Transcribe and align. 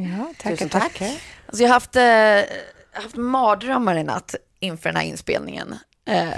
Ja, 0.00 0.32
tackar, 0.38 0.56
Tusen 0.56 0.68
tack. 0.68 0.82
tackar. 0.82 1.14
Alltså 1.46 1.62
jag 1.62 1.68
har 1.68 1.74
haft, 1.74 1.96
eh, 1.96 2.56
haft 3.02 3.16
mardrömmar 3.16 3.96
i 3.96 4.02
natt 4.04 4.34
inför 4.60 4.88
den 4.88 4.96
här 4.96 5.04
inspelningen. 5.04 5.74
Eh, 6.06 6.28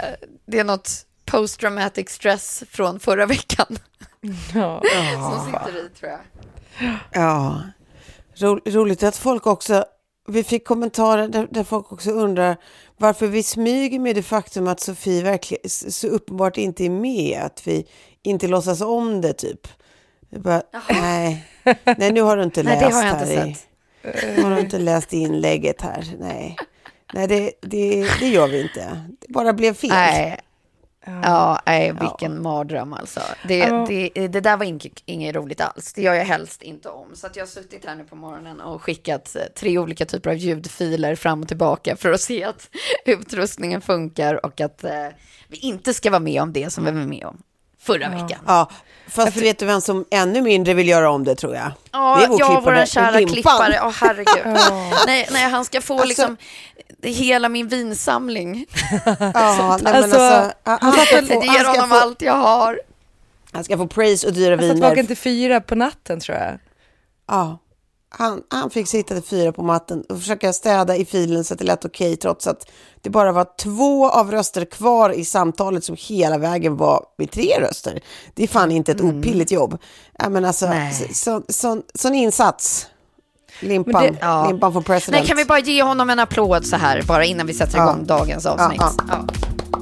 det 0.46 0.58
är 0.58 0.64
något 0.64 0.90
post-traumatic 1.26 2.08
stress 2.10 2.64
från 2.70 3.00
förra 3.00 3.26
veckan 3.26 3.78
Ja. 4.54 4.82
som 5.14 5.46
sitter 5.46 5.86
i 5.86 5.88
tror 5.98 6.10
jag. 6.10 6.20
Ja, 7.12 7.62
Ro, 8.34 8.60
roligt 8.66 9.02
att 9.02 9.16
folk 9.16 9.46
också, 9.46 9.84
vi 10.28 10.44
fick 10.44 10.66
kommentarer 10.66 11.28
där, 11.28 11.48
där 11.50 11.64
folk 11.64 11.92
också 11.92 12.10
undrar 12.10 12.56
varför 12.96 13.26
vi 13.26 13.42
smyger 13.42 13.98
med 13.98 14.16
det 14.16 14.22
faktum 14.22 14.68
att 14.68 14.80
Sofie 14.80 15.22
verkligen 15.22 15.70
så 15.70 16.06
uppenbart 16.08 16.56
inte 16.56 16.84
är 16.84 16.90
med, 16.90 17.42
att 17.42 17.66
vi 17.66 17.86
inte 18.22 18.46
låtsas 18.48 18.80
om 18.80 19.20
det 19.20 19.32
typ. 19.32 19.68
Bara, 20.30 20.62
nej, 20.90 21.44
nej, 21.98 22.12
nu 22.12 22.20
har 22.22 22.36
du 22.36 22.42
inte 22.42 22.62
Nej, 22.62 22.74
läst 22.80 22.90
det 22.90 22.96
har 22.96 23.04
jag 23.06 23.14
här. 23.14 23.20
inte 23.46 23.50
i- 23.50 23.54
sett. 23.54 23.66
Nu 24.36 24.42
har 24.42 24.50
du 24.54 24.60
inte 24.60 24.78
läst 24.78 25.12
inlägget 25.12 25.80
här, 25.80 26.04
nej. 26.18 26.56
Nej, 27.14 27.28
det, 27.28 27.52
det, 27.62 28.08
det 28.20 28.28
gör 28.28 28.48
vi 28.48 28.62
inte. 28.62 29.00
Det 29.20 29.32
bara 29.32 29.52
blev 29.52 29.74
fel. 29.74 29.90
Nej. 29.90 30.38
Ja, 31.22 31.60
nej, 31.66 31.92
vilken 32.00 32.42
mardröm 32.42 32.92
alltså. 32.92 33.20
Det, 33.48 33.58
Ja. 33.58 33.86
det, 33.88 34.08
det 34.28 34.40
där 34.40 34.56
var 34.56 34.64
inget, 34.64 35.02
inget 35.06 35.34
roligt 35.36 35.60
alls. 35.60 35.92
Det 35.92 36.02
gör 36.02 36.14
jag 36.14 36.24
helst 36.24 36.62
inte 36.62 36.88
om. 36.88 37.06
Så 37.14 37.26
att 37.26 37.36
jag 37.36 37.42
har 37.42 37.48
suttit 37.48 37.84
här 37.84 37.94
nu 37.96 38.04
på 38.04 38.16
morgonen 38.16 38.60
och 38.60 38.82
skickat 38.82 39.36
eh, 39.36 39.42
tre 39.56 39.78
olika 39.78 40.06
typer 40.06 40.30
av 40.30 40.36
ljudfiler 40.36 41.14
fram 41.14 41.42
och 41.42 41.48
tillbaka 41.48 41.96
för 41.96 42.12
att 42.12 42.20
se 42.20 42.44
att 42.44 42.68
utrustningen 43.04 43.80
funkar 43.80 44.46
och 44.46 44.60
att 44.60 44.84
eh, 44.84 45.06
vi 45.48 45.56
inte 45.56 45.94
ska 45.94 46.10
vara 46.10 46.20
med 46.20 46.42
om 46.42 46.52
det 46.52 46.70
som 46.70 46.84
vi 46.84 46.90
var 46.90 47.06
med 47.06 47.24
om 47.26 47.42
förra 47.82 48.08
veckan. 48.08 48.38
Ja, 48.46 48.70
fast 49.08 49.36
vet 49.36 49.58
du 49.58 49.66
vem 49.66 49.80
som 49.80 50.04
ännu 50.10 50.40
mindre 50.42 50.74
vill 50.74 50.88
göra 50.88 51.10
om 51.10 51.24
det 51.24 51.34
tror 51.34 51.54
jag? 51.54 51.72
Ja, 51.92 52.16
det 52.18 52.24
är 52.24 52.28
vår 52.28 52.40
ja 52.40 52.60
vår 52.64 52.86
kära 52.86 53.10
Limpan. 53.10 53.32
klippare. 53.34 53.80
Åh, 53.84 53.92
herregud. 54.00 54.58
nej, 55.06 55.28
nej, 55.32 55.50
han 55.50 55.64
ska 55.64 55.80
få 55.80 55.94
Alltså- 55.94 56.08
liksom 56.08 56.36
hela 57.02 57.48
min 57.48 57.68
vinsamling. 57.68 58.66
Ja, 59.04 59.78
nej, 59.82 59.92
men 59.92 59.94
Alltså, 60.04 60.18
alltså, 60.20 60.52
han, 60.62 60.78
han, 60.80 60.92
ska 60.92 61.14
Jag 61.16 61.26
få, 61.28 61.34
ger 61.44 61.48
han, 61.50 61.58
ska 61.58 61.70
honom 61.82 61.88
få, 61.90 61.96
allt 61.96 62.22
jag 62.22 62.32
har. 62.36 62.80
han 63.52 63.64
ska 63.64 63.76
få 63.76 63.86
praise 63.86 64.26
och 64.26 64.32
dyra 64.32 64.56
satt 64.56 64.64
viner. 64.64 64.88
vaken 64.88 65.06
till 65.06 65.16
fyra 65.16 65.60
på 65.60 65.74
natten 65.74 66.20
tror 66.20 66.38
jag. 66.38 66.58
Ja, 67.28 67.58
han, 68.12 68.42
han 68.48 68.70
fick 68.70 68.88
sitta 68.88 69.14
till 69.14 69.24
fyra 69.24 69.52
på 69.52 69.62
matten 69.62 70.02
och 70.08 70.18
försöka 70.18 70.52
städa 70.52 70.96
i 70.96 71.04
filen 71.04 71.44
så 71.44 71.52
att 71.54 71.58
det 71.58 71.64
lät 71.64 71.84
okej 71.84 72.16
trots 72.16 72.46
att 72.46 72.66
det 73.00 73.10
bara 73.10 73.32
var 73.32 73.46
två 73.58 74.10
av 74.10 74.30
röster 74.30 74.64
kvar 74.64 75.10
i 75.10 75.24
samtalet 75.24 75.84
som 75.84 75.96
hela 75.98 76.38
vägen 76.38 76.76
var 76.76 77.04
med 77.18 77.30
tre 77.30 77.60
röster. 77.60 78.00
Det 78.34 78.42
är 78.42 78.48
fan 78.48 78.72
inte 78.72 78.92
ett 78.92 79.00
opilligt 79.00 79.50
jobb. 79.52 79.78
Ja, 80.18 80.28
men 80.28 80.44
alltså, 80.44 80.66
Nej. 80.68 80.92
så, 80.94 81.14
så, 81.14 81.42
sån, 81.52 81.82
sån 81.94 82.14
insats. 82.14 82.86
Limpan, 83.60 83.92
Men 84.02 84.12
det- 84.12 84.18
ja. 84.20 84.48
Limpan 84.50 84.72
för 84.72 84.80
president. 84.80 85.20
Nej, 85.20 85.28
kan 85.28 85.36
vi 85.36 85.44
bara 85.44 85.58
ge 85.58 85.82
honom 85.82 86.10
en 86.10 86.18
applåd 86.18 86.66
så 86.66 86.76
här, 86.76 87.02
bara 87.02 87.24
innan 87.24 87.46
vi 87.46 87.54
sätter 87.54 87.78
Ja. 87.78 87.90
igång 87.92 88.06
dagens 88.06 88.46
avsnitt? 88.46 88.80
Ja, 88.80 88.92
Ja, 89.08 89.24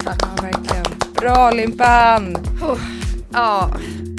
ja. 0.05 0.12
Ja, 0.21 0.43
verkligen. 0.43 0.84
Bra 1.15 1.50
Limpan! 1.50 2.37
ja. 3.33 3.71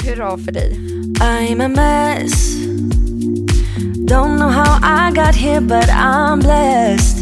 hurra 0.05 0.37
för 0.37 0.51
dig. 0.51 0.77
I'm 1.19 1.65
a 1.65 1.67
mess. 1.67 2.49
Don't 4.09 4.39
know 4.39 4.49
how 4.49 4.79
I 4.81 5.11
got 5.11 5.35
here, 5.35 5.61
but 5.61 5.87
I'm 5.89 6.39
blessed. 6.39 7.21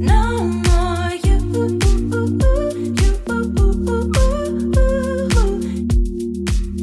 No 0.00 0.44
more 0.44 1.12
you. 1.24 1.38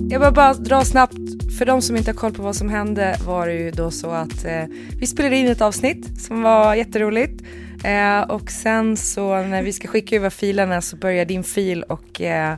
Jag 0.10 0.20
behöver 0.20 0.32
bara 0.32 0.54
dra 0.54 0.86
snabbt, 0.86 1.18
för 1.58 1.66
de 1.66 1.82
som 1.82 1.96
inte 1.96 2.12
har 2.12 2.16
koll 2.16 2.34
på 2.34 2.42
vad 2.42 2.56
som 2.56 2.70
hände 2.70 3.18
var 3.26 3.48
det 3.48 3.54
ju 3.54 3.72
då 3.72 3.92
så 3.92 4.12
att 4.12 4.46
eh, 4.46 4.64
vi 5.00 5.08
spelade 5.08 5.36
in 5.36 5.48
ett 5.48 5.62
avsnitt 5.62 6.22
som 6.22 6.42
var 6.42 6.76
jätteroligt. 6.76 7.44
Eh, 7.84 8.22
och 8.22 8.52
sen 8.52 8.98
så 8.98 9.42
när 9.42 9.64
vi 9.64 9.74
ska 9.74 9.88
skicka 9.88 10.16
över 10.16 10.30
filerna 10.30 10.82
så 10.82 10.96
börjar 10.96 11.26
din 11.26 11.44
fil 11.44 11.84
och 11.84 12.22
eh, 12.22 12.56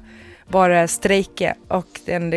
bara 0.47 0.87
strejka 0.87 1.55
och 1.67 1.99
den, 2.05 2.29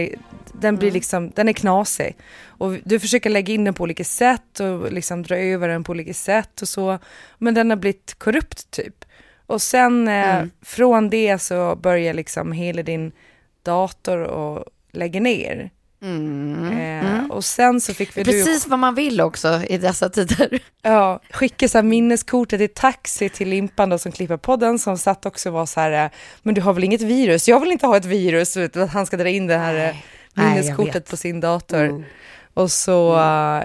den 0.61 0.77
blir 0.77 0.91
liksom, 0.91 1.33
den 1.35 1.49
är 1.49 1.53
knasig. 1.53 2.17
Och 2.45 2.77
du 2.85 3.01
försöker 3.01 3.31
lägga 3.31 3.55
in 3.55 3.65
den 3.65 3.75
på 3.75 3.83
olika 3.83 4.05
sätt 4.05 4.61
och 4.61 4.93
liksom 4.93 5.23
dra 5.23 5.37
över 5.37 5.69
den 5.69 5.85
på 5.85 5.93
olika 5.93 6.15
sätt 6.15 6.63
och 6.63 6.69
så. 6.69 6.99
Men 7.39 7.55
den 7.55 7.71
har 7.71 7.77
blivit 7.77 8.15
korrupt 8.19 8.71
typ. 8.71 9.05
Och 9.47 9.63
sen 9.63 10.09
eh, 10.09 10.45
från 10.63 11.11
det 11.11 11.39
så 11.39 11.77
börjar 11.77 12.15
liksom 12.15 12.53
hela 12.53 12.83
din 12.83 13.13
dator 13.63 14.19
och 14.19 14.65
lägga 14.93 15.21
ner. 15.21 15.71
Eh, 16.01 17.31
och 17.31 17.45
sen 17.45 17.81
så 17.81 17.95
fick 17.95 18.17
vi 18.17 18.23
du 18.23 18.33
Precis 18.33 18.67
vad 18.67 18.79
man 18.79 18.95
vill 18.95 19.21
också 19.21 19.63
i 19.69 19.79
dessa 19.79 20.09
tider. 20.09 20.59
ja, 20.83 21.21
skicka 21.31 21.69
så 21.69 21.79
här 21.79 21.83
minneskortet 21.83 22.61
i 22.61 22.69
taxi 22.69 23.29
till 23.29 23.49
Limpan 23.49 23.89
då, 23.89 23.99
som 23.99 24.13
klipper 24.13 24.37
podden 24.37 24.79
som 24.79 24.99
satt 24.99 25.27
också 25.27 25.49
och 25.49 25.53
var 25.53 25.67
så 25.67 25.81
här, 25.81 26.05
eh, 26.05 26.11
men 26.43 26.55
du 26.55 26.61
har 26.61 26.73
väl 26.73 26.85
inget 26.85 27.03
virus? 27.03 27.49
Jag 27.49 27.61
vill 27.61 27.73
inte 27.73 27.87
ha 27.87 27.97
ett 27.97 28.05
virus, 28.05 28.57
utan 28.57 28.83
att 28.83 28.91
han 28.91 29.07
ska 29.07 29.17
dra 29.17 29.29
in 29.29 29.47
det 29.47 29.57
här 29.57 29.75
eh, 29.75 29.83
Nej, 29.83 30.05
minneskortet 30.39 31.11
på 31.11 31.17
sin 31.17 31.41
dator. 31.41 32.05
Och 32.55 32.71
så, 32.71 33.17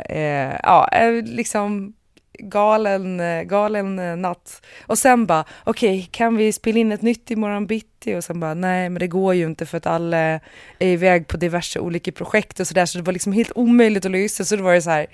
eh, 0.09 0.55
ja, 0.63 0.89
eh, 0.91 1.23
liksom 1.23 1.93
galen, 2.39 3.19
eh, 3.19 3.43
galen 3.43 3.99
eh, 3.99 4.15
natt. 4.15 4.61
Och 4.85 4.97
sen 4.97 5.25
bara, 5.25 5.45
okej, 5.63 6.09
kan 6.11 6.35
vi 6.35 6.53
spela 6.53 6.79
in 6.79 6.91
ett 6.91 7.01
nytt 7.01 7.31
imorgon 7.31 7.67
bitti? 7.67 8.15
Och 8.15 8.23
sen 8.23 8.39
bara, 8.39 8.53
nej, 8.53 8.89
men 8.89 8.99
det 8.99 9.07
går 9.07 9.33
ju 9.33 9.45
inte 9.45 9.65
för 9.65 9.77
att 9.77 9.87
alla 9.87 10.17
är 10.17 10.39
iväg 10.79 11.27
på 11.27 11.37
diverse 11.37 11.79
olika 11.79 12.11
projekt 12.11 12.59
och 12.59 12.67
sådär, 12.67 12.85
så 12.85 12.97
det 12.97 13.03
var 13.03 13.13
liksom 13.13 13.33
helt 13.33 13.51
omöjligt 13.55 14.05
att 14.05 14.11
lösa. 14.11 14.45
Så 14.45 14.55
då 14.55 14.63
var 14.63 14.73
det 14.73 14.81
så 14.81 14.89
här, 14.89 15.07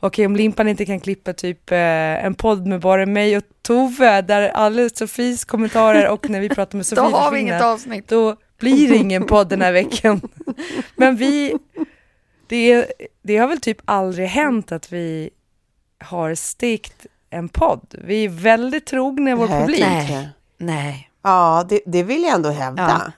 okej, 0.00 0.26
om 0.26 0.36
Limpan 0.36 0.68
inte 0.68 0.86
kan 0.86 1.00
klippa 1.00 1.32
typ 1.32 1.72
en 1.72 2.34
podd 2.34 2.66
med 2.66 2.80
bara 2.80 3.06
mig 3.06 3.36
och 3.36 3.42
Tove, 3.62 4.22
där 4.22 4.48
alla 4.48 4.88
Sofies 4.88 5.44
kommentarer 5.44 6.08
och 6.08 6.30
när 6.30 6.40
vi 6.40 6.48
pratar 6.48 6.78
med 6.78 6.86
Då 6.90 6.96
Sofie 6.96 7.16
har 7.16 7.32
vi 7.32 7.40
inget 7.40 7.62
avsnitt. 7.62 8.08
då 8.08 8.36
blir 8.58 8.92
ingen 8.94 9.26
podd 9.26 9.48
den 9.48 9.62
här 9.62 9.72
veckan. 9.72 10.20
Men 10.96 11.16
vi, 11.16 11.54
det, 12.46 12.86
det 13.22 13.36
har 13.36 13.48
väl 13.48 13.60
typ 13.60 13.78
aldrig 13.84 14.28
hänt 14.28 14.72
att 14.72 14.92
vi 14.92 15.30
har 16.04 16.34
stekt 16.34 17.06
en 17.30 17.48
podd. 17.48 17.94
Vi 18.04 18.24
är 18.24 18.28
väldigt 18.28 18.86
trogna 18.86 19.36
vår 19.36 19.48
Nej, 19.48 19.60
publik. 19.60 19.80
det. 19.80 20.28
Nej. 20.58 21.10
Ja, 21.22 21.66
det, 21.68 21.80
det 21.86 22.02
vill 22.02 22.22
jag 22.22 22.34
ändå 22.34 22.48
hävda. 22.50 23.12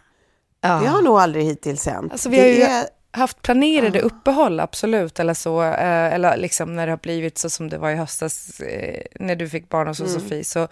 Ja. 0.61 0.69
Det 0.83 0.87
har 0.87 1.03
nog 1.03 1.19
aldrig 1.19 1.45
hittills 1.45 1.87
hänt. 1.87 2.13
Alltså, 2.13 2.29
vi 2.29 2.41
har 2.41 2.47
ju 2.47 2.63
är- 2.63 2.87
haft 3.13 3.43
planerade 3.43 4.01
uppehåll, 4.01 4.61
absolut. 4.61 5.21
Eller 5.21 5.35
så, 5.35 5.63
eh, 5.63 6.15
eller 6.15 6.37
liksom 6.37 6.77
när 6.77 6.87
det 6.87 6.93
har 6.93 6.97
blivit 6.99 7.39
så 7.39 7.51
som 7.51 7.69
det 7.69 7.79
var 7.79 7.91
i 7.91 7.95
höstas, 7.97 8.61
eh, 8.61 9.03
när 9.21 9.37
du 9.37 9.49
fick 9.49 9.69
barn 9.69 9.89
hos 9.89 10.01
Mm. 10.01 10.13
Sofie. 10.13 10.45
Så, 10.45 10.69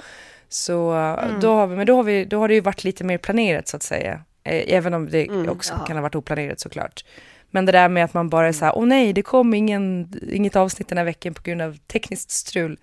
så 0.49 0.91
då 1.41 1.55
har 1.55 1.67
vi, 1.67 1.77
men 1.77 1.87
då 1.87 1.97
har, 1.97 2.03
vi, 2.03 2.25
då 2.25 2.39
har 2.41 2.49
det 2.49 2.55
ju 2.55 2.61
varit 2.61 2.85
lite 2.85 3.05
mer 3.05 3.19
planerat 3.19 3.69
så 3.69 3.77
att 3.77 3.83
säga. 3.83 4.21
Eh, 4.49 4.75
även 4.77 4.95
om 4.95 5.11
det 5.11 5.27
Mm. 5.27 5.49
också 5.49 5.75
kan 5.87 5.97
ha 5.97 6.03
varit 6.03 6.15
oplanerat 6.15 6.61
såklart. 6.61 7.05
Men 7.51 7.67
det 7.67 7.73
där 7.73 7.89
med 7.89 8.05
att 8.05 8.15
man 8.15 8.29
bara 8.29 8.49
är 8.49 8.53
så 8.53 8.65
här, 8.65 8.79
åh 8.79 8.87
nej, 8.87 9.13
det 9.13 9.23
kom 9.23 9.55
ingen, 9.55 10.13
inget 10.33 10.57
avsnitt 10.57 10.89
den 10.89 10.99
här 10.99 11.05
veckan 11.05 11.35
på 11.35 11.43
grund 11.43 11.63
av 11.63 11.77
tekniskt 11.87 12.31
strul. 12.31 12.79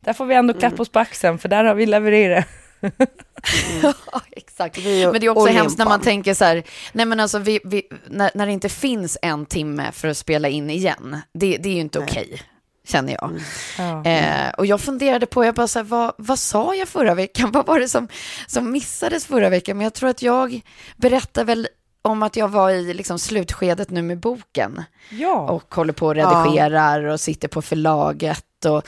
Där 0.00 0.12
får 0.12 0.26
vi 0.26 0.34
ändå 0.34 0.52
Mm. 0.52 0.60
klappa 0.60 0.82
oss 0.82 0.88
på 0.88 0.98
axeln, 0.98 1.38
för 1.38 1.48
där 1.48 1.64
har 1.64 1.74
vi 1.74 1.86
levererat. 1.86 2.46
Ja, 3.82 4.20
exakt. 4.30 4.76
Men 4.84 4.84
det 5.20 5.26
är 5.26 5.28
också 5.28 5.46
hemskt 5.46 5.78
när 5.78 5.84
man 5.84 6.00
tänker 6.00 6.34
så 6.34 6.44
här, 6.44 6.62
nej 6.92 7.06
men 7.06 7.20
alltså 7.20 7.38
vi, 7.38 7.60
vi, 7.64 7.82
när, 8.06 8.30
när 8.34 8.46
det 8.46 8.52
inte 8.52 8.68
finns 8.68 9.18
en 9.22 9.46
timme 9.46 9.92
för 9.92 10.08
att 10.08 10.16
spela 10.16 10.48
in 10.48 10.70
igen, 10.70 11.16
det, 11.32 11.56
det 11.56 11.68
är 11.68 11.72
ju 11.74 11.80
inte 11.80 11.98
okej, 11.98 12.42
känner 12.86 13.16
jag. 13.20 13.40
Ja. 13.78 14.04
Eh, 14.10 14.50
och 14.58 14.66
jag 14.66 14.80
funderade 14.80 15.26
på, 15.26 15.44
jag 15.44 15.54
bara 15.54 15.68
så 15.68 15.78
här, 15.78 15.84
vad, 15.84 16.12
vad 16.18 16.38
sa 16.38 16.74
jag 16.74 16.88
förra 16.88 17.14
veckan? 17.14 17.50
Vad 17.52 17.66
var 17.66 17.80
det 17.80 17.88
som, 17.88 18.08
som 18.46 18.70
missades 18.72 19.26
förra 19.26 19.48
veckan? 19.48 19.76
Men 19.76 19.84
jag 19.84 19.94
tror 19.94 20.08
att 20.10 20.22
jag 20.22 20.60
berättade 20.96 21.44
väl 21.46 21.68
om 22.02 22.22
att 22.22 22.36
jag 22.36 22.48
var 22.48 22.70
i 22.70 22.94
liksom 22.94 23.18
slutskedet 23.18 23.90
nu 23.90 24.02
med 24.02 24.18
boken 24.20 24.82
ja. 25.10 25.50
och 25.50 25.74
håller 25.74 25.92
på 25.92 26.06
och 26.06 26.14
redigerar 26.14 27.04
och 27.04 27.20
sitter 27.20 27.48
på 27.48 27.62
förlaget 27.62 28.64
och 28.64 28.86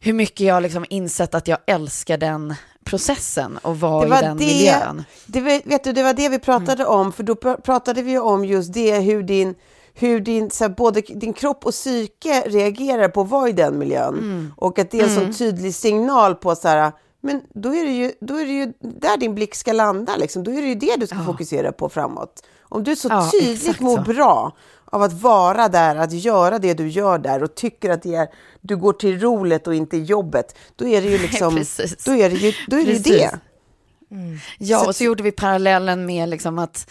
hur 0.00 0.12
mycket 0.12 0.40
jag 0.46 0.62
liksom 0.62 0.84
insett 0.88 1.34
att 1.34 1.48
jag 1.48 1.58
älskar 1.66 2.16
den 2.18 2.54
processen 2.84 3.56
och 3.56 3.80
vara 3.80 4.00
Det 4.00 4.06
i 4.06 4.10
var 4.10 4.22
den 4.22 4.36
det- 4.36 4.44
miljön. 4.44 5.04
Det, 5.26 5.40
vet 5.40 5.84
du, 5.84 5.92
det 5.92 6.02
var 6.02 6.12
det 6.14 6.28
vi 6.28 6.38
pratade 6.38 6.82
Mm. 6.82 6.94
om, 6.94 7.12
för 7.12 7.22
då 7.22 7.34
pr- 7.34 7.60
pratade 7.60 8.02
vi 8.02 8.10
ju 8.10 8.20
om 8.20 8.44
just 8.44 8.72
det, 8.72 8.98
hur 9.00 9.22
din, 9.22 9.54
hur 10.00 10.20
din, 10.20 10.50
så 10.50 10.64
här, 10.64 10.68
både 10.68 11.00
din 11.00 11.32
kropp 11.32 11.66
och 11.66 11.72
psyke 11.72 12.42
reagerar 12.46 13.08
på 13.08 13.20
att 13.20 13.28
vara 13.28 13.48
i 13.48 13.52
den 13.52 13.78
miljön. 13.78 14.14
Mm. 14.18 14.52
Och 14.56 14.78
att 14.78 14.90
det 14.90 15.00
är 15.00 15.04
en 15.04 15.14
sån 15.14 15.32
tydlig 15.32 15.74
signal 15.74 16.34
på 16.34 16.54
så 16.54 16.68
här, 16.68 16.92
men 17.20 17.42
då 17.54 17.74
är, 17.74 17.84
det 17.84 17.92
ju, 17.92 18.12
då 18.20 18.34
är 18.34 18.46
det 18.46 18.52
ju 18.52 18.72
där 18.80 19.16
din 19.16 19.34
blick 19.34 19.54
ska 19.54 19.72
landa, 19.72 20.16
liksom. 20.16 20.44
då 20.44 20.50
är 20.50 20.62
det 20.62 20.68
ju 20.68 20.74
det 20.74 20.96
du 20.96 21.06
ska 21.06 21.24
fokusera 21.24 21.72
på 21.72 21.88
framåt. 21.88 22.42
Om 22.62 22.84
du 22.84 22.96
så 22.96 23.08
Ja, 23.08 23.30
tydligt 23.40 23.80
mår 23.80 23.96
så. 23.96 24.02
bra 24.02 24.56
av 24.84 25.02
att 25.02 25.12
vara 25.12 25.68
där, 25.68 25.96
att 25.96 26.12
göra 26.12 26.58
det 26.58 26.74
du 26.74 26.88
gör 26.88 27.18
där 27.18 27.42
och 27.42 27.54
tycker 27.54 27.90
att 27.90 28.02
det 28.02 28.14
är, 28.14 28.28
du 28.60 28.76
går 28.76 28.92
till 28.92 29.20
roligt 29.20 29.66
och 29.66 29.74
inte 29.74 29.96
jobbet, 29.96 30.56
då 30.76 30.86
är 30.86 31.02
det 31.02 31.08
ju 31.08 31.18
liksom, 31.22 31.54
då 32.06 32.12
är 32.16 32.30
det 32.30 32.36
ju, 32.36 32.52
då 32.68 32.76
är 32.78 32.84
det, 32.84 32.92
ju 32.92 32.98
det. 32.98 33.30
Ja, 34.58 34.78
Så- 34.78 34.86
och 34.86 34.96
så 34.96 35.04
gjorde 35.04 35.22
vi 35.22 35.32
parallellen 35.32 36.06
med 36.06 36.28
liksom 36.28 36.58
att 36.58 36.90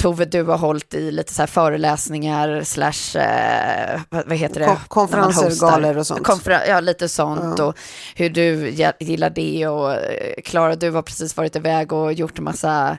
Tove, 0.00 0.24
du 0.24 0.42
har 0.42 0.58
hållit 0.58 0.94
i 0.94 1.10
lite 1.10 1.34
så 1.34 1.42
här 1.42 1.46
föreläsningar 1.46 2.62
slash, 2.62 3.20
eh, 3.22 4.00
vad, 4.10 4.32
heter 4.36 4.60
det? 4.60 4.66
Kon- 4.66 4.76
konferenser, 4.88 5.42
galor 5.70 5.98
och 5.98 6.06
sånt. 6.06 6.26
Konfer- 6.26 6.68
ja, 6.68 6.80
lite 6.80 7.08
sånt 7.08 7.60
och 7.60 7.78
hur 8.14 8.30
du 8.30 8.70
gillar 9.00 9.30
det 9.30 9.66
och 9.66 9.92
eh, 9.92 10.34
Klara, 10.44 10.76
du 10.76 10.90
har 10.90 11.02
precis 11.02 11.36
varit 11.36 11.56
iväg 11.56 11.92
och 11.92 12.12
gjort 12.12 12.38
en 12.38 12.44
massa 12.44 12.98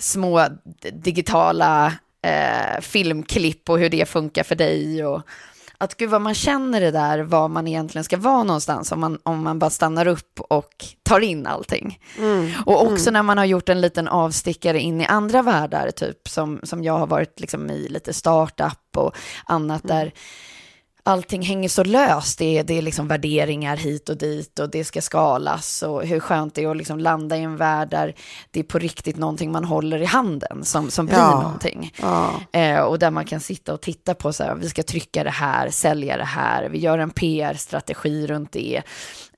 små 0.00 0.46
digitala 0.92 1.92
eh, 2.26 2.80
filmklipp 2.80 3.70
och 3.70 3.78
hur 3.78 3.88
det 3.88 4.08
funkar 4.08 4.42
för 4.42 4.54
dig 4.54 5.04
och 5.06 5.22
att 5.78 5.96
gud 5.96 6.10
vad 6.10 6.20
man 6.20 6.34
känner 6.34 6.80
det 6.80 6.90
där, 6.90 7.18
var 7.18 7.48
man 7.48 7.68
egentligen 7.68 8.04
ska 8.04 8.16
vara 8.16 8.42
någonstans 8.42 8.92
om 8.92 9.00
man, 9.00 9.18
om 9.22 9.44
man 9.44 9.58
bara 9.58 9.70
stannar 9.70 10.06
upp 10.06 10.40
och 10.40 10.84
tar 11.02 11.20
in 11.20 11.46
allting. 11.46 11.98
Och 12.66 12.86
också 12.86 13.10
när 13.10 13.22
man 13.22 13.38
har 13.38 13.44
gjort 13.44 13.68
en 13.68 13.80
liten 13.80 14.08
avstickare 14.08 14.80
in 14.80 15.00
i 15.00 15.06
andra 15.06 15.42
världar, 15.42 15.90
typ 15.90 16.28
som, 16.28 16.60
som 16.62 16.84
jag 16.84 16.98
har 16.98 17.06
varit 17.06 17.40
liksom 17.40 17.70
i 17.70 17.88
lite 17.88 18.12
startup 18.12 18.96
och 18.96 19.16
annat 19.44 19.82
där 19.84 20.12
allting 21.06 21.42
hänger 21.42 21.68
så 21.68 21.84
löst. 21.84 22.38
Det 22.38 22.58
är, 22.58 22.64
det 22.64 22.78
är 22.78 22.82
liksom 22.82 23.08
värderingar 23.08 23.76
hit 23.76 24.08
och 24.08 24.16
dit 24.16 24.58
och 24.58 24.70
det 24.70 24.84
ska 24.84 25.02
skalas 25.02 25.82
och 25.82 26.06
hur 26.06 26.20
skönt 26.20 26.54
det 26.54 26.64
är 26.64 26.70
att 26.70 26.76
liksom 26.76 26.98
landa 26.98 27.36
i 27.36 27.42
en 27.42 27.56
värld 27.56 27.88
där 27.90 28.14
det 28.50 28.60
är 28.60 28.64
på 28.64 28.78
riktigt 28.78 29.16
någonting 29.16 29.52
man 29.52 29.64
håller 29.64 30.02
i 30.02 30.04
handen 30.04 30.64
som, 30.64 30.90
som 30.90 31.06
blir 31.06 31.16
Ja. 31.16 31.42
någonting. 31.42 31.92
Ja. 32.02 32.30
Eh, 32.52 32.80
och 32.80 32.98
där 32.98 33.10
man 33.10 33.24
kan 33.24 33.40
sitta 33.40 33.74
och 33.74 33.80
titta 33.80 34.14
på 34.14 34.32
så 34.32 34.44
här, 34.44 34.54
vi 34.54 34.68
ska 34.68 34.82
trycka 34.82 35.24
det 35.24 35.30
här, 35.30 35.70
sälja 35.70 36.16
det 36.16 36.24
här, 36.24 36.68
vi 36.68 36.78
gör 36.78 36.98
en 36.98 37.10
PR-strategi 37.10 38.26
runt 38.26 38.52
det. 38.52 38.82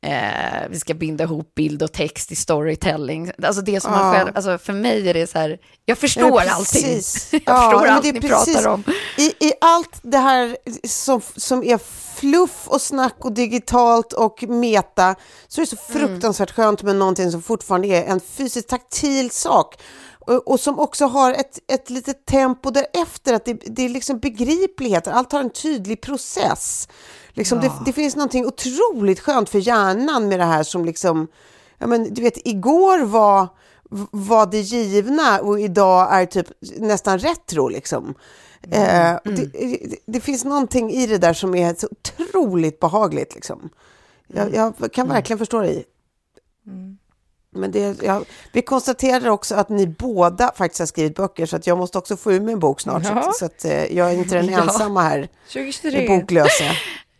Eh, 0.07 0.69
vi 0.71 0.81
ska 0.81 0.95
binda 0.95 1.25
ihop 1.25 1.55
bild 1.55 1.83
och 1.83 1.93
text 1.93 2.33
i 2.33 2.37
storytelling. 2.37 3.31
Alltså 3.43 3.63
det 3.63 3.81
som 3.81 3.91
man 3.91 4.07
Ja. 4.07 4.13
själv, 4.13 4.33
alltså 4.37 4.59
för 4.59 4.73
mig 4.73 5.09
är 5.11 5.15
det 5.15 5.27
så 5.27 5.39
här, 5.39 5.59
jag 5.85 5.99
förstår 5.99 6.43
Ja, 6.43 6.51
allting. 6.51 6.83
Jag 7.31 7.43
Ja, 7.47 7.71
förstår 7.71 7.81
men 7.81 7.91
allt 7.95 8.05
ni 8.05 8.21
precis- 8.21 8.55
pratar 8.55 8.69
om. 8.69 8.85
I, 9.17 9.27
I 9.49 9.53
allt 9.61 9.99
det 10.03 10.19
här 10.19 10.57
som, 10.87 11.21
som 11.37 11.65
är 11.65 11.79
fluff 12.17 12.63
och 12.69 12.81
snack 12.83 13.17
och 13.19 13.33
digitalt 13.33 14.13
och 14.13 14.43
meta 14.43 15.15
så 15.49 15.61
är 15.61 15.67
det 15.67 15.77
så 15.77 15.95
Mm. 15.95 16.09
fruktansvärt 16.09 16.51
skönt 16.51 16.83
med 16.83 16.97
någonting 16.97 17.31
som 17.31 17.43
fortfarande 17.43 17.89
är 17.89 18.05
en 18.05 18.21
fysiskt 18.21 18.69
taktil 18.69 19.31
sak. 19.31 19.75
Och, 20.21 20.49
och 20.49 20.61
som 20.61 20.79
också 20.79 21.07
har 21.07 21.33
ett, 21.33 21.59
ett 21.73 21.91
litet 21.91 22.27
tempo 22.27 22.71
därefter, 22.71 23.35
att 23.35 23.45
det, 23.45 23.55
det 23.67 23.83
är 23.85 23.89
liksom 23.89 24.19
begripligheter, 24.19 25.11
allt 25.13 25.33
har 25.33 25.41
en 25.41 25.51
tydlig 25.51 26.01
process. 26.01 26.89
Liksom 27.39 27.61
det, 27.61 27.73
det 27.85 27.93
finns 27.93 28.17
någonting 28.17 28.47
otroligt 28.47 29.21
skönt 29.21 29.49
för 29.49 29.59
hjärnan 29.59 30.29
med 30.29 30.39
det 30.41 30.45
här 30.45 30.63
som 30.63 30.85
liksom, 30.85 31.29
ja 31.79 31.87
men 31.87 32.15
du 32.15 32.23
vet, 32.23 32.47
igår 32.47 32.99
var, 33.05 33.49
var 34.11 34.47
det 34.47 34.61
givna 34.61 35.41
och 35.41 35.61
idag 35.61 36.09
är 36.15 36.27
typ 36.27 36.47
nästan 36.79 37.19
retro 37.19 37.69
liksom. 37.69 38.15
Eh, 38.71 39.17
det, 39.25 39.45
det, 39.53 39.97
det 40.07 40.21
finns 40.21 40.45
någonting 40.45 40.91
i 40.91 41.07
det 41.07 41.19
där 41.19 41.33
som 41.33 41.55
är 41.55 41.75
så 41.75 41.89
otroligt 41.91 42.81
behagligt 42.81 43.35
liksom. 43.35 43.69
Jag, 44.27 44.55
jag 44.55 44.93
kan 44.93 45.09
verkligen 45.09 45.39
förstå 45.39 45.61
dig. 45.61 45.85
Men 47.51 47.71
det, 47.71 48.03
jag, 48.03 48.25
vi 48.53 48.63
konstaterar 48.63 49.29
också 49.31 49.55
att 49.55 49.69
ni 49.69 49.87
båda 49.87 50.53
faktiskt 50.57 50.79
har 50.79 50.87
skrivit 50.87 51.17
böcker 51.17 51.47
så 51.47 51.57
att 51.57 51.67
jag 51.67 51.79
måste 51.79 51.99
också 51.99 52.17
få 52.17 52.33
ur 52.33 52.41
mig 52.41 52.53
en 52.53 52.61
bok 52.61 52.81
snart. 52.81 53.05
Så, 53.07 53.13
Ja. 53.13 53.29
att, 53.29 53.37
så 53.37 53.45
att 53.45 53.65
eh, 53.65 53.97
jag 53.97 54.11
är 54.11 54.15
inte 54.15 54.35
den 54.35 54.49
Ja. 54.53 54.63
ensamma 54.63 55.03
här 55.03 55.29
2023. 55.53 56.09
boklösa. 56.09 56.65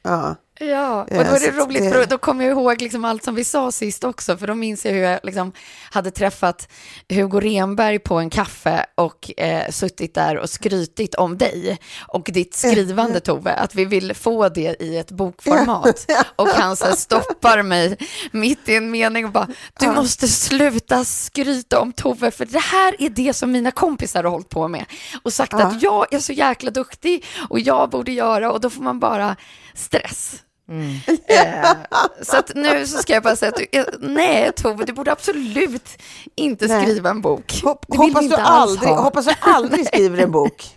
Ja. 0.05 0.39
Ja, 0.61 1.03
och 1.03 1.09
då 1.11 1.17
är 1.21 1.41
det 1.41 1.51
roligt, 1.51 1.93
för 1.93 2.07
då 2.07 2.19
kommer 2.19 2.45
jag 2.45 2.53
ihåg 2.53 2.83
liksom 2.83 3.05
allt 3.05 3.25
som 3.25 3.35
vi 3.35 3.45
sa 3.45 3.73
sist 3.73 4.05
också, 4.05 4.37
för 4.37 4.47
då 4.47 4.55
minns 4.55 4.85
jag 4.85 4.93
hur 4.93 5.03
jag 5.03 5.21
liksom 5.23 5.53
hade 5.91 6.11
träffat 6.11 6.69
Hugo 7.09 7.41
Renberg 7.41 7.99
på 7.99 8.19
en 8.19 8.31
kaffe 8.31 8.87
och 8.95 9.41
eh, 9.41 9.71
suttit 9.71 10.15
där 10.15 10.37
och 10.39 10.51
skrytit 10.51 11.15
om 11.15 11.39
dig 11.39 11.79
och 12.09 12.29
ditt 12.33 12.55
skrivande 12.55 13.21
Tove, 13.21 13.53
att 13.55 13.75
vi 13.75 13.85
vill 13.85 14.15
få 14.15 14.49
det 14.49 14.83
i 14.83 14.97
ett 14.99 15.11
bokformat. 15.11 16.07
Och 16.37 16.49
han 16.49 16.77
så 16.77 16.85
här 16.85 16.95
stoppar 16.97 17.63
mig 17.63 17.97
mitt 18.33 18.69
i 18.69 18.77
en 18.77 18.91
mening 18.91 19.25
och 19.25 19.33
bara, 19.33 19.49
du 19.81 19.87
måste 19.87 20.29
sluta 20.29 21.05
skryta 21.05 21.81
om 21.81 21.93
Tove, 21.93 22.31
för 22.31 22.45
det 22.47 22.59
här 22.59 22.97
är 22.99 23.09
det 23.09 23.35
som 23.35 23.53
mina 23.53 23.71
kompisar 23.71 24.25
har 24.25 24.31
hållit 24.31 24.49
på 24.49 24.69
med. 24.69 24.85
Och 25.23 25.33
sagt 25.33 25.55
att 25.55 25.83
jag 25.83 26.15
är 26.15 26.19
så 26.19 26.33
jäkla 26.33 26.71
duktig 26.71 27.25
och 27.49 27.61
jag 27.61 27.91
borde 27.91 28.13
göra, 28.13 28.53
och 28.53 28.61
då 28.61 28.71
får 28.71 28.83
man 28.83 29.01
bara 29.01 29.37
stress. 29.75 30.43
Eh, 30.69 31.71
så 32.23 32.37
att 32.37 32.55
nu 32.55 32.87
så 32.87 32.99
ska 32.99 33.13
jag 33.13 33.23
bara 33.23 33.37
säga 33.37 33.53
att 33.53 33.61
du, 33.73 33.85
nej 34.01 34.53
Tove, 34.53 34.85
du 34.85 34.93
borde 34.93 35.13
absolut 35.13 35.89
inte 36.35 36.67
Nej. 36.67 36.83
skriva 36.83 37.11
en 37.11 37.21
bok. 37.21 37.61
Hopp, 37.65 37.97
hoppas, 37.97 38.29
du 38.29 38.35
aldrig, 38.35 38.89
ha. 38.89 39.01
hoppas 39.03 39.27
du 39.27 39.33
aldrig 39.41 39.87
skriver 39.95 40.19
en 40.19 40.31
bok. 40.31 40.75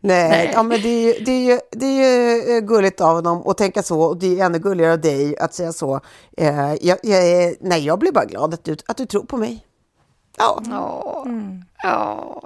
Nej, 0.00 0.28
Nej. 0.28 0.50
Ja, 0.54 0.62
men 0.62 0.82
det 0.82 0.88
är 0.88 1.14
ju, 1.18 1.24
det 1.24 1.32
är 1.32 1.40
ju, 1.52 1.60
det 1.70 1.86
är 1.86 1.90
ju 2.46 2.56
eh, 2.56 2.60
gulligt 2.60 3.00
av 3.00 3.14
honom 3.14 3.42
att 3.46 3.58
tänka 3.58 3.82
så 3.82 4.00
och 4.02 4.16
det 4.16 4.40
är 4.40 4.44
ännu 4.46 4.58
gulligare 4.58 4.92
av 4.92 5.00
dig 5.00 5.38
att 5.38 5.54
säga 5.54 5.72
så. 5.72 6.00
Eh, 6.36 6.74
jag, 6.80 6.98
jag, 7.02 7.54
nej, 7.60 7.84
jag 7.86 7.98
blir 7.98 8.12
bara 8.12 8.24
glad 8.24 8.54
att 8.54 8.64
du, 8.64 8.76
att 8.88 8.96
du 8.96 9.06
tror 9.06 9.24
på 9.24 9.36
mig. 9.36 9.66
Ja, 10.38 10.62
Ja. 10.70 11.26
ja. 11.82 12.42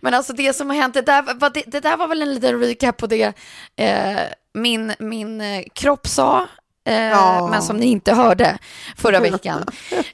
Men 0.00 0.14
alltså 0.14 0.32
det 0.32 0.52
som 0.52 0.70
har 0.70 0.76
hänt, 0.76 0.94
det 0.94 1.02
där, 1.02 1.34
var, 1.40 1.50
det, 1.50 1.62
det 1.66 1.80
där 1.80 1.96
var 1.96 2.08
väl 2.08 2.22
en 2.22 2.34
liten 2.34 2.60
recap 2.60 2.96
på 2.96 3.06
det 3.06 3.32
eh, 3.76 4.18
min, 4.54 4.92
min 4.98 5.40
eh, 5.40 5.62
kropp 5.72 6.06
sa, 6.06 6.46
eh, 6.84 6.94
Ja. 7.04 7.48
men 7.50 7.62
som 7.62 7.76
ni 7.76 7.86
inte 7.86 8.14
hörde 8.14 8.58
förra 8.96 9.20
veckan. 9.30 9.64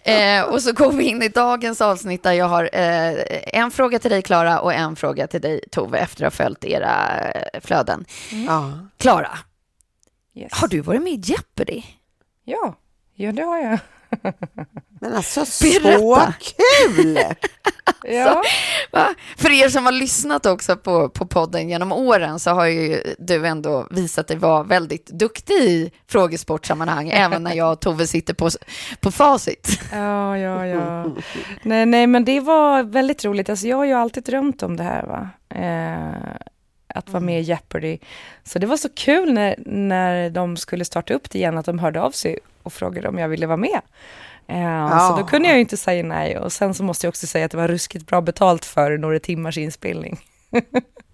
Eh, 0.02 0.42
och 0.42 0.62
så 0.62 0.72
går 0.72 0.92
vi 0.92 1.04
in 1.04 1.22
i 1.22 1.28
dagens 1.28 1.80
avsnitt 1.80 2.22
där 2.22 2.32
jag 2.32 2.46
har 2.48 2.70
eh, 2.72 3.14
en 3.60 3.70
fråga 3.70 3.98
till 3.98 4.10
dig 4.10 4.22
Klara 4.22 4.60
och 4.60 4.72
en 4.74 4.96
fråga 4.96 5.26
till 5.26 5.40
dig 5.40 5.60
Tove 5.70 5.98
efter 5.98 6.24
att 6.26 6.32
ha 6.32 6.44
följt 6.44 6.64
era 6.64 7.20
eh, 7.30 7.60
flöden. 7.60 8.04
ja. 8.46 8.72
Klara, 8.96 9.38
Yes. 10.34 10.52
har 10.52 10.68
du 10.68 10.80
varit 10.80 11.02
med 11.02 11.12
i 11.12 11.20
Jeopardy? 11.24 11.82
Ja, 12.44 12.74
ja 13.14 13.32
det 13.32 13.42
har 13.42 13.58
jag. 13.58 13.78
Men 15.06 15.16
alltså 15.16 15.44
Berätta. 15.62 15.98
så 15.98 16.32
kul! 16.38 17.18
Ja. 18.04 18.42
Va? 18.92 19.14
För 19.36 19.50
er 19.64 19.68
som 19.68 19.84
har 19.84 19.92
lyssnat 19.92 20.46
också 20.46 20.76
på, 20.76 21.08
på 21.08 21.26
podden 21.26 21.68
genom 21.68 21.92
åren 21.92 22.40
så 22.40 22.50
har 22.50 22.66
ju 22.66 23.02
du 23.18 23.46
ändå 23.46 23.86
visat 23.90 24.28
dig 24.28 24.36
vara 24.36 24.62
väldigt 24.62 25.06
duktig 25.06 25.54
i 25.54 25.90
frågesportsammanhang, 26.08 27.08
även 27.14 27.42
när 27.42 27.54
jag 27.54 27.72
och 27.72 27.80
Tove 27.80 28.06
sitter 28.06 28.34
på, 28.34 28.50
på 29.00 29.10
facit. 29.10 29.80
Ja, 29.92 30.38
ja, 30.38 30.66
ja. 30.66 31.04
Nej, 31.62 31.86
nej, 31.86 32.06
men 32.06 32.24
det 32.24 32.40
var 32.40 32.82
väldigt 32.82 33.24
roligt. 33.24 33.48
Alltså, 33.48 33.66
jag 33.66 33.76
har 33.76 33.84
ju 33.84 33.92
alltid 33.92 34.24
drömt 34.24 34.62
om 34.62 34.76
det 34.76 34.84
här, 34.84 35.02
va. 35.06 35.28
Eh, 35.60 36.36
att 36.88 37.08
vara 37.08 37.24
med 37.24 37.40
i 37.40 37.42
Jeopardy. 37.42 37.98
Så 38.44 38.58
det 38.58 38.66
var 38.66 38.76
så 38.76 38.88
kul 38.88 39.32
när, 39.32 39.54
när 39.66 40.30
de 40.30 40.56
skulle 40.56 40.84
starta 40.84 41.14
upp 41.14 41.30
det 41.30 41.38
igen, 41.38 41.58
att 41.58 41.66
de 41.66 41.78
hörde 41.78 42.00
av 42.00 42.10
sig 42.10 42.38
och 42.62 42.72
frågade 42.72 43.08
om 43.08 43.18
jag 43.18 43.28
ville 43.28 43.46
vara 43.46 43.56
med. 43.56 43.80
Eh, 44.48 45.08
Så 45.08 45.16
då 45.16 45.24
kunde 45.26 45.48
jag 45.48 45.54
ju 45.54 45.60
inte 45.60 45.76
säga 45.76 46.02
nej. 46.02 46.38
Och 46.38 46.52
sen 46.52 46.74
så 46.74 46.82
måste 46.84 47.06
jag 47.06 47.08
också 47.08 47.26
säga 47.26 47.44
att 47.44 47.50
det 47.50 47.56
var 47.56 47.68
ruskigt 47.68 48.06
bra 48.06 48.20
betalt 48.20 48.64
för 48.64 48.98
några 48.98 49.18
timmars 49.18 49.58
inspelning. 49.58 50.20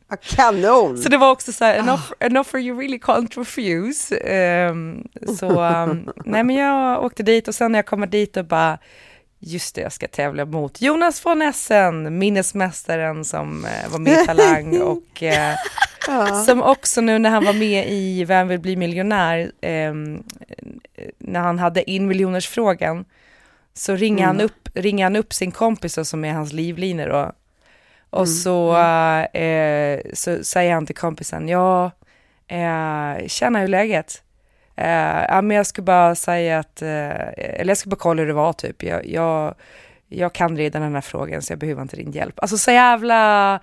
Ja, 0.09 0.19
Kanon! 0.23 0.99
Så 0.99 1.09
det 1.09 1.17
var 1.17 1.31
också 1.31 1.53
så 1.53 1.65
här, 1.65 1.79
an, 1.79 1.89
offer, 1.89 2.17
an 2.27 2.37
offer 2.37 2.59
you 2.59 2.81
really 2.81 2.99
can't 2.99 3.39
refuse. 3.39 4.17
Ehm, 4.17 5.09
så 5.39 5.47
um, 5.65 6.11
nej 6.25 6.45
men 6.45 6.57
jag 6.57 7.05
åkte 7.05 7.23
dit 7.23 7.49
och 7.49 7.55
sen 7.55 7.73
när 7.73 7.79
jag 7.79 7.87
kommer 7.87 8.07
dit 8.07 8.37
och 8.37 8.45
bara, 8.45 8.79
just 9.39 9.75
det, 9.75 9.81
jag 9.81 9.93
ska 9.93 10.09
tävla 10.09 10.45
mot 10.45 10.83
Jonas 10.83 11.25
von 11.27 11.43
Essen, 11.43 12.19
minnesmästaren 12.19 13.25
som 13.25 13.65
eh, 13.65 13.91
var 13.93 13.99
med 13.99 14.13
i 14.23 14.27
Talang 14.27 14.81
och 14.83 15.23
eh, 15.23 15.55
som 16.47 16.63
också 16.63 17.01
nu 17.01 17.19
när 17.19 17.31
han 17.31 17.45
var 17.45 17.53
med 17.53 17.89
i 17.89 18.25
Vem 18.25 18.49
vill 18.49 18.61
bli 18.61 18.77
miljonär, 18.77 19.53
ehm, 19.61 20.23
när 21.19 21.41
han 21.41 21.59
hade 21.59 21.91
in 21.91 22.07
miljoners 22.09 22.49
frågan 22.49 23.05
så 23.75 23.95
ringer, 23.95 24.27
han 24.27 24.41
upp, 24.41 24.69
ringer 24.75 25.05
han 25.05 25.17
upp 25.17 25.33
sin 25.33 25.51
kompis 25.51 26.09
som 26.09 26.25
är 26.25 26.33
hans 26.33 26.53
livlinor 26.53 27.09
då. 27.09 27.33
Och 28.11 28.29
så, 28.29 28.77
eh, 29.39 30.01
så 30.13 30.45
säger 30.45 30.75
han 30.75 30.87
till 30.87 30.97
kompisen, 30.97 31.49
ja, 31.49 31.91
eh, 32.47 33.27
tjena 33.27 33.59
hur 33.59 33.65
är 33.65 33.69
läget? 33.69 34.23
Eh, 34.77 35.25
ja, 35.29 35.43
men 35.43 35.57
jag 35.57 35.67
skulle 35.67 35.85
bara 35.85 36.15
säga 36.15 36.59
att, 36.59 36.83
eh, 36.83 37.29
eller 37.39 37.71
jag 37.71 37.79
skulle 37.79 37.91
bara 37.91 38.01
kolla 38.01 38.21
hur 38.21 38.27
det 38.29 38.35
var 38.35 38.53
typ. 38.53 38.83
Jag, 38.83 39.07
jag, 39.07 39.55
jag 40.09 40.33
kan 40.33 40.57
redan 40.57 40.83
den 40.83 40.95
här 40.95 41.01
frågan 41.01 41.43
så 41.43 41.53
jag 41.53 41.59
behöver 41.59 41.83
inte 41.83 41.97
din 41.97 42.13
hjälp. 42.13 42.35
Alltså 42.37 42.59
så 42.59 42.71
jävla... 42.71 43.61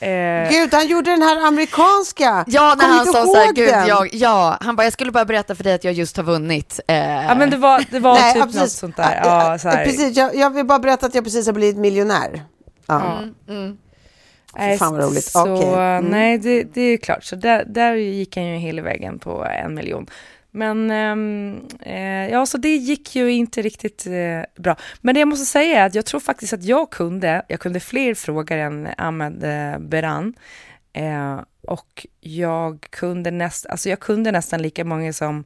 Eh, 0.00 0.50
Gud, 0.50 0.74
han 0.74 0.86
gjorde 0.88 1.10
den 1.10 1.22
här 1.22 1.46
amerikanska! 1.46 2.44
Ja, 2.46 2.74
när 2.78 2.88
han 2.88 3.06
sa 3.06 3.12
så 3.24 3.34
här, 3.34 3.52
gud, 3.52 3.68
jag, 3.68 4.08
ja, 4.14 4.58
han 4.60 4.76
bara, 4.76 4.84
jag 4.84 4.92
skulle 4.92 5.12
bara 5.12 5.24
berätta 5.24 5.54
för 5.54 5.64
dig 5.64 5.74
att 5.74 5.84
jag 5.84 5.92
just 5.92 6.16
har 6.16 6.24
vunnit. 6.24 6.80
Eh, 6.86 6.96
ja 6.96 7.34
men 7.34 7.50
det 7.50 7.56
var, 7.56 7.84
det 7.90 7.98
var 7.98 8.14
Nej, 8.20 8.32
typ 8.32 8.40
ja, 8.40 8.44
något 8.44 8.54
precis. 8.54 8.78
sånt 8.78 8.96
där. 8.96 9.20
Ja, 9.24 9.58
så. 9.58 9.70
Precis, 9.70 10.16
jag, 10.16 10.36
jag 10.36 10.50
vill 10.50 10.66
bara 10.66 10.78
berätta 10.78 11.06
att 11.06 11.14
jag 11.14 11.24
precis 11.24 11.46
har 11.46 11.52
blivit 11.52 11.76
miljonär. 11.76 12.42
Ja. 12.86 13.20
Nej, 14.56 14.78
Fan 14.78 14.92
vad 14.92 15.02
roligt. 15.02 15.24
Så, 15.24 15.54
Okej. 15.56 15.74
Mm. 15.74 16.04
Nej, 16.04 16.38
det, 16.38 16.62
det 16.62 16.80
är 16.80 16.96
klart. 16.96 17.24
Så 17.24 17.36
där, 17.36 17.64
där 17.66 17.94
gick 17.94 18.36
han 18.36 18.46
ju 18.46 18.56
hela 18.56 18.82
vägen 18.82 19.18
på 19.18 19.44
en 19.44 19.74
miljon. 19.74 20.06
Men 20.56 20.90
ehm, 20.90 21.60
eh, 21.80 22.30
ja, 22.30 22.46
så 22.46 22.58
det 22.58 22.76
gick 22.76 23.16
ju 23.16 23.32
inte 23.32 23.62
riktigt 23.62 24.06
eh, 24.06 24.62
bra. 24.62 24.76
Men 25.00 25.14
det 25.14 25.20
jag 25.20 25.28
måste 25.28 25.44
säga 25.44 25.82
är 25.82 25.86
att 25.86 25.94
jag 25.94 26.06
tror 26.06 26.20
faktiskt 26.20 26.52
att 26.52 26.64
jag 26.64 26.90
kunde, 26.90 27.42
jag 27.48 27.60
kunde 27.60 27.80
fler 27.80 28.14
frågor 28.14 28.56
än 28.56 28.88
Ahmed 28.98 29.44
eh, 29.44 29.78
Beran. 29.78 30.34
Eh, 30.92 31.40
och 31.68 32.06
jag 32.20 32.86
kunde, 32.90 33.30
näst, 33.30 33.66
alltså 33.66 33.88
jag 33.88 34.00
kunde 34.00 34.32
nästan 34.32 34.62
lika 34.62 34.84
många 34.84 35.12
som 35.12 35.44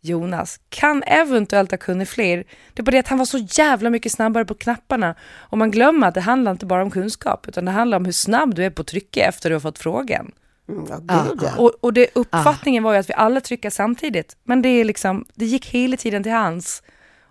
Jonas. 0.00 0.60
Kan 0.68 1.02
eventuellt 1.02 1.70
ha 1.70 1.78
kunnat 1.78 2.08
fler. 2.08 2.44
Det 2.72 2.82
är 2.82 2.84
bara 2.84 2.90
det 2.90 2.98
att 2.98 3.08
han 3.08 3.18
var 3.18 3.24
så 3.24 3.38
jävla 3.38 3.90
mycket 3.90 4.12
snabbare 4.12 4.44
på 4.44 4.54
knapparna. 4.54 5.14
Och 5.22 5.58
man 5.58 5.70
glömmer 5.70 6.08
att 6.08 6.14
det 6.14 6.20
handlar 6.20 6.52
inte 6.52 6.66
bara 6.66 6.82
om 6.82 6.90
kunskap, 6.90 7.48
utan 7.48 7.64
det 7.64 7.70
handlar 7.70 7.96
om 7.96 8.04
hur 8.04 8.12
snabb 8.12 8.54
du 8.54 8.64
är 8.64 8.70
på 8.70 8.82
att 8.82 8.88
trycka 8.88 9.24
efter 9.24 9.50
du 9.50 9.54
har 9.54 9.60
fått 9.60 9.78
frågan. 9.78 10.32
Mm, 10.68 10.86
ja, 10.88 10.96
gud, 10.98 11.38
ja. 11.42 11.56
Och, 11.58 11.72
och 11.80 11.92
det, 11.92 12.08
uppfattningen 12.14 12.82
var 12.82 12.92
ju 12.92 12.98
att 12.98 13.08
vi 13.08 13.14
alla 13.14 13.40
trycker 13.40 13.70
samtidigt. 13.70 14.36
Men 14.44 14.62
det 14.62 14.68
är 14.68 14.84
liksom, 14.84 15.24
det 15.34 15.44
gick 15.44 15.66
hela 15.66 15.96
tiden 15.96 16.22
till 16.22 16.32
hans. 16.32 16.82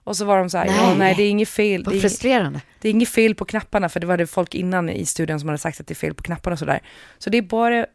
Och 0.04 0.18
så 0.18 0.26
var 0.26 0.38
de 0.38 0.50
så 0.50 0.58
här, 0.58 0.66
nej, 0.66 0.76
ja, 0.78 0.96
Nej. 0.98 1.16
det 1.18 1.24
är 1.24 1.30
inget 1.30 1.50
fel. 1.50 1.84
Det 1.84 1.86
vad 1.86 1.94
är, 1.94 1.98
inget, 1.98 2.12
frustrerande. 2.12 2.62
det 2.82 2.88
är 2.88 2.92
inget 2.92 3.10
fel 3.10 3.36
på 3.36 3.46
knapparna, 3.46 3.90
för 3.90 4.00
det 4.00 4.08
var 4.08 4.18
det 4.18 4.28
folk 4.28 4.56
innan 4.56 4.90
i 4.90 5.06
studion 5.06 5.40
som 5.40 5.50
hade 5.50 5.58
sagt 5.58 5.80
att 5.80 5.88
det 5.88 5.94
är 5.94 5.96
fel 5.96 6.14
på 6.14 6.24
knapparna 6.24 6.54
och 6.54 6.60
sådär. 6.60 6.80
Så 7.18 7.30
det 7.30 7.38
är 7.38 7.42
bara 7.42 7.86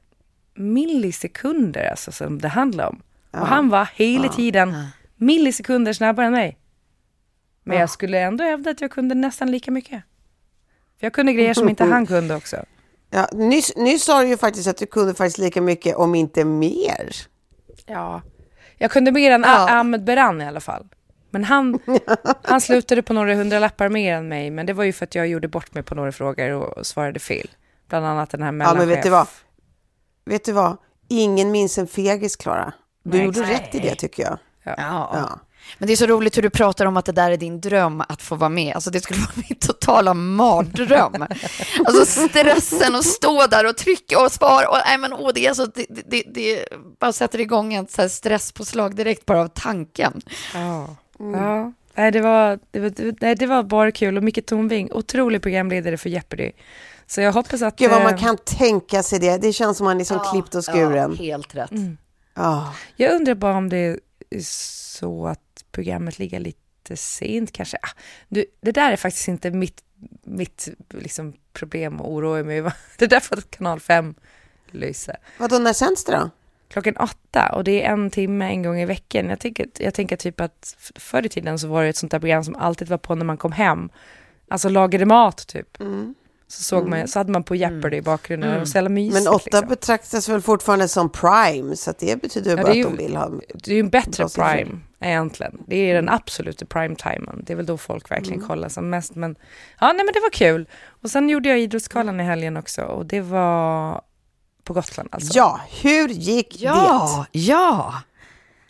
millisekunder 0.54 1.90
alltså 1.90 2.12
som 2.12 2.38
det 2.38 2.48
handlar 2.48 2.88
om. 2.88 3.02
Och 3.30 3.46
han 3.46 3.68
var 3.68 3.88
hela 3.94 4.28
tiden 4.28 4.74
millisekunder 5.16 5.92
snabbare 5.92 6.26
än 6.26 6.32
mig. 6.32 6.58
Men 7.64 7.78
jag 7.78 7.90
skulle 7.90 8.20
ändå 8.20 8.44
hävda 8.44 8.70
att 8.70 8.80
jag 8.80 8.90
kunde 8.90 9.14
nästan 9.14 9.50
lika 9.50 9.70
mycket. 9.70 10.02
För 10.98 11.06
jag 11.06 11.12
kunde 11.12 11.32
grejer 11.32 11.54
som 11.54 11.68
inte 11.68 11.84
han 11.94 12.06
kunde 12.06 12.34
också. 12.34 12.56
Ja, 13.10 13.28
nyss, 13.32 13.76
nyss 13.76 14.04
sa 14.04 14.20
du 14.22 14.28
ju 14.28 14.36
faktiskt 14.36 14.68
att 14.68 14.76
du 14.76 14.86
kunde 14.86 15.14
faktiskt 15.14 15.38
lika 15.38 15.60
mycket, 15.60 15.96
om 15.96 16.14
inte 16.14 16.44
mer. 16.44 17.12
Ja. 17.86 18.22
Jag 18.78 18.90
kunde 18.90 19.12
mer 19.12 19.30
än 19.30 19.42
Ja. 19.46 19.70
Ahmed 19.70 20.04
Beran 20.04 20.42
i 20.42 20.46
alla 20.46 20.60
fall. 20.60 20.86
Men 21.30 21.44
han, 21.44 21.78
han 22.42 22.60
slutade 22.60 23.02
på 23.02 23.12
några 23.12 23.34
hundralappar 23.34 23.88
mer 23.88 24.14
än 24.14 24.28
mig. 24.28 24.50
Men 24.50 24.66
det 24.66 24.72
var 24.72 24.84
ju 24.84 24.92
för 24.92 25.04
att 25.04 25.14
jag 25.14 25.26
gjorde 25.26 25.48
bort 25.48 25.74
mig 25.74 25.82
på 25.82 25.94
några 25.94 26.12
frågor 26.12 26.50
och, 26.50 26.86
svarade 26.86 27.20
fel. 27.20 27.50
Bland 27.88 28.06
annat 28.06 28.30
den 28.30 28.40
här 28.42 28.48
Ja, 28.48 28.52
mellanchef. 28.52 28.78
men 28.78 28.88
vet 28.88 29.02
du 29.02 29.10
vad? 29.10 29.26
Vet 30.24 30.44
du 30.44 30.52
vad? 30.52 30.76
Ingen 31.08 31.50
minns 31.50 31.78
en 31.78 31.86
fegis, 31.86 32.36
Klara. 32.36 32.72
Du 33.02 33.16
Nej, 33.16 33.26
gjorde 33.26 33.40
nej. 33.40 33.52
rätt 33.54 33.74
i 33.74 33.78
det, 33.78 33.94
tycker 33.94 34.22
jag. 34.22 34.38
Ja. 34.64 34.74
Ja. 34.78 35.40
Men 35.78 35.86
det 35.86 35.92
är 35.92 35.96
så 35.96 36.06
roligt 36.06 36.36
hur 36.36 36.42
du 36.42 36.50
pratar 36.50 36.86
om 36.86 36.96
att 36.96 37.04
det 37.04 37.12
där 37.12 37.30
är 37.30 37.36
din 37.36 37.60
dröm 37.60 38.02
att 38.08 38.22
få 38.22 38.36
vara 38.36 38.48
med. 38.48 38.74
Alltså 38.74 38.90
det 38.90 39.00
skulle 39.00 39.20
vara 39.20 39.44
min 39.48 39.58
totala 39.58 40.14
mardröm. 40.14 41.26
Alltså 41.84 42.04
stressen 42.28 42.94
att 42.94 43.04
stå 43.04 43.46
där 43.46 43.66
och 43.66 43.76
trycka 43.76 44.24
och 44.24 44.32
svara. 44.32 44.68
Och, 44.68 44.76
nej, 44.86 44.98
men, 44.98 45.12
åh, 45.12 45.30
det, 45.34 45.46
är 45.46 45.54
så, 45.54 45.66
det, 45.66 45.86
det, 45.88 46.22
det, 46.34 46.64
bara 47.00 47.12
sätter 47.12 47.40
igång 47.40 47.74
en 47.74 47.86
så 47.86 48.02
här 48.02 48.08
stresspåslag 48.08 48.96
direkt 48.96 49.26
bara 49.26 49.40
av 49.40 49.48
tanken. 49.48 50.20
Ja. 50.54 50.96
ja. 51.18 51.72
Nej, 51.94 52.10
det 52.10 52.20
var, 52.20 52.58
det, 52.70 52.80
var, 52.80 53.14
nej, 53.20 53.34
det 53.34 53.46
var 53.46 53.62
bara 53.62 53.92
kul 53.92 54.16
och 54.16 54.22
Micke 54.22 54.46
Tornving, 54.46 54.92
otrolig 54.92 55.42
programledare 55.42 55.96
för 55.96 56.08
Jeopardy. 56.08 56.52
Så 57.06 57.20
jag 57.20 57.32
hoppas 57.32 57.62
att... 57.62 57.76
Gud 57.76 57.90
vad 57.90 58.02
man 58.02 58.14
eh, 58.14 58.20
kan 58.20 58.36
tänka 58.36 59.02
sig 59.02 59.18
det. 59.18 59.38
Det 59.38 59.52
känns 59.52 59.76
som 59.76 59.84
man 59.84 60.00
är 60.00 60.04
som 60.04 60.18
klippt 60.32 60.54
och 60.54 60.64
skuren. 60.64 61.16
Ja, 61.18 61.24
helt 61.24 61.54
rätt. 61.54 61.70
Ja. 62.34 62.74
Jag 62.96 63.14
undrar 63.14 63.34
bara 63.34 63.56
om 63.56 63.68
det 63.68 63.76
är 63.76 63.98
så 65.00 65.26
att 65.26 65.49
programmet 65.72 66.18
ligger 66.18 66.40
lite 66.40 66.96
sent 66.96 67.52
kanske. 67.52 67.78
Ah, 67.82 67.90
du, 68.28 68.44
det 68.60 68.72
där 68.72 68.92
är 68.92 68.96
faktiskt 68.96 69.28
inte 69.28 69.50
mitt, 69.50 69.82
mitt 70.22 70.68
liksom, 70.90 71.32
problem 71.52 72.00
och 72.00 72.12
oroa 72.12 72.42
mig. 72.42 72.62
Det 72.96 73.04
är 73.04 73.08
därför 73.08 73.36
att 73.36 73.50
kanal 73.50 73.80
5 73.80 74.14
lyser. 74.70 75.16
Vadå, 75.38 75.58
när 75.58 75.72
sänds 75.72 76.04
det 76.04 76.12
då? 76.12 76.30
Klockan 76.68 76.96
åtta 76.96 77.52
och 77.52 77.64
det 77.64 77.82
är 77.84 77.92
en 77.92 78.10
timme 78.10 78.44
en 78.44 78.62
gång 78.62 78.80
i 78.80 78.86
veckan. 78.86 79.28
Jag 79.28 79.40
tänker, 79.40 79.66
jag 79.78 79.94
tänker 79.94 80.16
typ 80.16 80.40
att 80.40 80.76
förr 80.96 81.26
i 81.26 81.28
tiden 81.28 81.58
så 81.58 81.68
var 81.68 81.82
det 81.82 81.88
ett 81.88 81.96
sånt 81.96 82.12
där 82.12 82.18
program 82.18 82.44
som 82.44 82.56
alltid 82.56 82.88
var 82.88 82.98
på 82.98 83.14
när 83.14 83.24
man 83.24 83.36
kom 83.36 83.52
hem. 83.52 83.90
Alltså 84.48 84.68
lagade 84.68 85.06
mat 85.06 85.46
typ. 85.46 85.80
Så, 86.50 86.62
såg 86.62 86.88
man, 86.88 87.08
så 87.08 87.18
hade 87.18 87.32
man 87.32 87.42
på 87.42 87.54
Jeopardy 87.54 87.96
i 87.96 88.02
bakgrunden. 88.02 88.52
Det 88.52 88.58
var 88.58 88.64
så 88.64 88.76
jävla 88.76 88.90
mysigt. 88.90 89.24
Men 89.24 89.32
åtta 89.34 89.42
liksom. 89.44 89.68
betraktas 89.68 90.28
väl 90.28 90.40
fortfarande 90.40 90.88
som 90.88 91.10
prime, 91.10 91.76
så 91.76 91.92
det 91.98 92.22
betyder 92.22 92.56
Ja, 92.56 92.62
bara 92.62 92.74
ju- 92.74 92.84
att 92.84 92.90
de 92.90 92.96
vill 93.04 93.16
ha... 93.16 93.30
Det 93.54 93.70
är 93.70 93.74
ju 93.74 93.80
en 93.80 93.88
bättre 93.90 94.28
prime 94.28 94.78
egentligen. 95.00 95.58
Det 95.66 95.76
är 95.76 95.94
den 95.94 96.08
absoluta 96.08 96.66
prime-timen. 96.66 97.42
Det 97.46 97.52
är 97.52 97.56
väl 97.56 97.66
då 97.66 97.78
folk 97.78 98.10
verkligen 98.10 98.40
kollar 98.40 98.68
som 98.68 98.90
mest. 98.90 99.14
Men 99.14 99.36
ja, 99.80 99.86
nej 99.92 100.04
men 100.04 100.14
det 100.14 100.20
var 100.20 100.30
kul. 100.30 100.68
Och 101.02 101.10
sen 101.10 101.28
gjorde 101.28 101.48
jag 101.48 101.58
Idrottsgalan 101.60 102.20
i 102.20 102.24
helgen 102.24 102.56
också 102.56 102.82
och 102.82 103.06
det 103.06 103.20
var 103.20 104.00
på 104.64 104.72
Gotland 104.72 105.08
alltså. 105.12 105.38
Ja, 105.38 105.60
hur 105.82 106.08
gick 106.08 106.58
det? 106.58 106.64
Ja, 106.64 107.26
ja. 107.32 107.94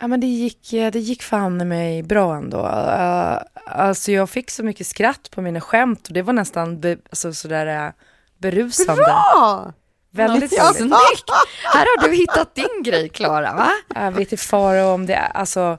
Ja 0.01 0.07
men 0.09 0.21
det 0.21 0.27
gick, 0.27 0.73
eh, 0.73 0.91
det 0.91 0.99
gick 0.99 1.23
fan 1.23 1.61
i 1.61 1.65
mig 1.65 2.03
bra 2.03 2.37
ändå. 2.37 2.59
Uh, 2.59 3.39
alltså 3.67 4.13
jag 4.13 4.31
fick 4.31 4.51
så 4.51 4.63
mycket 4.63 4.87
skratt 4.87 5.31
på 5.31 5.43
mina 5.43 5.61
skämt 5.61 6.09
och 6.09 6.15
det 6.15 6.23
var 6.23 6.33
nästan 6.33 6.81
be, 6.81 6.97
alltså, 7.11 7.33
sådär 7.33 7.87
uh, 7.87 7.93
berusande. 8.39 9.03
Bra! 9.03 9.73
Väldigt 10.13 10.53
Ja. 10.57 10.73
Snyggt! 10.75 11.31
Här 11.75 11.87
har 11.97 12.09
du 12.09 12.15
hittat 12.15 12.55
din 12.55 12.83
grej, 12.85 13.09
Klara, 13.09 13.55
va? 13.55 13.71
Jag 13.95 14.13
vet 14.13 14.33
inte 14.33 14.37
fara 14.37 14.87
om 14.87 15.07
det, 15.07 15.15
är- 15.15 15.31
alltså 15.37 15.79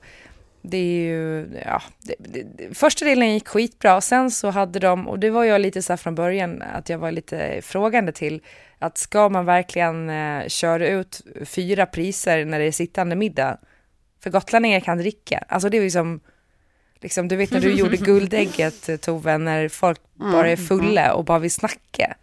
det 0.61 0.77
är 0.77 1.03
ju, 1.07 1.47
ja, 1.65 1.81
det, 1.99 2.15
det, 2.19 2.43
det, 2.57 2.77
första 2.77 3.05
delen 3.05 3.33
gick 3.33 3.47
skitbra 3.47 4.01
sen 4.01 4.31
så 4.31 4.49
hade 4.49 4.79
de, 4.79 5.07
och 5.07 5.19
det 5.19 5.29
var 5.29 5.43
jag 5.43 5.61
lite 5.61 5.81
så 5.81 5.93
här 5.93 5.97
från 5.97 6.15
början, 6.15 6.61
att 6.61 6.89
jag 6.89 6.97
var 6.97 7.11
lite 7.11 7.59
frågande 7.63 8.11
till, 8.11 8.41
att 8.79 8.97
ska 8.97 9.29
man 9.29 9.45
verkligen 9.45 10.09
eh, 10.09 10.47
köra 10.47 10.87
ut 10.87 11.21
fyra 11.45 11.85
priser 11.85 12.45
när 12.45 12.59
det 12.59 12.65
är 12.65 12.71
sittande 12.71 13.15
middag? 13.15 13.57
För 14.23 14.29
gotlänningar 14.29 14.79
kan 14.79 14.97
dricka, 14.97 15.43
alltså 15.47 15.69
det 15.69 15.77
är 15.77 15.81
ju 15.81 15.91
som, 15.91 16.19
liksom, 16.99 17.27
du 17.27 17.35
vet 17.35 17.51
när 17.51 17.61
du 17.61 17.71
gjorde 17.73 17.97
guldägget 18.11 18.89
eh, 18.89 18.97
Tove, 18.97 19.37
när 19.37 19.69
folk 19.69 19.99
bara 20.13 20.49
är 20.49 20.55
fulla 20.55 21.13
och 21.13 21.25
bara 21.25 21.39
vill 21.39 21.51
snacka. 21.51 22.15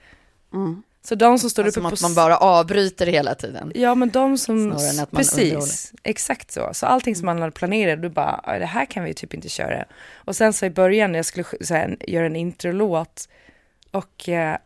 Så 1.02 1.14
de 1.14 1.38
som 1.38 1.50
står 1.50 1.62
Som 1.62 1.68
uppe 1.68 1.80
på... 1.80 1.94
att 1.94 2.02
man 2.02 2.14
bara 2.14 2.36
avbryter 2.36 3.06
hela 3.06 3.34
tiden. 3.34 3.72
Ja, 3.74 3.94
men 3.94 4.10
de 4.10 4.38
som... 4.38 4.56
Man 4.56 4.72
underhåller. 4.72 5.06
Precis, 5.06 5.92
exakt 6.02 6.50
så. 6.50 6.70
Så 6.72 6.86
allting 6.86 7.16
som 7.16 7.26
man 7.26 7.38
hade 7.40 7.52
planerat, 7.52 8.02
du 8.02 8.08
bara, 8.08 8.40
"Ja, 8.46 8.58
det 8.58 8.66
här 8.66 8.86
kan 8.86 9.04
vi 9.04 9.14
typ 9.14 9.34
inte 9.34 9.48
köra. 9.48 9.84
Och 10.14 10.36
sen 10.36 10.52
så 10.52 10.66
i 10.66 10.70
början 10.70 11.12
när 11.12 11.18
jag 11.18 11.26
skulle 11.26 11.44
här, 11.70 11.96
göra 12.00 12.26
en 12.26 12.36
introlåt 12.36 13.28
och 13.90 14.28
eh, 14.28 14.56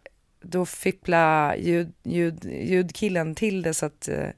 då 0.43 0.67
fippla 0.67 1.57
ljud, 1.57 1.93
ljud, 2.03 2.45
ljudkillen 2.45 3.35
till 3.35 3.62
det 3.62 3.75
så 3.75 3.87
att 3.87 4.09
eh, 4.09 4.29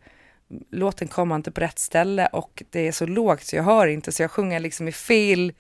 låten 0.70 1.08
kommer 1.08 1.36
inte 1.36 1.50
på 1.50 1.60
rätt 1.60 1.78
ställe 1.78 2.26
och 2.26 2.62
det 2.70 2.88
är 2.88 2.92
så 2.92 3.06
lågt 3.06 3.42
så 3.42 3.56
jag 3.56 3.62
hör 3.62 3.86
inte 3.86 4.12
så 4.12 4.22
jag 4.22 4.30
sjunger 4.30 4.60
liksom 4.60 4.88
i 4.88 4.92
fel 4.92 5.52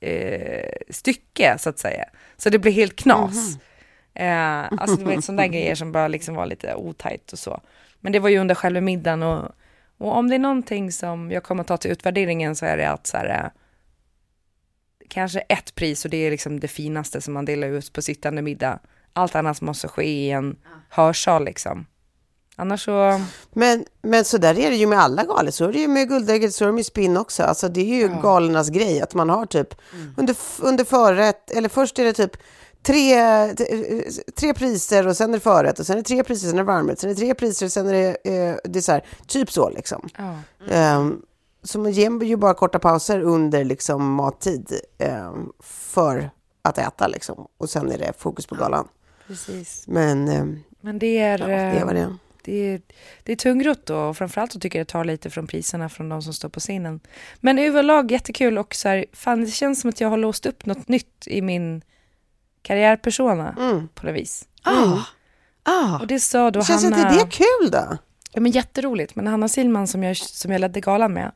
eh, 0.00 0.72
stycke 0.90 1.56
så 1.58 1.68
att 1.70 1.78
säga. 1.78 2.04
Så 2.36 2.50
det 2.50 2.58
blir 2.58 2.72
helt 2.72 2.96
knas. 2.96 3.58
Eh, 4.14 4.72
alltså 4.72 4.96
det 4.96 5.04
var 5.04 5.20
sådana 5.20 5.42
där 5.42 5.48
grejer 5.48 5.74
som 5.74 5.92
bara 5.92 6.08
liksom 6.08 6.34
var 6.34 6.46
lite 6.46 6.74
otajt 6.74 7.32
och 7.32 7.38
så. 7.38 7.60
Men 8.00 8.12
det 8.12 8.18
var 8.18 8.28
ju 8.28 8.38
under 8.38 8.54
själva 8.54 8.80
middagen 8.80 9.22
och, 9.22 9.52
och 9.98 10.16
om 10.16 10.28
det 10.28 10.34
är 10.34 10.38
någonting 10.38 10.92
som 10.92 11.30
jag 11.30 11.42
kommer 11.42 11.60
att 11.60 11.66
ta 11.66 11.76
till 11.76 11.90
utvärderingen 11.90 12.56
så 12.56 12.66
är 12.66 12.76
det 12.76 12.90
att 12.90 13.06
så 13.06 13.16
här, 13.16 13.28
eh, 13.28 13.50
kanske 15.08 15.40
ett 15.40 15.74
pris 15.74 16.04
och 16.04 16.10
det 16.10 16.16
är 16.16 16.30
liksom 16.30 16.60
det 16.60 16.68
finaste 16.68 17.20
som 17.20 17.34
man 17.34 17.44
delar 17.44 17.68
ut 17.68 17.92
på 17.92 18.02
sittande 18.02 18.42
middag. 18.42 18.78
Allt 19.12 19.34
annat 19.34 19.60
måste 19.60 19.88
ske 19.88 20.04
i 20.04 20.30
en 20.30 20.56
hörsal 20.88 21.44
liksom. 21.44 21.86
Annars 22.58 22.84
så, 22.84 23.20
Men, 23.52 23.84
men 24.02 24.24
så 24.24 24.38
där 24.38 24.58
är 24.58 24.70
det 24.70 24.76
ju 24.76 24.86
med 24.86 24.98
alla 24.98 25.24
galor. 25.24 25.50
Så 25.50 25.64
är 25.64 25.72
det 25.72 25.78
ju 25.78 25.88
med 25.88 26.08
Guldägget, 26.08 26.54
så 26.54 26.64
är 26.64 26.66
det 26.66 26.72
med 26.72 26.86
spinn 26.86 27.16
också. 27.16 27.42
Alltså 27.42 27.68
det 27.68 27.80
är 27.80 27.96
ju 27.96 28.08
galernas 28.22 28.68
grej 28.68 29.00
att 29.00 29.14
man 29.14 29.30
har 29.30 29.46
typ 29.46 29.74
under, 30.16 30.36
under 30.60 30.84
förrätt, 30.84 31.50
eller 31.50 31.68
först 31.68 31.98
är 31.98 32.04
det 32.04 32.12
typ 32.12 32.36
tre, 32.82 33.14
tre 34.34 34.54
priser 34.54 35.06
och 35.06 35.16
sen 35.16 35.30
är 35.30 35.34
det 35.34 35.40
förrätt 35.40 35.78
och 35.78 35.86
sen 35.86 35.98
är 35.98 36.02
det 36.02 36.08
tre 36.08 36.24
priser, 36.24 36.48
sen 36.48 36.58
är 36.58 36.62
det 36.62 36.66
varmrätt, 36.66 37.00
sen 37.00 37.10
är 37.10 37.14
det 37.14 37.20
tre 37.20 37.34
priser 37.34 37.66
och 37.66 37.72
sen 37.72 37.88
är 37.88 37.92
det 37.92 38.36
eh, 38.36 38.56
dessert. 38.64 39.04
Typ 39.26 39.52
så 39.52 39.70
liksom. 39.70 40.08
ja. 40.68 40.96
Um, 40.96 41.22
så 41.62 41.78
man 41.78 41.92
ger 41.92 42.22
ju 42.22 42.36
bara 42.36 42.54
korta 42.54 42.78
pauser 42.78 43.20
under 43.20 43.64
liksom 43.64 44.12
mattid 44.14 44.80
ehm, 44.98 45.52
för 45.60 46.30
att 46.62 46.78
äta 46.78 47.06
liksom. 47.06 47.46
Och 47.58 47.70
sen 47.70 47.92
är 47.92 47.98
det 47.98 48.12
fokus 48.18 48.46
på 48.46 48.54
galan. 48.54 48.88
precis. 49.26 49.84
Men 49.86 50.28
ehm, 50.28 50.62
Men 50.80 50.98
det 50.98 51.18
är, 51.18 51.38
ja, 51.38 51.46
det 51.46 51.52
är 51.54 51.84
vad 51.84 51.94
det 51.94 52.00
är. 52.00 52.16
Det 52.46 52.74
är, 52.74 52.80
det 53.22 53.32
är 53.32 53.36
tungrott 53.36 53.86
då, 53.86 53.96
och 53.96 54.16
framförallt 54.16 54.52
så 54.52 54.60
tycker 54.60 54.78
jag 54.78 54.86
det 54.86 54.90
tar 54.90 55.04
lite 55.04 55.30
från 55.30 55.46
priserna 55.46 55.88
från 55.88 56.08
de 56.08 56.22
som 56.22 56.32
står 56.32 56.48
på 56.48 56.60
scenen. 56.60 57.00
Men 57.40 57.58
överlag 57.58 58.10
jättekul 58.12 58.58
och 58.58 58.74
så 58.74 58.88
här, 58.88 59.04
fan 59.12 59.40
det 59.40 59.50
känns 59.50 59.80
som 59.80 59.90
att 59.90 60.00
jag 60.00 60.08
har 60.08 60.16
låst 60.16 60.46
upp 60.46 60.66
något 60.66 60.88
nytt 60.88 61.26
i 61.26 61.42
min 61.42 61.82
karriärpersona 62.62 63.56
Mm. 63.58 63.88
på 63.88 64.06
något 64.06 64.14
vis. 64.14 64.48
Ah, 64.62 64.98
ah. 65.62 65.98
Och 66.00 66.06
det 66.06 66.20
sa 66.20 66.50
då 66.50 66.64
känns 66.64 66.84
Hanna... 66.84 66.96
inte 66.96 67.24
det 67.24 67.30
kul 67.30 67.70
då? 67.70 67.96
Ja, 68.32 68.40
men 68.40 68.52
jätteroligt. 68.52 69.14
Men 69.14 69.26
Hanna 69.26 69.48
Silman 69.48 69.86
som 69.86 70.02
jag, 70.02 70.16
som 70.16 70.52
jag 70.52 70.60
ledde 70.60 70.80
galan 70.80 71.12
med, 71.12 71.32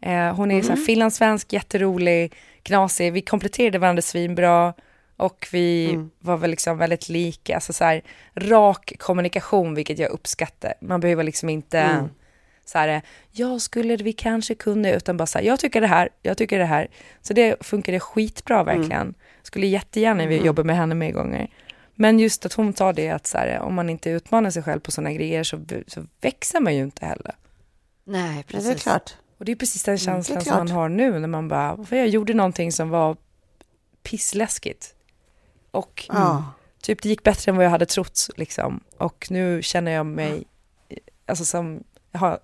eh, 0.00 0.34
hon 0.34 0.50
är 0.50 0.62
så 0.62 0.68
här 0.68 0.76
finlandssvensk, 0.76 1.52
jätterolig, 1.52 2.34
knasig. 2.62 3.12
Vi 3.12 3.22
kompletterade 3.22 3.78
varandra 3.78 4.02
svinbra 4.02 4.74
och 5.20 5.48
vi 5.52 5.98
var 6.18 6.36
väl 6.36 6.50
liksom 6.50 6.78
väldigt 6.78 7.08
lika. 7.08 7.54
Alltså 7.54 7.72
så 7.72 7.84
här, 7.84 8.02
rak 8.34 8.92
kommunikation, 8.98 9.74
vilket 9.74 9.98
jag 9.98 10.10
uppskattar. 10.10 10.74
Man 10.80 11.00
behöver 11.00 11.24
liksom 11.24 11.48
inte 11.48 12.08
så 12.64 12.78
här, 12.78 13.02
jag 13.30 13.60
skulle 13.60 13.96
vi 13.96 14.12
kanske 14.12 14.54
kunde, 14.54 14.96
utan 14.96 15.16
bara 15.16 15.26
så 15.26 15.38
här, 15.38 15.44
jag 15.44 15.60
tycker 15.60 15.80
det 15.80 15.86
här, 15.86 16.08
jag 16.22 16.36
tycker 16.36 16.58
det 16.58 16.64
här. 16.64 16.88
Så 17.22 17.32
det 17.32 17.64
funkade 17.64 18.00
skitbra 18.00 18.64
verkligen. 18.64 19.14
Skulle 19.42 19.66
jättegärna 19.66 20.26
vilja 20.26 20.46
jobba 20.46 20.64
med 20.64 20.76
henne 20.76 20.94
mer 20.94 21.12
gånger. 21.12 21.50
Men 21.94 22.18
just 22.18 22.46
att 22.46 22.52
hon 22.52 22.72
tar 22.72 22.92
det 22.92 23.10
att 23.10 23.26
så 23.26 23.38
här, 23.38 23.60
om 23.60 23.74
man 23.74 23.90
inte 23.90 24.10
utmanar 24.10 24.50
sig 24.50 24.62
själv 24.62 24.80
på 24.80 24.90
sådana 24.90 25.12
grejer 25.12 25.44
så, 25.44 25.64
så 25.86 26.06
växer 26.20 26.60
man 26.60 26.76
ju 26.76 26.82
inte 26.82 27.06
heller. 27.06 27.34
Nej, 28.04 28.42
precis. 28.42 28.66
det 28.66 28.74
är 28.74 28.78
klart. 28.78 29.14
Och 29.38 29.44
det 29.44 29.52
är 29.52 29.56
precis 29.56 29.82
den 29.82 29.98
känslan 29.98 30.40
som 30.40 30.56
man 30.56 30.68
har 30.68 30.88
nu 30.88 31.18
när 31.18 31.28
man 31.28 31.48
bara, 31.48 31.84
för 31.84 31.96
jag 31.96 32.08
gjorde 32.08 32.34
någonting 32.34 32.72
som 32.72 32.88
var 32.90 33.16
pissläskigt. 34.02 34.94
Och 35.70 36.06
Ja. 36.08 36.44
typ 36.82 37.02
det 37.02 37.08
gick 37.08 37.22
bättre 37.22 37.50
än 37.50 37.56
vad 37.56 37.64
jag 37.66 37.70
hade 37.70 37.86
trott 37.86 38.28
liksom. 38.36 38.80
Och 38.98 39.26
nu 39.30 39.62
känner 39.62 39.92
jag 39.92 40.06
mig, 40.06 40.44
alltså 41.26 41.44
som, 41.44 41.82
jag 42.12 42.20
har 42.20 42.38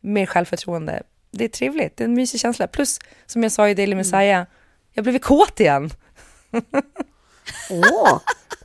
mer 0.00 0.26
självförtroende. 0.26 1.02
Det 1.30 1.44
är 1.44 1.48
trevligt, 1.48 1.96
det 1.96 2.04
är 2.04 2.08
en 2.08 2.14
mysig 2.14 2.40
känsla. 2.40 2.66
Plus, 2.66 2.98
som 3.26 3.42
jag 3.42 3.52
sa 3.52 3.68
i 3.68 3.74
Daily 3.74 3.94
Messiah, 3.94 4.44
jag 4.92 5.04
blev 5.04 5.18
kåt 5.18 5.60
igen. 5.60 5.90
Åh, 7.70 8.20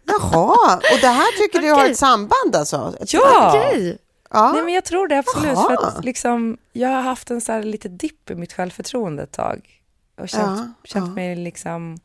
jaha. 0.06 0.76
Och 0.76 1.00
det 1.02 1.08
här 1.08 1.38
tycker 1.38 1.60
du 1.62 1.72
har 1.72 1.86
ett 1.90 1.98
samband 1.98 2.56
alltså? 2.56 2.96
Ja! 3.08 3.50
Okej. 3.50 3.98
Ja. 4.32 4.52
Nej 4.52 4.64
men 4.64 4.74
jag 4.74 4.86
tror 4.86 5.08
det 5.08 5.18
absolut. 5.20 5.52
Jaha. 5.54 5.68
För 5.78 5.88
att 5.88 6.06
liksom, 6.06 6.58
jag 6.74 6.90
har 6.90 7.02
haft 7.02 7.32
en 7.32 7.42
så 7.42 7.52
här 7.52 7.64
lite 7.64 7.90
dipp 7.90 8.30
i 8.30 8.36
mitt 8.36 8.54
självförtroende 8.54 9.24
ett 9.24 9.32
tag. 9.32 9.82
Och 10.18 10.30
känt, 10.30 10.60
Ja, 10.60 10.74
känt 10.84 11.08
ja. 11.08 11.14
mig 11.14 11.36
liksom... 11.36 11.98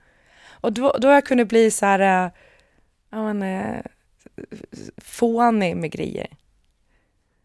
Och 0.61 0.73
då, 0.73 0.97
då 1.01 1.09
har 1.09 1.15
jag 1.15 1.27
kunnat 1.27 1.49
bli 1.49 1.71
så 1.71 1.87
här... 1.87 2.25
äh, 2.25 2.31
Ja, 3.13 3.33
men, 3.33 3.43
äh, 3.43 3.83
fånig 4.99 5.77
med 5.77 5.91
grejer. 5.91 6.27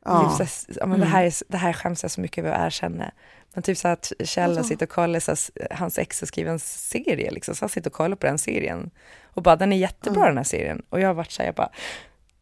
Ja. 0.06 0.36
Typ 0.38 0.48
så 0.48 0.66
ja, 0.80 0.86
men 0.86 1.00
det, 1.00 1.06
här 1.06 1.24
är, 1.24 1.34
det 1.48 1.58
här 1.58 1.74
skäms 1.74 2.04
jag 2.04 2.12
så 2.12 2.22
mycket 2.22 2.46
över 2.46 2.52
att 2.52 2.66
erkänna. 2.66 3.12
Men 3.54 3.64
typ 3.64 3.78
så 3.78 3.88
att 3.88 4.14
Kjell 4.24 4.64
sitter 4.64 4.86
och 4.86 4.90
kollar, 4.90 5.20
så 5.20 5.32
här, 5.32 5.68
hans 5.78 5.98
ex 5.98 6.22
har 6.22 6.28
skrivit 6.28 6.52
en 6.52 6.60
serie, 6.60 7.32
liksom, 7.32 7.56
så 7.56 7.64
han 7.64 7.70
sitter 7.70 7.90
och 7.90 7.94
kollar 7.94 8.16
på 8.16 8.28
den 8.28 8.38
serien. 8.38 8.92
Och 9.24 9.44
bara, 9.44 9.56
den 9.56 9.74
är 9.74 9.78
jättebra 9.78 10.28
den 10.28 10.38
här 10.38 10.44
serien. 10.44 10.82
Och 10.90 11.00
jag 11.00 11.08
har 11.08 11.14
varit 11.14 11.32
så 11.32 11.42
här, 11.42 11.48
jag 11.48 11.56
bara, 11.56 11.70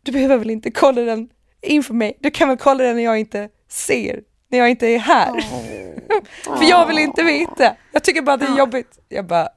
du 0.02 0.12
behöver 0.12 0.38
väl 0.38 0.50
inte 0.50 0.72
kolla 0.72 1.02
den 1.02 1.30
inför 1.62 1.94
mig, 1.94 2.18
du 2.20 2.32
kan 2.32 2.50
väl 2.50 2.58
kolla 2.58 2.84
den 2.84 2.96
när 2.96 3.04
jag 3.04 3.20
inte 3.20 3.50
ser, 3.68 4.24
när 4.54 4.60
jag 4.60 4.70
inte 4.70 4.88
är 4.88 5.00
här. 5.00 5.42
för 6.58 6.64
jag 6.70 6.88
vill 6.88 7.00
inte 7.00 7.24
veta. 7.24 7.76
Jag 7.92 8.04
tycker 8.04 8.22
bara 8.22 8.38
det 8.38 8.46
är 8.46 8.58
jobbigt. 8.58 9.00
Jag 9.10 9.26
bara, 9.26 9.50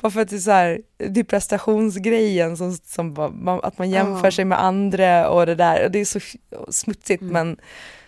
bara 0.00 0.10
för 0.10 0.20
att 0.20 0.28
det 0.28 0.36
är 0.36 0.40
så 0.40 0.50
här, 0.50 0.80
det 0.98 1.20
är 1.20 1.24
prestationsgrejen 1.24 2.56
som, 2.56 2.76
som 2.76 3.14
bara, 3.14 3.58
att 3.60 3.78
man 3.78 3.90
jämför 3.90 4.30
sig 4.30 4.44
med 4.44 4.62
andra 4.62 5.28
och 5.30 5.46
det 5.46 5.54
där. 5.54 5.84
Och 5.84 5.90
det 5.90 5.98
är 5.98 6.04
så 6.04 6.20
smutsigt 6.68 7.22
men 7.22 7.56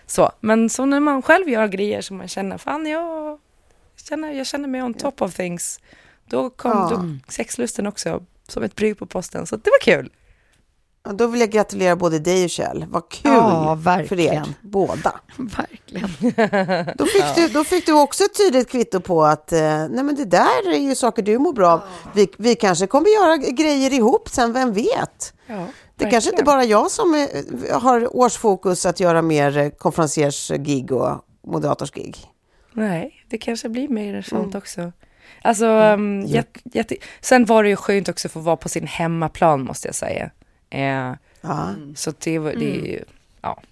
så. 0.07 0.31
Men 0.41 0.69
så 0.71 0.85
när 0.85 1.01
man 1.01 1.23
själv 1.23 1.49
gör 1.49 1.69
grejer 1.69 2.01
som 2.01 2.17
man 2.17 2.29
känner, 2.29 2.59
fan 2.59 2.87
jag 2.87 3.39
känner, 4.09 4.33
jag 4.33 4.47
känner 4.47 4.69
mig 4.69 4.83
on 4.83 4.95
top 4.95 5.23
of 5.23 5.35
things. 5.35 5.81
Då 6.27 6.51
kom 6.51 6.71
Ja. 6.71 6.89
då, 6.97 7.33
sexlusten 7.33 7.87
också 7.87 8.25
som 8.49 8.63
ett 8.63 8.77
brev 8.77 8.95
på 8.95 9.07
posten. 9.07 9.47
Så 9.47 9.57
det 9.57 9.71
var 9.71 9.95
kul. 9.95 10.11
Ja, 11.05 11.13
Då 11.13 11.27
vill 11.27 11.41
jag 11.41 11.51
gratulera 11.51 11.97
både 11.97 12.19
dig 12.19 12.45
och 12.45 12.51
Kjell. 12.51 12.85
Vad 12.89 13.09
kul 13.09 13.33
Ja, 13.33 13.79
för 14.09 14.21
er 14.21 14.43
båda. 14.61 15.21
Verkligen. 15.37 16.09
Då 16.99 17.07
fick, 17.07 17.25
du, 17.37 17.49
då 17.49 17.65
fick 17.65 17.87
du 17.87 17.93
också 17.93 18.25
ett 18.25 18.37
tydligt 18.37 18.71
kvitto 18.71 19.01
på 19.01 19.25
att 19.25 19.53
eh, 19.53 19.61
nej 19.61 20.05
men 20.05 20.15
det 20.15 20.25
där 20.25 20.73
är 20.75 20.79
ju 20.79 20.95
saker 20.95 21.23
du 21.23 21.39
mår 21.39 21.53
bra 21.53 21.71
av. 21.71 21.81
Vi, 22.15 22.29
vi 22.39 22.55
kanske 22.55 22.87
kommer 22.87 23.09
göra 23.09 23.37
grejer 23.37 23.93
ihop 23.93 24.29
sen, 24.29 24.53
vem 24.53 24.73
vet? 24.73 25.35
Ja, 25.47 25.67
Det 25.97 26.11
kanske 26.11 26.31
inte 26.31 26.45
bara 26.45 26.65
jag 26.65 26.91
som 26.91 27.15
eh, 27.15 27.81
har 27.81 28.17
årsfokus 28.17 28.87
att 28.87 29.01
göra 29.01 29.23
mer 29.23 29.59
eh, 29.59 29.69
konferenciers-gig 29.69 30.93
och 30.93 31.25
moderatorsgig. 31.47 32.17
Nej, 32.73 33.25
det 33.29 33.39
kanske 33.39 33.69
blir 33.69 33.89
mer 33.89 34.23
sånt 34.23 34.55
också. 34.55 34.93
Alltså, 35.43 35.67
um, 35.67 36.21
jätte, 36.21 36.61
jätte, 36.65 36.97
sen 37.21 37.45
var 37.45 37.63
det 37.63 37.69
ju 37.69 37.77
skönt 37.77 38.09
också 38.09 38.29
att 38.29 38.33
få 38.33 38.41
vara 38.41 38.57
på 38.57 38.69
sin 38.69 38.87
hemmaplan 38.87 39.65
måste 39.65 39.89
jag 39.89 39.95
säga. 39.95 40.31
Eh, 40.73 41.15
Ja. 41.45 41.75
Så 41.97 42.13
det, 42.19 42.39
var- 42.39 42.53
det 42.53 42.77
är 42.77 42.85
ju, 42.87 43.05
ja. 43.43 43.63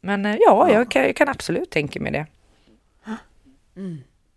Men 0.00 0.26
eh, 0.26 0.36
ja, 0.40 0.70
jag 0.72 0.90
kan, 0.90 1.02
jag 1.02 1.16
kan 1.16 1.28
absolut 1.28 1.70
tänka 1.70 2.00
mig 2.00 2.12
det. 2.12 2.26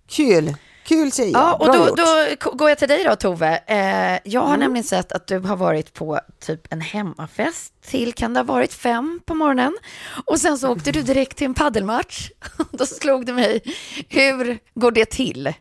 Kul, 0.07 0.55
kul 0.85 1.11
säger 1.11 1.33
jag. 1.33 1.41
Ja, 1.41 1.53
och 1.53 1.67
då, 1.67 1.95
då 1.95 2.51
går 2.51 2.69
jag 2.69 2.77
till 2.77 2.87
dig 2.87 3.03
då, 3.03 3.15
Tove. 3.15 3.57
Eh, 3.67 4.19
jag 4.31 4.41
har 4.41 4.57
nämligen 4.57 4.83
sett 4.83 5.11
att 5.11 5.27
du 5.27 5.39
har 5.39 5.55
varit 5.55 5.93
på 5.93 6.19
typ 6.39 6.73
en 6.73 6.81
hemmafest 6.81 7.73
till, 7.81 8.13
kan 8.13 8.33
det 8.33 8.39
ha 8.39 8.43
varit 8.45 8.73
fem 8.73 9.19
på 9.25 9.35
morgonen? 9.35 9.77
Och 10.25 10.39
sen 10.39 10.57
så 10.57 10.69
åkte 10.71 10.91
du 10.91 11.01
direkt 11.01 11.37
till 11.37 11.45
en 11.45 11.53
paddelmatch. 11.53 12.29
då 12.71 12.85
slog 12.85 13.25
det 13.25 13.33
mig, 13.33 13.61
hur 14.09 14.59
går 14.73 14.91
det 14.91 15.05
till? 15.05 15.53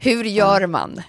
Hur 0.00 0.24
gör 0.24 0.66
man? 0.66 1.02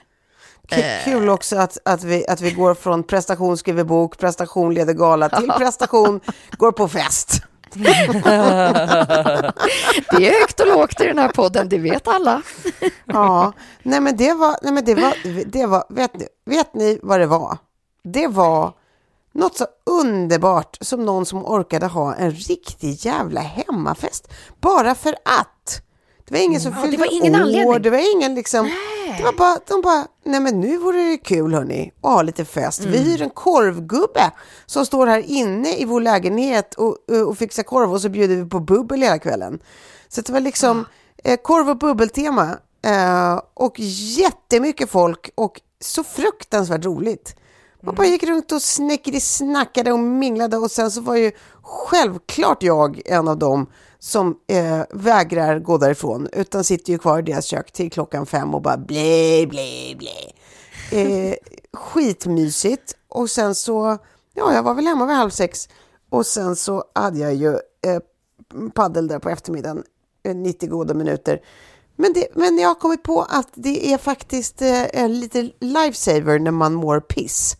K- 0.70 0.76
Kul 1.06 1.30
också 1.30 1.58
att, 1.58 1.78
att, 1.86 2.04
vi, 2.04 2.28
att 2.28 2.42
vi 2.42 2.52
går 2.52 2.74
från 2.74 3.04
prestation 3.04 3.58
skriver 3.58 3.84
bok, 3.84 4.18
prestation 4.18 4.74
leder 4.74 4.94
gala 4.94 5.30
till 5.30 5.52
prestation 5.58 6.20
går 6.58 6.72
på 6.72 6.88
fest. 6.88 7.42
Det 10.12 10.28
är 10.28 10.40
högt 10.40 10.60
och 10.60 10.68
lågt 10.68 11.02
i 11.02 11.06
den 11.06 11.18
här 11.18 11.30
podden, 11.30 11.70
det 11.70 11.78
vet 11.78 12.08
alla. 12.08 12.42
Ja, 13.06 13.54
nej 13.84 14.00
men 14.00 14.18
det 14.18 14.34
var, 14.34 14.56
nej 14.62 14.74
men 14.74 14.86
det 14.86 14.96
var, 14.96 15.14
det 15.46 15.66
var 15.66 15.84
vet, 15.90 16.14
ni, 16.14 16.28
vet 16.46 16.74
ni 16.74 17.00
vad 17.04 17.20
det 17.20 17.26
var? 17.26 17.58
Det 18.04 18.28
var 18.28 18.74
något 19.34 19.58
så 19.58 19.66
underbart 19.86 20.78
som 20.82 21.06
någon 21.06 21.26
som 21.26 21.46
orkade 21.46 21.86
ha 21.86 22.16
en 22.16 22.32
riktig 22.32 23.06
jävla 23.06 23.42
hemmafest. 23.42 24.28
Bara 24.62 24.96
för 24.96 25.12
att. 25.14 25.82
Det 26.28 26.34
var 26.36 26.42
ingen 26.44 26.62
som 26.62 26.72
Ja, 26.72 26.78
det 26.78 26.82
fyllde 26.84 26.98
var 26.98 27.14
ingen 27.14 27.36
år, 27.36 27.40
anledning. 27.40 27.82
det 27.82 27.90
var 27.90 28.16
ingen 28.16 28.36
liksom, 28.36 28.66
Det 28.66 28.72
var 29.24 29.34
bara, 29.34 29.60
de 29.68 29.82
bara, 29.82 30.08
nej 30.24 30.40
men 30.40 30.60
nu 30.60 30.78
vore 30.78 30.98
det 30.98 31.18
kul 31.18 31.54
hörni, 31.54 31.92
att 32.02 32.12
ha 32.12 32.22
lite 32.22 32.46
fest. 32.46 32.86
Vi 32.86 32.98
hyr 32.98 33.22
en 33.22 33.30
korvgubbe 33.30 34.32
som 34.66 34.86
står 34.86 35.08
här 35.08 35.24
inne 35.26 35.78
i 35.78 35.86
vår 35.86 36.02
lägenhet 36.02 36.74
och, 36.74 36.98
och 37.28 37.38
fixar 37.38 37.64
korv 37.64 37.94
och 37.94 38.02
så 38.02 38.10
bjuder 38.10 38.36
vi 38.36 38.50
på 38.50 38.60
bubbel 38.60 39.02
hela 39.02 39.20
kvällen. 39.20 39.60
Så 40.08 40.22
det 40.22 40.34
var 40.34 40.40
liksom 40.40 40.86
eh, 41.24 41.40
korv 41.42 41.70
och 41.70 41.78
bubbeltema 41.78 42.58
eh, 42.86 43.42
och 43.54 43.74
jättemycket 44.18 44.90
folk 44.90 45.30
och 45.36 45.62
så 45.82 46.04
fruktansvärt 46.04 46.86
roligt. 46.86 47.36
Man 47.82 47.96
bara 47.96 48.08
gick 48.08 48.24
runt 48.24 48.52
och 48.52 48.62
snäckade, 48.62 49.20
snackade 49.20 49.92
och 49.92 50.00
minglade 50.00 50.58
och 50.58 50.72
sen 50.72 50.92
så 50.92 51.02
var 51.02 51.16
ju 51.16 51.32
självklart 51.62 52.64
jag 52.64 53.02
en 53.06 53.28
av 53.28 53.38
dem 53.38 53.68
som 54.00 54.36
eh, 54.48 54.82
vägrar 54.90 55.60
gå 55.60 55.78
därifrån 55.78 56.28
utan 56.34 56.64
sitter 56.64 56.94
ju 56.94 57.00
kvar 57.00 57.20
i 57.20 57.22
deras 57.22 57.46
kök 57.46 57.72
till 57.72 57.92
klockan 57.92 58.26
fem 58.26 58.56
och 58.56 58.62
bara 58.62 58.78
blä, 58.78 59.48
blä, 59.50 59.96
blä. 59.98 60.32
Eh, 60.92 61.36
skitmysigt 61.74 62.96
och 63.08 63.30
sen 63.30 63.56
så, 63.56 63.98
ja 64.34 64.54
jag 64.54 64.64
var 64.64 64.74
väl 64.74 64.88
hemma 64.88 65.06
vid 65.06 65.16
halv 65.16 65.30
sex 65.30 65.70
och 66.10 66.26
sen 66.26 66.56
så 66.56 66.84
hade 66.96 67.20
jag 67.20 67.36
ju 67.36 67.54
eh, 67.54 68.00
paddel 68.74 69.08
där 69.08 69.20
på 69.20 69.30
eftermiddagen, 69.30 69.84
eh, 70.24 70.36
90 70.36 70.70
goda 70.70 70.94
minuter. 70.94 71.42
Men, 71.96 72.14
det, 72.14 72.28
men 72.36 72.58
jag 72.58 72.68
har 72.68 72.76
kommit 72.76 73.04
på 73.04 73.22
att 73.30 73.50
det 73.54 73.94
är 73.94 73.98
faktiskt 73.98 74.62
eh, 74.62 75.02
en 75.02 75.20
lite 75.20 75.52
lifesaver 75.60 76.40
när 76.40 76.52
man 76.52 76.74
mår 76.74 77.00
piss. 77.00 77.58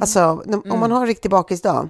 Alltså 0.00 0.42
när, 0.46 0.72
om 0.72 0.80
man 0.80 0.92
har 0.92 1.00
en 1.00 1.06
riktig 1.06 1.30
bakisdag 1.30 1.88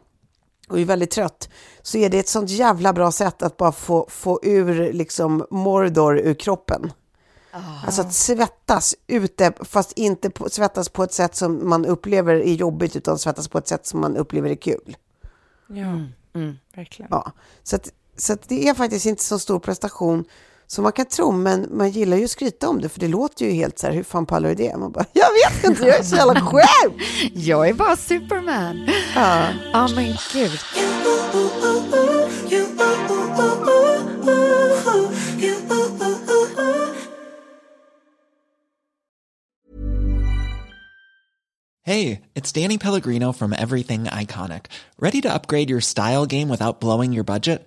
och 0.69 0.81
är 0.81 0.85
väldigt 0.85 1.11
trött 1.11 1.49
så 1.83 1.99
är 1.99 2.09
det 2.09 2.19
ett 2.19 2.29
sånt 2.29 2.51
jävla 2.51 2.93
bra 2.93 3.13
sätt 3.13 3.43
att 3.43 3.57
bara 3.57 3.73
få, 3.73 4.07
få 4.11 4.41
ur 4.43 4.93
liksom 4.93 5.47
Mordor 5.51 6.19
ur 6.19 6.35
kroppen. 6.35 6.93
Alltså 7.85 8.03
att 8.03 8.15
svettas 8.15 8.95
ute, 9.07 9.53
fast 9.61 9.93
inte 9.93 10.31
på, 10.31 10.51
svettas 10.51 10.89
på 10.89 11.03
ett 11.03 11.13
sätt 11.13 11.35
som 11.35 11.69
man 11.69 11.87
upplever 11.87 12.35
är 12.35 12.55
jobbigt 12.55 12.97
utan 12.97 13.19
svettas 13.19 13.49
på 13.49 13.59
ett 13.59 13.69
sätt 13.69 13.87
som 13.87 14.01
man 14.01 14.17
upplever 14.17 14.51
är 14.51 14.55
kul. 14.55 14.97
Ja, 15.69 16.01
verkligen. 16.75 17.09
Ja. 17.11 17.33
Så, 17.63 17.77
att, 17.77 17.93
så 18.17 18.33
att 18.33 18.49
det 18.49 18.69
är 18.69 18.75
faktiskt 18.75 19.07
inte 19.07 19.25
så 19.25 19.39
stor 19.39 19.59
prestation 19.59 20.25
som 20.69 20.83
man 20.83 20.93
kan 20.93 21.07
tro, 21.07 21.33
men 21.33 21.67
man 21.71 21.91
gillar 21.91 22.17
ju 22.17 22.25
att 22.25 22.31
skryta 22.31 22.69
om 22.69 22.81
det, 22.81 22.89
för 22.89 23.01
det 23.01 23.09
låter 23.09 23.45
ju 23.45 23.53
helt 23.53 23.79
så 23.79 23.87
här, 23.87 23.95
hur 23.95 24.03
fan 24.03 24.27
pallar 24.27 24.49
du 24.49 24.55
det? 24.55 24.77
Man 24.77 24.93
bara, 24.93 25.05
jag 25.13 25.29
vet 25.33 25.65
inte, 25.65 25.87
jag 25.87 25.99
är 25.99 26.03
så 26.03 26.17
jävla 26.17 26.41
sjuk! 26.41 26.63
Jag 27.35 27.69
är 27.69 27.75
bara 27.75 27.97
Superman. 27.97 28.89
Ja. 29.15 29.49
Ja, 29.73 29.89
men 29.95 30.15
gud. 30.33 30.59
Hey, 41.85 42.21
it's 42.35 42.53
Danny 42.53 42.77
Pellegrino 42.77 43.33
from 43.33 43.55
Everything 43.55 44.05
Iconic. 44.05 44.67
Ready 44.99 45.23
to 45.23 45.33
upgrade 45.33 45.71
your 45.71 45.81
style 45.81 46.27
game 46.27 46.49
without 46.51 46.81
blowing 46.81 47.15
your 47.15 47.25
budget? 47.25 47.67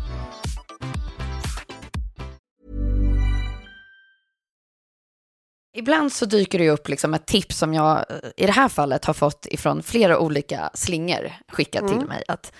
Ibland 5.73 6.13
så 6.13 6.25
dyker 6.25 6.59
det 6.59 6.69
upp 6.69 6.87
liksom 6.89 7.13
ett 7.13 7.25
tips 7.25 7.57
som 7.57 7.73
jag 7.73 7.97
eh, 8.09 8.15
i 8.37 8.45
det 8.45 8.51
här 8.51 8.69
fallet 8.69 9.05
har 9.05 9.13
fått 9.13 9.47
ifrån 9.51 9.83
flera 9.83 10.19
olika 10.19 10.69
slingor 10.73 11.31
skickat 11.47 11.87
till 11.87 12.07
mig. 12.07 12.23
Att 12.27 12.53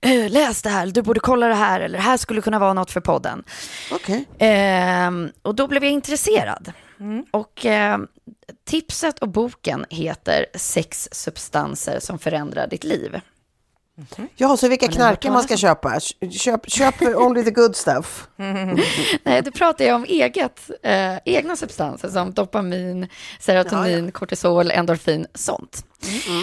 "Eh, 0.00 0.30
läs 0.30 0.62
det 0.62 0.70
här, 0.70 0.86
du 0.86 1.02
borde 1.02 1.20
kolla 1.20 1.48
det 1.48 1.54
här, 1.54 1.80
eller 1.80 1.98
det 1.98 2.04
här 2.04 2.16
skulle 2.16 2.40
kunna 2.40 2.58
vara 2.58 2.72
något 2.72 2.90
för 2.90 3.00
podden. 3.00 3.44
Okej. 3.92 4.28
Ehm, 4.38 5.30
och 5.42 5.54
då 5.54 5.66
blev 5.66 5.84
jag 5.84 5.92
intresserad. 5.92 6.72
Och 7.30 7.66
ehm, 7.66 8.06
tipset 8.64 9.18
och 9.18 9.28
boken 9.28 9.86
heter 9.90 10.46
Sex 10.54 11.08
substanser 11.12 11.98
som 12.00 12.18
förändrar 12.18 12.66
ditt 12.66 12.84
liv. 12.84 13.20
Ja, 14.36 14.56
så 14.56 14.68
vilka 14.68 14.88
knarkar 14.88 15.30
man 15.30 15.42
ska 15.42 15.56
köpa? 15.56 16.00
Köp, 16.30 16.70
köp 16.70 17.02
only 17.02 17.44
the 17.44 17.50
good 17.50 17.76
stuff. 17.76 18.28
Nej, 19.22 19.42
då 19.44 19.50
pratar 19.50 19.84
jag 19.84 19.94
om 19.94 20.04
eget, 20.04 20.70
eh, 20.82 21.16
egna 21.24 21.56
substanser 21.56 22.08
som 22.08 22.32
dopamin, 22.32 23.08
serotonin, 23.40 24.12
kortisol, 24.12 24.70
endorfin, 24.70 25.26
sånt. 25.34 25.84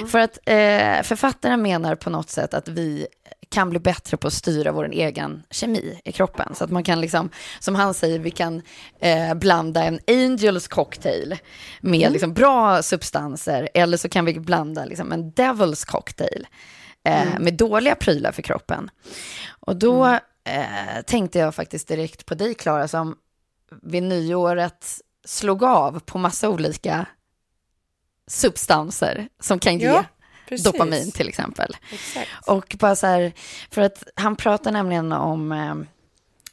För 0.07 0.19
att 0.19 0.37
eh, 0.45 1.03
författaren 1.03 1.61
menar 1.61 1.95
på 1.95 2.09
något 2.09 2.29
sätt 2.29 2.53
att 2.53 2.67
vi 2.67 3.07
kan 3.49 3.69
bli 3.69 3.79
bättre 3.79 4.17
på 4.17 4.27
att 4.27 4.33
styra 4.33 4.71
vår 4.71 4.89
egen 4.91 5.43
kemi 5.49 6.01
i 6.05 6.11
kroppen. 6.11 6.55
Så 6.55 6.63
att 6.63 6.71
man 6.71 6.83
kan 6.83 7.01
liksom, 7.01 7.29
som 7.59 7.75
han 7.75 7.93
säger, 7.93 8.19
vi 8.19 8.31
kan 8.31 8.61
eh, 8.99 9.33
blanda 9.33 9.83
en 9.83 9.99
Angels 10.07 10.67
cocktail 10.67 11.37
med 11.81 12.11
liksom 12.11 12.33
bra 12.33 12.83
substanser, 12.83 13.69
eller 13.73 13.97
så 13.97 14.09
kan 14.09 14.25
vi 14.25 14.39
blanda 14.39 14.85
liksom 14.85 15.11
en 15.11 15.31
Devils 15.31 15.85
cocktail 15.85 16.47
eh, 17.03 17.39
med 17.39 17.53
dåliga 17.53 17.95
prylar 17.95 18.31
för 18.31 18.41
kroppen. 18.41 18.89
Och 19.59 19.75
då 19.75 20.05
eh, 20.43 21.01
tänkte 21.05 21.39
jag 21.39 21.55
faktiskt 21.55 21.87
direkt 21.87 22.25
på 22.25 22.35
dig, 22.35 22.53
Klara, 22.53 22.87
som 22.87 23.15
vid 23.81 24.03
nyåret 24.03 25.01
slog 25.25 25.63
av 25.63 25.99
på 25.99 26.17
massa 26.17 26.49
olika 26.49 27.05
substanser 28.27 29.29
som 29.39 29.59
kan 29.59 29.79
ge 29.79 29.85
Ja, 29.85 30.05
dopamin 30.63 31.11
till 31.11 31.29
exempel. 31.29 31.77
Exakt. 31.91 32.29
Och 32.45 32.75
bara 32.79 32.95
så 32.95 33.07
här, 33.07 33.33
för 33.71 33.81
att 33.81 34.03
han 34.15 34.35
pratar 34.35 34.71
nämligen 34.71 35.11
om 35.11 35.51
eh, 35.51 35.75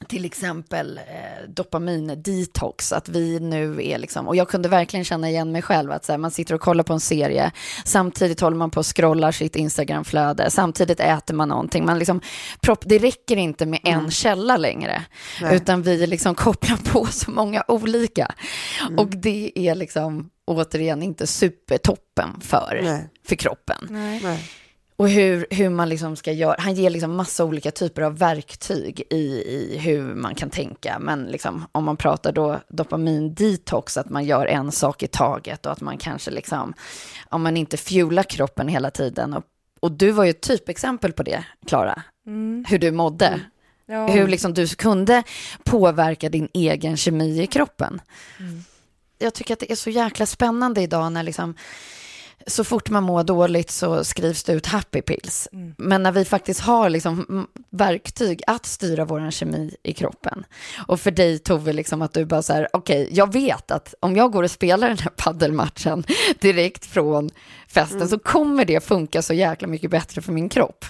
till 0.04 0.24
exempel 0.24 0.98
eh, 0.98 1.48
dopamin-detox, 1.48 2.92
att 2.92 3.08
vi 3.08 3.40
nu 3.40 3.86
är 3.86 3.98
liksom, 3.98 4.28
och 4.28 4.36
jag 4.36 4.48
kunde 4.48 4.68
verkligen 4.68 5.04
känna 5.04 5.30
igen 5.30 5.52
mig 5.52 5.62
själv, 5.62 5.92
att 5.92 6.04
så 6.04 6.12
här, 6.12 6.18
man 6.18 6.30
sitter 6.30 6.54
och 6.54 6.60
kollar 6.60 6.84
på 6.84 6.92
en 6.92 7.00
serie, 7.00 7.52
samtidigt 7.84 8.40
håller 8.40 8.56
man 8.56 8.70
på 8.70 8.80
och 8.80 8.96
scrollar 8.96 9.32
sitt 9.32 9.56
Instagramflöde, 9.56 10.50
samtidigt 10.50 11.00
äter 11.00 11.34
man 11.34 11.48
någonting, 11.48 11.84
man 11.84 11.98
liksom, 11.98 12.20
propp, 12.60 12.82
det 12.86 12.98
räcker 12.98 13.36
inte 13.36 13.66
med 13.66 13.80
en 13.84 14.10
källa 14.10 14.56
längre, 14.56 15.02
Nej. 15.40 15.56
utan 15.56 15.82
vi 15.82 16.06
liksom 16.06 16.34
kopplar 16.34 16.76
på 16.76 17.06
så 17.06 17.30
många 17.30 17.64
olika. 17.68 18.34
Och 18.96 19.08
det 19.08 19.52
är 19.54 19.74
liksom, 19.74 20.30
återigen, 20.44 21.02
inte 21.02 21.26
supertoppen 21.26 22.40
för, 22.40 22.80
Nej. 22.82 23.08
för 23.26 23.36
kroppen. 23.36 23.86
Nej. 23.90 24.20
Och 24.96 25.09
hur, 25.09 25.46
hur 25.50 25.70
man 25.70 25.88
liksom 25.88 26.16
ska 26.16 26.33
göra, 26.33 26.57
han 26.59 26.74
ger 26.74 26.90
liksom 26.90 27.16
massa 27.16 27.44
olika 27.44 27.70
typer 27.70 28.02
av 28.02 28.18
verktyg 28.18 29.02
i, 29.11 29.16
i 29.16 29.78
hur 29.78 30.14
man 30.14 30.35
kan 30.35 30.50
tänka. 30.50 30.98
Men 30.98 31.24
liksom, 31.24 31.64
om 31.72 31.85
man 31.85 31.96
pratar 31.96 32.33
då 32.33 32.61
dopamin-detox, 32.68 34.00
att 34.00 34.11
man 34.11 34.24
gör 34.24 34.46
en 34.46 34.72
sak 34.72 35.02
i 35.02 35.07
taget 35.07 35.66
och 35.66 35.72
att 35.72 35.80
man 35.80 35.98
kanske 35.98 36.30
liksom, 36.30 36.74
om 37.28 37.42
man 37.42 37.57
inte 37.57 37.76
fuelar 37.76 38.22
kroppen 38.22 38.68
hela 38.68 38.90
tiden 38.90 39.35
och, 39.35 39.44
Och 39.80 39.92
du 39.92 40.11
var 40.11 40.24
ju 40.24 40.30
ett 40.30 40.40
typexempel 40.40 41.12
på 41.12 41.22
det, 41.22 41.44
Klara. 41.66 42.02
Hur 42.68 42.78
du 42.78 42.90
mådde. 42.90 43.40
Ja. 43.87 44.07
Hur 44.07 44.28
liksom 44.28 44.54
du 44.54 44.66
kunde 44.68 45.22
påverka 45.64 46.28
din 46.28 46.48
egen 46.52 46.96
kemi 46.96 47.42
i 47.42 47.46
kroppen. 47.46 48.00
Jag 49.18 49.35
tycker 49.35 49.54
att 49.54 49.61
det 49.61 49.72
är 49.72 49.76
så 49.76 49.90
jäkla 49.90 50.26
spännande 50.26 50.80
idag 50.80 51.12
när 51.12 51.22
liksom 51.22 51.54
så 52.46 52.64
fort 52.64 52.90
man 52.90 53.02
mår 53.02 53.24
dåligt 53.24 53.70
så 53.70 54.04
skrivs 54.04 54.44
det 54.44 54.52
ut 54.52 54.66
happy 54.66 55.02
pills. 55.02 55.48
Men 55.76 56.02
när 56.02 56.12
vi 56.12 56.24
faktiskt 56.24 56.61
har 56.61 56.90
liksom 56.90 57.26
mm, 57.28 57.46
verktyg 57.70 58.42
att 58.46 58.66
styra 58.66 59.04
vår 59.04 59.30
kemi 59.30 59.76
i 59.83 59.92
kroppen. 59.92 60.44
Och 60.87 61.00
för 61.00 61.11
dig 61.11 61.38
Tove, 61.38 61.72
liksom 61.72 62.02
att 62.02 62.12
du 62.12 62.24
bara 62.24 62.42
så 62.42 62.52
här, 62.52 62.68
okej, 62.72 63.09
jag 63.12 63.33
vet 63.33 63.70
att 63.70 63.94
om 64.00 64.16
jag 64.16 64.33
går 64.33 64.42
och 64.42 64.50
spelar 64.50 64.88
den 64.88 64.98
här 64.98 65.12
paddelmatchen 65.16 66.04
direkt 66.40 66.87
från 66.87 67.30
festen 67.74 68.08
så 68.08 68.18
kommer 68.18 68.64
det 68.64 68.84
funka 68.84 69.22
så 69.22 69.34
jäkla 69.34 69.68
mycket 69.68 69.90
bättre 69.90 70.20
för 70.22 70.32
min 70.32 70.48
kropp 70.48 70.84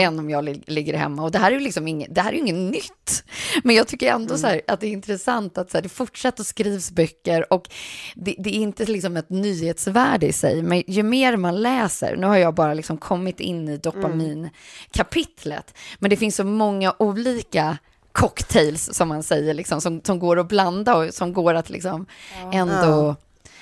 än 0.00 0.18
om 0.18 0.30
jag 0.30 0.44
li- 0.44 0.62
ligger 0.66 0.94
hemma. 0.94 1.22
Och 1.22 1.30
det 1.30 1.38
här 1.38 1.50
är 1.52 1.54
ju 1.56 1.60
liksom 1.60 1.88
inget, 1.88 2.14
det 2.14 2.20
här 2.20 2.28
är 2.30 2.32
ju 2.34 2.38
inget 2.40 2.72
nytt. 2.72 3.24
Men 3.64 3.76
jag 3.76 3.86
tycker 3.88 4.12
ändå 4.12 4.38
så 4.38 4.46
här 4.46 4.60
att 4.66 4.80
det 4.80 4.86
är 4.86 4.90
intressant 4.92 5.58
att 5.58 5.70
så 5.70 5.76
här, 5.76 5.82
det 5.82 5.88
fortsätter 5.88 6.44
skrivs 6.44 6.90
böcker 6.90 7.52
och 7.52 7.68
det, 8.14 8.34
det 8.38 8.50
är 8.50 8.60
inte 8.60 8.84
liksom 8.84 9.16
ett 9.16 9.30
nyhetsvärde 9.30 10.26
i 10.26 10.32
sig. 10.32 10.62
Men 10.62 10.82
ju 10.86 11.02
mer 11.02 11.36
man 11.36 11.62
läser, 11.62 12.16
nu 12.16 12.26
har 12.26 12.36
jag 12.36 12.54
bara 12.54 12.74
liksom 12.74 12.96
kommit 12.98 13.40
in 13.40 13.68
i 13.68 13.76
dopaminkapitlet, 13.76 15.74
men 15.98 16.10
det 16.10 16.16
finns 16.16 16.36
så 16.36 16.44
många 16.44 16.94
olika 16.98 17.78
cocktails 18.12 18.94
som 18.94 19.08
man 19.08 19.22
säger, 19.22 19.54
liksom, 19.54 19.80
som, 19.80 20.00
som 20.04 20.18
går 20.18 20.38
att 20.38 20.48
blanda 20.48 20.96
och 20.96 21.14
som 21.14 21.32
går 21.32 21.54
att 21.54 21.70
liksom 21.70 22.06
ändå 22.52 23.16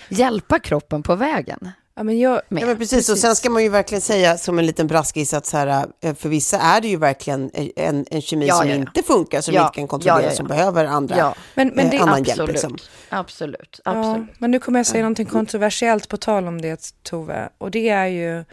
hjälpa 0.09 0.59
kroppen 0.59 1.03
på 1.03 1.14
vägen. 1.14 1.70
Ja, 1.94 2.02
men 2.02 2.18
jag. 2.18 2.35
Ja, 2.48 2.66
men 2.66 2.78
precis. 2.78 3.09
Och 3.09 3.18
sen 3.18 3.37
ska 3.37 3.50
man 3.50 3.62
ju 3.62 3.68
verkligen 3.68 4.00
säga 4.02 4.38
som 4.38 4.59
en 4.59 4.66
liten 4.66 4.87
braskis 4.87 5.35
att 5.35 5.46
så 5.46 5.57
här, 5.57 5.87
eh, 6.00 6.14
för 6.14 6.28
vissa 6.28 6.59
är 6.59 6.81
det 6.81 6.88
ju 6.88 6.96
verkligen 6.96 7.50
en, 7.76 8.07
en 8.11 8.22
kemi 8.22 8.46
Ja, 8.46 8.55
som 8.55 8.68
ja, 8.68 8.74
ja. 8.74 8.81
inte 8.81 9.02
funkar, 9.02 9.40
som 9.40 9.55
Ja, 9.55 9.62
inte 9.66 9.74
kan 9.74 9.88
kontrollera, 9.88 10.16
ja, 10.18 10.22
ja, 10.24 10.31
ja. 10.31 10.37
som 10.37 10.46
behöver 10.46 10.85
andra, 10.85 11.16
Ja. 11.18 11.35
Men- 11.55 11.68
men 11.68 11.90
det- 11.90 11.96
eh, 11.96 12.02
annan 12.02 12.14
absolut. 12.20 12.37
hjälp. 12.38 12.50
Liksom. 12.50 12.76
Absolut, 13.09 13.81
Ja, 13.85 13.90
absolut. 13.90 14.28
men 14.40 14.50
nu 14.50 14.59
kommer 14.59 14.78
jag 14.78 14.87
säga 14.87 15.02
någonting 15.02 15.26
kontroversiellt 15.26 16.09
på 16.09 16.16
tal 16.16 16.46
om 16.48 16.61
det 16.61 16.94
Tove. 17.02 17.48
Och 17.59 17.70
det 17.70 17.88
är 17.88 18.07
ju 18.07 18.44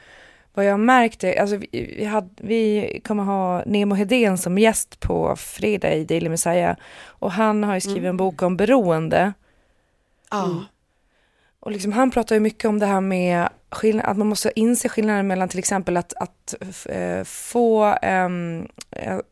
vad 0.54 0.66
jag 0.66 0.80
märkte, 0.80 1.42
alltså 1.42 1.56
vi, 1.56 1.68
vi, 1.98 2.06
hade, 2.06 2.30
vi 2.38 3.02
kommer 3.08 3.24
ha 3.24 3.64
Nemo 3.66 3.96
Hedén 3.96 4.38
som 4.38 4.58
gäst 4.58 5.00
på 5.00 5.36
fredag 5.36 5.94
i 5.94 6.04
Daily 6.06 6.30
Messiah. 6.30 6.76
Och 7.06 7.32
han 7.32 7.64
har 7.64 7.74
ju 7.76 7.82
skrivit 7.82 8.04
en 8.10 8.18
bok 8.18 8.42
om 8.42 8.58
beroende. 8.58 9.34
Ja. 10.32 10.64
Och 11.60 11.72
liksom, 11.72 11.92
han 11.92 12.12
pratar 12.12 12.36
ju 12.36 12.40
mycket 12.40 12.66
om 12.66 12.80
det 12.80 12.86
här 12.86 13.02
med 13.02 13.50
skillnad, 13.72 14.06
att 14.06 14.18
man 14.18 14.28
måste 14.28 14.60
inse 14.60 14.90
skillnaden 14.90 15.28
mellan 15.28 15.50
till 15.50 15.60
exempel 15.60 15.98
att, 15.98 16.14
att 16.14 16.56
eh, 16.86 17.24
få, 17.24 17.96
eh, 18.02 18.30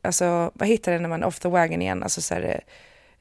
alltså 0.02 0.52
vad 0.54 0.68
heter 0.70 0.92
det 0.92 1.00
när 1.00 1.10
man 1.10 1.24
är 1.24 1.28
off 1.28 1.40
the 1.40 1.50
wagon 1.50 1.82
igen, 1.82 2.04
alltså 2.04 2.22
så 2.22 2.34
här, 2.34 2.62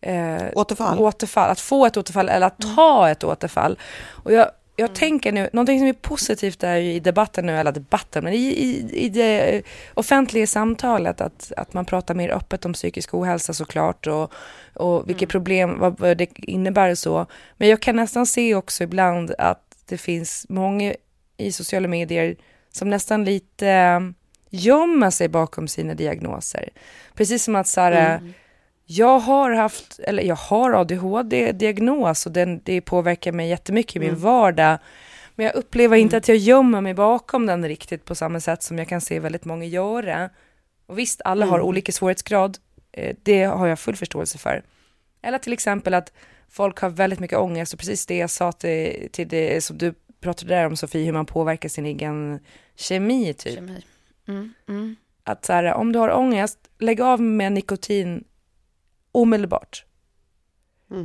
eh, 0.01 0.43
Återfall. 0.55 0.99
återfall, 0.99 1.51
att 1.51 1.61
få 1.61 1.87
ett 1.87 1.97
återfall 1.97 2.29
eller 2.29 2.47
att 2.47 2.77
ta 2.77 3.11
ett 3.11 3.25
återfall. 3.25 3.79
Och 4.25 4.33
jag, 4.33 4.51
jag 4.77 4.95
tänker 4.95 5.33
nu, 5.33 5.49
någonting 5.53 5.79
som 5.79 5.89
är 5.89 5.93
positivt 5.93 6.63
är 6.63 6.77
ju 6.77 6.93
i 6.93 7.01
debatten 7.01 7.47
nu, 7.47 7.57
eller 7.57 7.73
debatten, 7.73 8.25
men 8.25 8.33
i, 8.33 8.37
i, 8.37 8.91
i 8.93 9.09
det 9.09 9.63
offentliga 9.95 10.47
samtalet 10.47 11.21
att, 11.21 11.53
att 11.57 11.73
man 11.73 11.85
pratar 11.85 12.15
mer 12.15 12.31
öppet 12.31 12.65
om 12.65 12.73
psykisk 12.73 13.15
ohälsa 13.15 13.53
såklart 13.53 14.07
och, 14.07 14.33
och 14.75 15.09
vilka 15.09 15.27
problem, 15.27 15.79
vad, 15.79 16.01
vad 16.01 16.17
det 16.17 16.29
innebär 16.39 16.91
och 16.91 16.99
så. 16.99 17.27
Men 17.57 17.69
jag 17.69 17.83
kan 17.83 17.97
nästan 17.97 18.27
se 18.27 18.55
också 18.55 18.85
ibland 18.85 19.35
att 19.39 19.63
det 19.87 19.99
finns 19.99 20.47
många 20.49 20.95
i 21.37 21.53
sociala 21.53 21.89
medier 21.89 22.37
som 22.73 22.91
nästan 22.91 23.25
lite 23.25 24.03
gömmer 24.51 25.11
sig 25.11 25.29
bakom 25.29 25.69
sina 25.69 25.95
diagnoser. 25.95 26.69
Precis 27.15 27.45
som 27.45 27.57
att 27.57 27.69
så 27.69 27.81
här, 27.81 28.21
jag 28.87 29.19
har 29.19 29.51
haft, 29.51 29.99
eller 29.99 30.23
jag 30.23 30.37
har 30.37 30.73
ADHD-diagnos 30.73 32.27
och 32.27 32.33
den, 32.33 32.61
det 32.65 32.81
påverkar 32.81 33.33
mig 33.33 33.49
jättemycket 33.49 33.97
i 33.97 33.99
min 33.99 34.17
vardag. 34.17 34.79
Men 35.35 35.47
jag 35.47 35.55
upplever 35.55 35.97
inte 35.97 36.17
att 36.17 36.29
jag 36.29 36.37
gömmer 36.37 36.81
mig 36.81 36.95
bakom 36.95 37.47
den 37.47 37.69
riktigt 37.69 38.05
på 38.05 38.15
samma 38.15 38.41
sätt 38.41 38.63
som 38.63 38.79
jag 38.79 38.89
kan 38.89 39.01
se 39.01 39.21
väldigt 39.21 39.45
många 39.45 39.65
göra. 39.65 40.31
Och 40.87 40.99
visst, 40.99 41.21
alla 41.25 41.47
har 41.47 41.61
olika 41.61 41.93
svårighetsgrad. 41.93 42.59
Eh, 42.93 43.17
Det 43.23 43.45
har 43.45 43.67
jag 43.67 43.79
full 43.79 43.97
förståelse 43.97 44.39
för. 44.39 44.63
Eller 45.23 45.39
till 45.39 45.53
exempel 45.53 45.95
att 45.95 46.13
folk 46.49 46.79
har 46.79 46.89
väldigt 46.89 47.21
mycket 47.21 47.39
ångest 47.39 47.73
och 47.73 47.79
precis 47.79 48.07
det 48.07 48.17
jag 48.17 48.31
sa 48.31 48.53
till, 48.53 49.09
till 49.13 49.29
det 49.29 49.65
som 49.65 49.79
du 49.79 49.95
pratade 50.21 50.55
där 50.55 50.67
om 50.67 50.77
Sofie, 50.77 51.05
hur 51.05 51.13
man 51.13 51.27
påverkar 51.27 51.69
sin 51.69 51.87
egen 51.87 52.41
kemi 52.77 53.35
typ. 53.35 53.55
Kemi. 53.55 53.85
Mm, 54.29 54.55
mm. 54.69 54.97
Att 55.25 55.45
så 55.45 55.53
här, 55.53 55.75
om 55.75 55.93
du 55.93 55.99
har 55.99 56.17
ångest, 56.17 56.59
lägg 56.79 57.01
av 57.01 57.21
med 57.21 57.53
nikotin 57.53 58.25
omedelbart. 59.17 59.85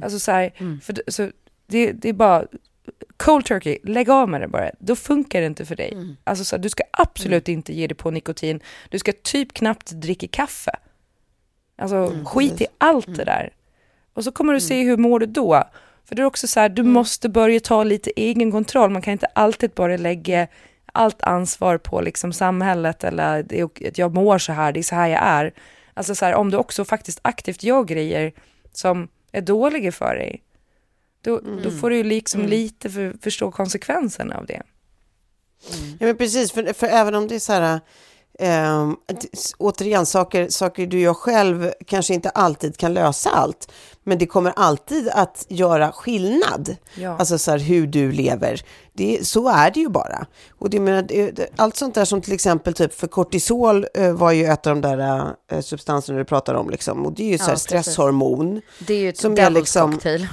Alltså 0.04 0.20
så 0.20 0.32
här, 0.32 0.54
för, 0.82 0.94
d- 0.94 1.02
så 1.08 1.32
det, 1.68 1.92
det 1.92 2.10
är 2.10 2.14
bara 2.14 2.46
cold 3.18 3.46
turkey, 3.46 3.78
lägg 3.84 4.10
av 4.10 4.30
med 4.30 4.42
det 4.42 4.48
bara. 4.48 4.72
Då 4.80 4.96
funkar 4.96 5.40
det 5.42 5.48
inte 5.48 5.66
för 5.66 5.76
dig. 5.76 5.94
Alltså 6.24 6.46
så 6.46 6.56
här, 6.56 6.64
du 6.64 6.70
ska 6.70 6.84
absolut 6.92 7.48
inte 7.48 7.74
ge 7.74 7.88
dig 7.88 7.98
på 7.98 8.12
nikotin. 8.12 8.60
Du 8.90 9.00
ska 9.00 9.12
typ 9.24 9.54
knappt 9.54 9.92
dricka 9.92 10.28
kaffe. 10.28 10.72
Alltså 11.78 12.12
skit 12.26 12.62
i 12.62 12.66
allt 12.78 13.16
det 13.16 13.24
där. 13.24 13.54
Och 14.14 14.24
så 14.24 14.32
kommer 14.32 14.54
du 14.54 14.60
se 14.62 14.84
hur 14.84 14.98
mår 14.98 15.20
du 15.20 15.26
då. 15.26 15.64
För 16.06 16.16
det 16.16 16.22
är 16.22 16.26
också 16.26 16.48
så 16.48 16.60
här, 16.60 16.70
du 16.70 16.84
måste 16.84 17.30
börja 17.30 17.60
ta 17.60 17.84
lite 17.84 18.12
egen 18.16 18.52
kontroll. 18.52 18.90
Man 18.90 19.02
kan 19.02 19.12
inte 19.12 19.26
alltid 19.26 19.72
bara 19.72 19.98
lägga 19.98 20.48
allt 20.94 21.22
ansvar 21.22 21.78
på 21.78 22.02
liksom 22.02 22.34
samhället 22.34 23.04
eller 23.04 23.44
det 23.44 23.60
är, 23.60 23.64
ok- 23.64 23.82
att 23.88 23.98
jag 23.98 24.14
mår 24.14 24.38
så 24.38 24.54
här, 24.54 24.72
det 24.72 24.80
är 24.80 24.84
så 24.84 24.96
här 24.96 25.08
jag 25.08 25.22
är. 25.24 25.54
Alltså 25.94 26.16
så 26.16 26.26
här, 26.26 26.34
om 26.34 26.52
du 26.52 26.58
också 26.58 26.86
faktiskt 26.86 27.20
aktivt 27.22 27.64
gör 27.64 27.84
grejer 27.84 28.34
som 28.74 29.08
är 29.32 29.42
dåliga 29.42 29.92
för 29.92 30.16
dig, 30.16 30.44
då, 31.22 31.40
då 31.64 31.72
får 31.72 31.90
du 31.90 31.96
ju 31.96 32.04
liksom 32.04 32.46
lite 32.46 32.90
för, 32.90 33.16
förstå 33.22 33.52
konsekvenserna 33.52 34.38
av 34.38 34.46
det. 34.46 34.62
Ja, 36.00 36.06
men 36.06 36.18
precis, 36.18 36.52
för, 36.52 36.74
för 36.74 36.88
även 36.88 37.16
om 37.16 37.28
det 37.28 37.36
är 37.36 37.40
så 37.40 37.54
här, 37.54 37.80
att- 38.46 39.54
återigen, 39.58 40.06
saker, 40.06 40.50
saker 40.50 40.88
du 40.88 41.00
gör 41.00 41.14
själv 41.14 41.72
kanske 41.88 42.14
inte 42.14 42.30
alltid 42.30 42.78
kan 42.78 42.94
lösa 42.94 43.30
allt, 43.30 43.72
men 44.04 44.18
det 44.18 44.26
kommer 44.26 44.54
alltid 44.56 45.10
att 45.10 45.46
göra 45.50 45.92
skillnad. 45.92 46.76
Ja. 46.96 47.18
Alltså 47.18 47.38
så 47.38 47.52
här, 47.52 47.58
hur 47.58 47.88
du 47.88 48.12
lever. 48.12 48.62
Det, 48.94 49.28
så 49.28 49.48
är 49.50 49.72
det 49.72 49.80
ju 49.80 49.90
bara. 49.90 50.26
Och 50.60 50.70
det, 50.70 50.80
menar, 50.80 51.02
det, 51.02 51.50
allt 51.56 51.78
sånt 51.78 51.96
där 51.96 52.06
som 52.06 52.22
till 52.22 52.34
exempel 52.34 52.74
typ 52.74 52.94
för 52.94 53.08
kortisol 53.08 53.86
eh, 53.94 54.12
var 54.14 54.32
ju 54.32 54.46
ett 54.46 54.68
av 54.68 54.76
de 54.76 54.82
där 54.82 55.32
eh, 55.52 55.62
substanserna 55.62 56.18
du 56.18 56.26
pratar 56.26 56.54
om, 56.56 56.70
liksom. 56.70 57.06
och 57.06 57.12
det 57.14 57.24
är 57.24 57.28
ju 57.32 57.38
så 57.38 57.44
här 57.50 57.56
stresshormon. 57.56 58.62
Det 58.80 58.94
är 58.94 58.98
ju 59.00 59.10
ett 59.10 59.18
Som 59.18 59.38
är 59.38 59.50
liksom- 59.50 59.92
cocktail. 59.94 60.28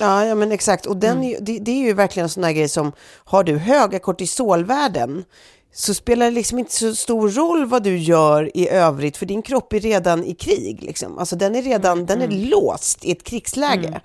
Ja, 0.00 0.24
ja 0.26 0.34
men 0.34 0.52
exakt. 0.52 0.86
Och 0.86 0.96
den 0.96 1.22
ju, 1.22 1.36
det, 1.40 1.58
det 1.58 1.70
är 1.70 1.82
ju 1.86 1.92
verkligen 1.92 2.24
en 2.24 2.28
sån 2.30 2.44
här 2.44 2.52
grej 2.52 2.68
som, 2.68 2.92
har 3.24 3.44
du 3.44 3.56
höga 3.58 3.98
kortisolvärden 3.98 5.24
så 5.74 5.94
spelar 5.94 6.26
det 6.26 6.32
liksom 6.32 6.58
inte 6.58 6.72
så 6.72 6.94
stor 6.94 7.28
roll 7.28 7.66
vad 7.66 7.82
du 7.82 7.98
gör 7.98 8.56
i 8.56 8.68
övrigt, 8.68 9.16
för 9.16 9.26
din 9.26 9.42
kropp 9.42 9.72
är 9.72 9.80
redan 9.80 10.24
i 10.24 10.34
krig. 10.34 10.82
Liksom. 10.82 11.18
Alltså 11.18 11.36
den 11.36 11.54
är 11.54 11.62
redan 11.62 12.06
den 12.06 12.22
är 12.22 12.28
låst 12.28 13.04
i 13.04 13.12
ett 13.12 13.22
krigsläge. 13.22 14.00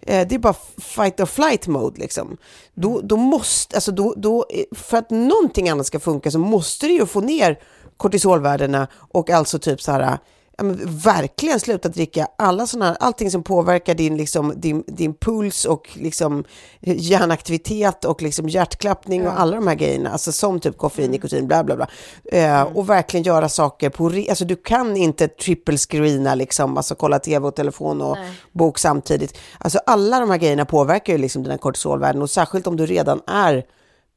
Eh, 0.00 0.28
det 0.28 0.34
är 0.34 0.38
bara 0.38 0.54
fight 0.78 1.20
or 1.20 1.26
flight 1.26 1.66
mode. 1.66 2.00
Liksom. 2.00 2.36
Då, 2.74 3.00
då 3.00 3.16
måste, 3.16 3.76
alltså 3.76 3.92
då, 3.92 4.14
då, 4.16 4.46
för 4.72 4.96
att 4.96 5.10
någonting 5.10 5.68
annat 5.68 5.86
ska 5.86 6.00
funka 6.00 6.30
så 6.30 6.38
måste 6.38 6.86
du 6.86 6.92
ju 6.92 7.06
få 7.06 7.20
ner 7.20 7.58
kortisolvärdena 7.96 8.88
och 8.92 9.30
alltså 9.30 9.58
typ 9.58 9.82
så 9.82 9.92
här 9.92 10.18
ja, 10.56 10.64
men 10.64 10.96
verkligen 10.96 11.60
sluta 11.60 11.88
dricka 11.88 12.28
alla 12.38 12.66
såna 12.66 12.84
här, 12.84 12.96
allting 13.00 13.30
som 13.30 13.42
påverkar 13.42 13.94
din, 13.94 14.16
liksom, 14.16 14.52
din, 14.56 14.84
din 14.86 15.14
puls 15.14 15.64
och 15.64 15.88
liksom, 15.94 16.44
hjärnaktivitet 16.80 18.04
och 18.04 18.22
liksom, 18.22 18.48
hjärtklappning 18.48 19.26
och 19.26 19.40
alla 19.40 19.56
de 19.56 19.66
här 19.66 19.74
grejerna, 19.74 20.10
alltså 20.10 20.32
som 20.32 20.60
typ 20.60 20.78
koffein, 20.78 21.10
nikotin, 21.10 21.46
bla 21.46 21.64
bla 21.64 21.76
bla. 21.76 21.88
Eh, 22.24 22.62
Och 22.62 22.90
verkligen 22.90 23.24
göra 23.24 23.48
saker 23.48 23.90
på, 23.90 24.06
alltså 24.06 24.44
du 24.44 24.56
kan 24.56 24.96
inte 24.96 25.28
triple 25.28 25.76
screena 25.78 26.34
liksom, 26.34 26.76
alltså 26.76 26.94
kolla 26.94 27.18
tv 27.18 27.46
och 27.48 27.54
telefon 27.56 28.00
och 28.00 28.16
bok 28.52 28.78
samtidigt. 28.78 29.38
Alltså 29.58 29.78
alla 29.86 30.20
de 30.20 30.30
här 30.30 30.38
grejerna 30.38 30.64
påverkar 30.64 31.12
ju 31.12 31.18
liksom 31.18 31.42
dina 31.42 31.58
kortisolvärden 31.58 32.22
och 32.22 32.30
särskilt 32.30 32.66
om 32.66 32.76
du 32.76 32.86
redan 32.86 33.20
är 33.26 33.64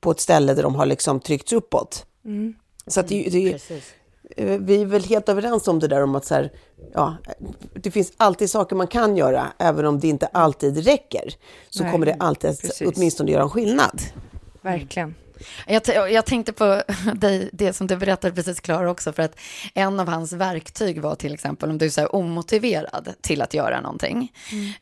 på 0.02 0.12
ett 0.12 0.20
ställe 0.20 0.54
där 0.54 0.64
de 0.64 0.76
har 0.76 0.86
liksom 0.86 1.20
tryckts 1.20 1.54
uppåt. 1.54 2.06
Så 2.88 3.00
att 3.00 3.08
det, 3.08 3.30
det, 3.32 3.40
Eh, 3.76 3.80
vi 4.40 4.82
är 4.82 4.86
väl 4.86 5.04
helt 5.04 5.30
överens 5.30 5.68
om 5.68 5.80
det 5.80 5.88
där 5.88 6.04
om 6.04 6.16
att 6.16 6.26
så 6.26 6.36
här, 6.36 6.52
ja, 6.94 7.16
det 7.74 7.92
finns 7.92 8.14
alltid 8.18 8.50
saker 8.50 8.76
man 8.76 8.88
kan 8.88 9.18
göra, 9.18 9.48
även 9.58 9.86
om 9.86 10.00
det 10.00 10.08
inte 10.08 10.28
alltid 10.28 10.86
räcker. 10.86 11.34
Så 11.70 11.84
Nej, 11.84 11.92
kommer 11.92 12.06
det 12.06 12.16
alltid 12.20 12.50
att 12.50 12.82
åtminstone 12.86 13.32
göra 13.32 13.44
en 13.44 13.50
skillnad. 13.50 14.02
Verkligen. 14.62 15.16
Jag, 15.68 16.12
jag 16.12 16.26
tänkte 16.26 16.54
på 16.54 16.84
dig, 17.16 17.50
det 17.54 17.74
som 17.74 17.88
du 17.88 17.98
berättade 17.98 18.36
precis 18.36 18.60
Klara 18.60 18.92
också, 18.92 19.14
för 19.14 19.24
att 19.24 19.40
en 19.74 20.00
av 20.00 20.08
hans 20.08 20.34
verktyg 20.34 21.02
var 21.02 21.16
till 21.16 21.34
exempel 21.34 21.70
om 21.70 21.78
du 21.78 21.86
är 21.86 22.16
omotiverad 22.16 23.14
till 23.22 23.42
att 23.42 23.54
göra 23.54 23.82
någonting, 23.82 24.32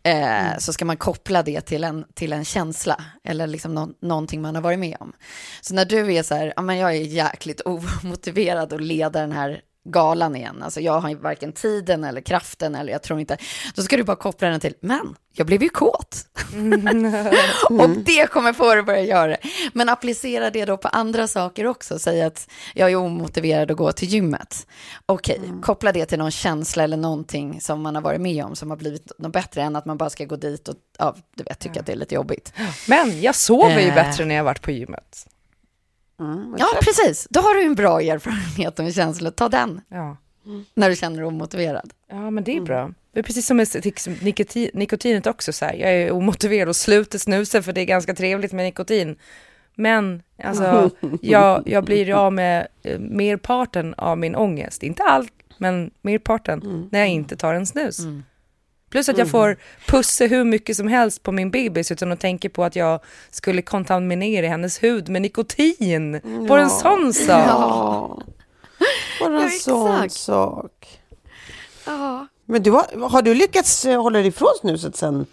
Eh, 0.04 0.58
så 0.60 0.74
ska 0.74 0.86
man 0.86 0.98
koppla 0.98 1.44
det 1.44 1.62
till 1.62 1.84
en, 1.84 2.06
till 2.14 2.34
en 2.34 2.46
känsla 2.46 3.04
eller 3.24 3.48
liksom 3.48 3.74
nå- 3.76 3.94
någonting 4.02 4.42
man 4.42 4.56
har 4.56 4.62
varit 4.62 4.80
med 4.80 4.98
om. 5.00 5.14
Så 5.62 5.74
när 5.74 5.86
du 5.86 6.14
är 6.14 6.24
så 6.24 6.36
här, 6.36 6.54
ja 6.56 6.62
men 6.62 6.78
jag 6.78 6.90
är 6.96 7.02
jäkligt 7.02 7.62
omotiverad 7.66 8.74
att 8.74 8.82
leda 8.82 9.20
den 9.20 9.32
här 9.32 9.62
galan 9.92 10.36
igen, 10.36 10.64
alltså 10.64 10.82
jag 10.82 11.00
har 11.00 11.16
varken 11.16 11.52
tiden 11.52 12.04
eller 12.04 12.22
kraften 12.22 12.76
eller 12.76 12.92
jag 12.92 13.04
tror 13.04 13.20
inte, 13.20 13.38
då 13.76 13.82
ska 13.82 13.98
du 13.98 14.04
bara 14.04 14.16
koppla 14.18 14.50
den 14.50 14.60
till, 14.60 14.74
men 14.80 15.16
jag 15.34 15.48
blev 15.48 15.64
ju 15.64 15.70
kåt. 15.70 16.26
Och 17.70 17.90
det 17.90 18.30
kommer 18.32 18.54
få 18.54 18.70
dig 18.70 18.80
att 18.80 18.86
börja 18.86 19.02
göra 19.04 19.28
det. 19.28 19.38
Men 19.74 19.90
applicera 19.90 20.50
det 20.50 20.66
då 20.66 20.78
på 20.78 20.88
andra 20.88 21.28
saker 21.28 21.66
också. 21.66 22.00
Säg 22.00 22.22
att 22.22 22.50
jag 22.74 22.92
är 22.92 22.96
omotiverad 22.96 23.72
att 23.72 23.78
gå 23.78 23.92
till 23.92 24.08
gymmet. 24.08 24.68
Okej, 25.06 25.42
koppla 25.62 25.92
det 25.92 26.06
till 26.06 26.20
någon 26.20 26.32
känsla 26.32 26.84
eller 26.84 26.98
någonting 26.98 27.62
som 27.62 27.82
man 27.82 27.96
har 27.96 28.02
varit 28.02 28.22
med 28.22 28.46
om 28.46 28.56
som 28.56 28.70
har 28.70 28.78
blivit 28.78 29.12
något 29.18 29.34
bättre 29.34 29.62
än 29.62 29.76
att 29.76 29.86
man 29.86 29.98
bara 29.98 30.10
ska 30.10 30.26
gå 30.26 30.36
dit 30.36 30.68
och 30.68 30.76
ja, 31.00 31.16
du 31.36 31.44
vet, 31.44 31.60
tycka 31.60 31.80
att 31.80 31.86
det 31.86 31.92
är 31.92 31.96
lite 31.98 32.16
jobbigt. 32.16 32.54
Men 32.88 33.22
jag 33.22 33.36
sover 33.36 33.80
ju 33.80 33.88
Eh. 33.88 33.96
bättre 33.96 34.26
när 34.26 34.36
jag 34.36 34.44
varit 34.44 34.62
på 34.62 34.72
gymmet. 34.72 35.28
Ja, 36.58 36.68
precis. 36.82 37.28
Då 37.30 37.40
har 37.40 37.54
du 37.54 37.62
en 37.64 37.76
bra 37.76 38.02
erfarenhet 38.02 38.80
och 38.80 38.86
en 38.86 38.94
känsla. 38.94 39.32
Ta 39.32 39.50
den 39.50 39.82
Ja. 39.90 40.18
när 40.74 40.90
du 40.90 40.96
känner 40.96 41.18
dig 41.18 41.26
omotiverad. 41.26 41.94
Ja, 42.10 42.30
men 42.30 42.44
det 42.44 42.58
är 42.58 42.62
bra. 42.62 42.92
Det 43.14 43.20
är 43.20 43.24
precis 43.24 43.48
som 43.48 43.58
med 43.58 43.68
liksom, 43.86 44.14
nikotin, 44.22 44.70
nikotinet 44.74 45.28
också. 45.28 45.54
Så 45.54 45.66
här. 45.66 45.74
Jag 45.74 45.92
är 45.94 46.12
omotiverad 46.12 46.70
och 46.70 46.76
slutar 46.76 47.20
snusa 47.20 47.62
för 47.62 47.74
det 47.74 47.82
är 47.82 47.86
ganska 47.86 48.14
trevligt 48.16 48.52
med 48.54 48.66
nikotin. 48.66 49.16
Men 49.76 50.22
alltså, 50.44 50.92
jag, 51.22 51.64
jag 51.70 51.84
blir 51.84 52.14
av 52.14 52.34
med 52.34 52.68
eh, 52.84 53.00
merparten 53.00 53.94
av 53.94 54.18
min 54.18 54.36
ångest. 54.36 54.84
Inte 54.84 55.04
allt, 55.04 55.32
men 55.58 55.92
merparten 56.02 56.88
när 56.92 57.00
jag 57.00 57.08
inte 57.10 57.36
tar 57.38 57.54
en 57.54 57.66
snus. 57.66 58.00
Plus 58.90 59.10
att 59.10 59.18
jag 59.18 59.30
får 59.32 59.58
pussa 59.88 60.26
hur 60.26 60.44
mycket 60.44 60.78
som 60.78 60.88
helst 60.88 61.24
på 61.24 61.32
min 61.32 61.52
bebis 61.52 61.92
utan 61.92 62.12
att 62.12 62.20
tänka 62.20 62.50
på 62.50 62.64
att 62.64 62.76
jag 62.76 63.00
skulle 63.30 63.62
kontaminera 63.62 64.48
hennes 64.48 64.84
hud 64.84 65.10
med 65.10 65.22
nikotin. 65.22 66.20
Bara 66.48 66.62
en 66.62 66.70
sån 66.70 67.14
sak. 67.14 67.28
Ja. 67.48 68.22
Bara 69.20 69.38
en 69.38 69.44
Ja, 69.44 69.50
sån 69.50 70.10
sak. 70.10 71.00
Ja. 71.86 72.28
Men 72.46 72.64
du 72.64 72.72
har, 72.72 73.10
har 73.10 73.22
du 73.22 73.34
lyckats 73.34 73.86
eh, 73.86 74.02
hålla 74.02 74.20
dig 74.20 74.28
ifrån 74.28 74.50
snuset 74.62 74.96
sen, 74.96 75.26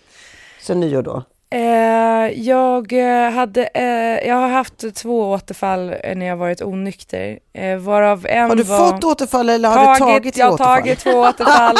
sen 0.62 0.80
nyår 0.80 1.02
då? 1.02 1.22
Eh, 1.50 2.40
jag 2.42 2.92
eh, 2.92 3.30
hade, 3.30 3.66
eh, 3.74 4.28
jag 4.28 4.34
har 4.34 4.48
haft 4.48 4.94
två 4.94 5.30
återfall 5.30 5.94
när 6.14 6.26
jag 6.26 6.36
varit 6.36 6.62
onykter, 6.62 7.38
varav 7.78 8.26
en 8.26 8.48
Har 8.48 8.56
du 8.56 8.62
var... 8.62 8.92
fått 8.92 9.04
återfall 9.04 9.48
eller 9.48 9.68
har 9.68 9.94
du 9.94 9.98
tagit 9.98 10.36
Jag 10.36 10.46
har 10.46 10.52
återfall? 10.52 10.80
tagit 10.82 10.98
två 10.98 11.10
återfall. 11.10 11.76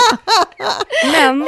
Men 1.12 1.46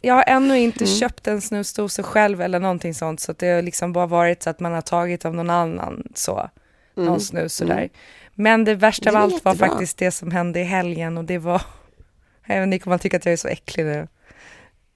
jag 0.00 0.14
har 0.14 0.24
ännu 0.26 0.58
inte 0.58 0.86
köpt 0.86 1.26
en 1.26 1.40
snusdosa 1.40 2.02
själv 2.02 2.42
eller 2.42 2.60
någonting 2.60 2.94
sånt, 2.94 3.20
så 3.20 3.32
det 3.32 3.48
har 3.48 3.62
liksom 3.62 3.92
bara 3.92 4.06
varit 4.06 4.42
så 4.42 4.50
att 4.50 4.60
man 4.60 4.72
har 4.72 4.80
tagit 4.80 5.24
av 5.24 5.34
någon 5.34 5.50
annan 5.50 6.02
så, 6.14 6.50
någon 6.94 7.20
snus 7.20 7.54
sådär. 7.54 7.88
Men 8.34 8.64
det 8.64 8.74
värsta 8.74 9.10
Det 9.10 9.18
av 9.18 9.22
allt 9.22 9.44
var 9.44 9.54
faktiskt 9.54 9.98
det 9.98 10.10
som 10.10 10.30
hände 10.30 10.60
i 10.60 10.64
helgen 10.64 11.18
och 11.18 11.24
det 11.24 11.38
var, 11.38 11.62
även 12.46 12.70
ni 12.70 12.78
kommer 12.78 12.96
att 12.96 13.02
tycka 13.02 13.16
att 13.16 13.24
jag 13.24 13.32
är 13.32 13.36
så 13.36 13.48
äcklig 13.48 13.84
nu. 13.84 14.08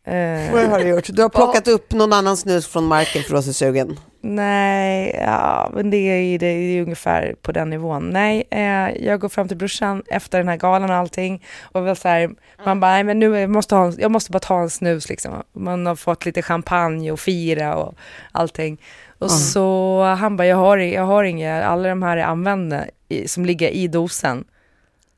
Eh, 0.06 0.52
Vad 0.52 0.64
har 0.64 0.78
du 0.78 0.88
gjort? 0.88 1.04
Du 1.08 1.22
har 1.22 1.28
plockat 1.28 1.68
upp 1.68 1.92
någon 1.92 2.12
annan 2.12 2.36
snus 2.36 2.66
från 2.66 2.84
marken 2.84 3.22
för 3.22 3.34
är 3.48 3.52
sugen. 3.52 3.98
Nej, 4.20 5.16
ja, 5.20 5.70
men 5.74 5.90
det 5.90 5.96
är, 5.96 6.20
ju- 6.20 6.38
det 6.38 6.46
är 6.46 6.82
ungefär 6.82 7.34
på 7.42 7.52
den 7.52 7.70
nivån. 7.70 8.10
Nej, 8.10 8.44
eh, 8.50 9.04
jag 9.06 9.20
går 9.20 9.28
fram 9.28 9.48
till 9.48 9.56
brorsan 9.56 10.02
efter 10.06 10.38
den 10.38 10.48
här 10.48 10.56
galan 10.56 10.90
och 10.90 10.96
allting 10.96 11.44
och 11.72 11.86
väl 11.86 11.96
så 11.96 12.08
här, 12.08 12.30
man 12.64 12.80
bara, 12.80 12.90
nej 12.92 13.04
men 13.04 13.18
nu 13.18 13.46
måste 13.46 13.74
ha, 13.74 13.92
jag 13.98 14.10
måste 14.10 14.30
bara 14.32 14.38
ta 14.38 14.60
en 14.60 14.70
snus 14.70 15.08
liksom. 15.08 15.42
Man 15.52 15.86
har 15.86 15.96
fått 15.96 16.24
lite 16.26 16.42
champagne 16.42 17.10
och 17.12 17.20
fira 17.20 17.76
och 17.76 17.94
allting. 18.32 18.80
Och 19.18 19.30
så 19.30 20.02
han 20.18 20.36
bara, 20.36 20.46
jag 20.46 20.56
har, 20.56 20.76
jag 20.78 21.02
har 21.06 21.24
inga, 21.24 21.64
alla 21.64 21.88
de 21.88 22.02
här 22.02 22.16
är 22.16 22.22
använda 22.24 22.84
som 23.26 23.46
ligger 23.46 23.68
i 23.68 23.88
dosen. 23.88 24.44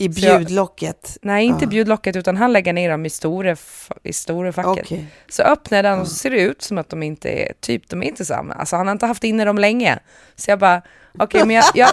I 0.01 0.13
Så 0.13 0.27
jag- 0.27 0.39
bjudlocket. 0.39 1.17
Nej, 1.23 1.47
inte 1.47 1.65
Ja. 1.65 1.69
bjudlocket 1.69 2.17
utan 2.17 2.37
han 2.37 2.53
lägger 2.53 2.73
ner 2.73 2.91
dem 2.91 3.07
i 3.07 3.11
stora, 3.11 3.57
i 4.03 4.13
stora 4.13 4.53
facket. 4.53 4.85
Okej. 4.85 5.07
Så 5.29 5.43
öppnar 5.43 5.79
jag 5.79 5.85
den 5.85 6.01
och 6.01 6.09
så 6.09 6.15
ser 6.15 6.31
det 6.31 6.41
ut 6.41 6.63
som 6.63 6.79
att 6.79 6.89
de 6.89 7.03
inte 7.03 7.29
är, 7.29 7.53
typ 7.61 7.89
de 7.89 8.03
är 8.03 8.07
inte 8.07 8.25
samma. 8.25 8.55
Alltså 8.55 8.77
han 8.77 8.87
har 8.87 8.93
inte 8.93 9.07
haft 9.07 9.25
inne 9.25 9.45
dem 9.45 9.59
länge. 9.59 9.99
Så 10.37 10.51
jag 10.51 10.59
bara, 10.59 10.83
okej 11.19 11.45
men 11.47 11.57
jag, 11.57 11.65
jag, 11.75 11.89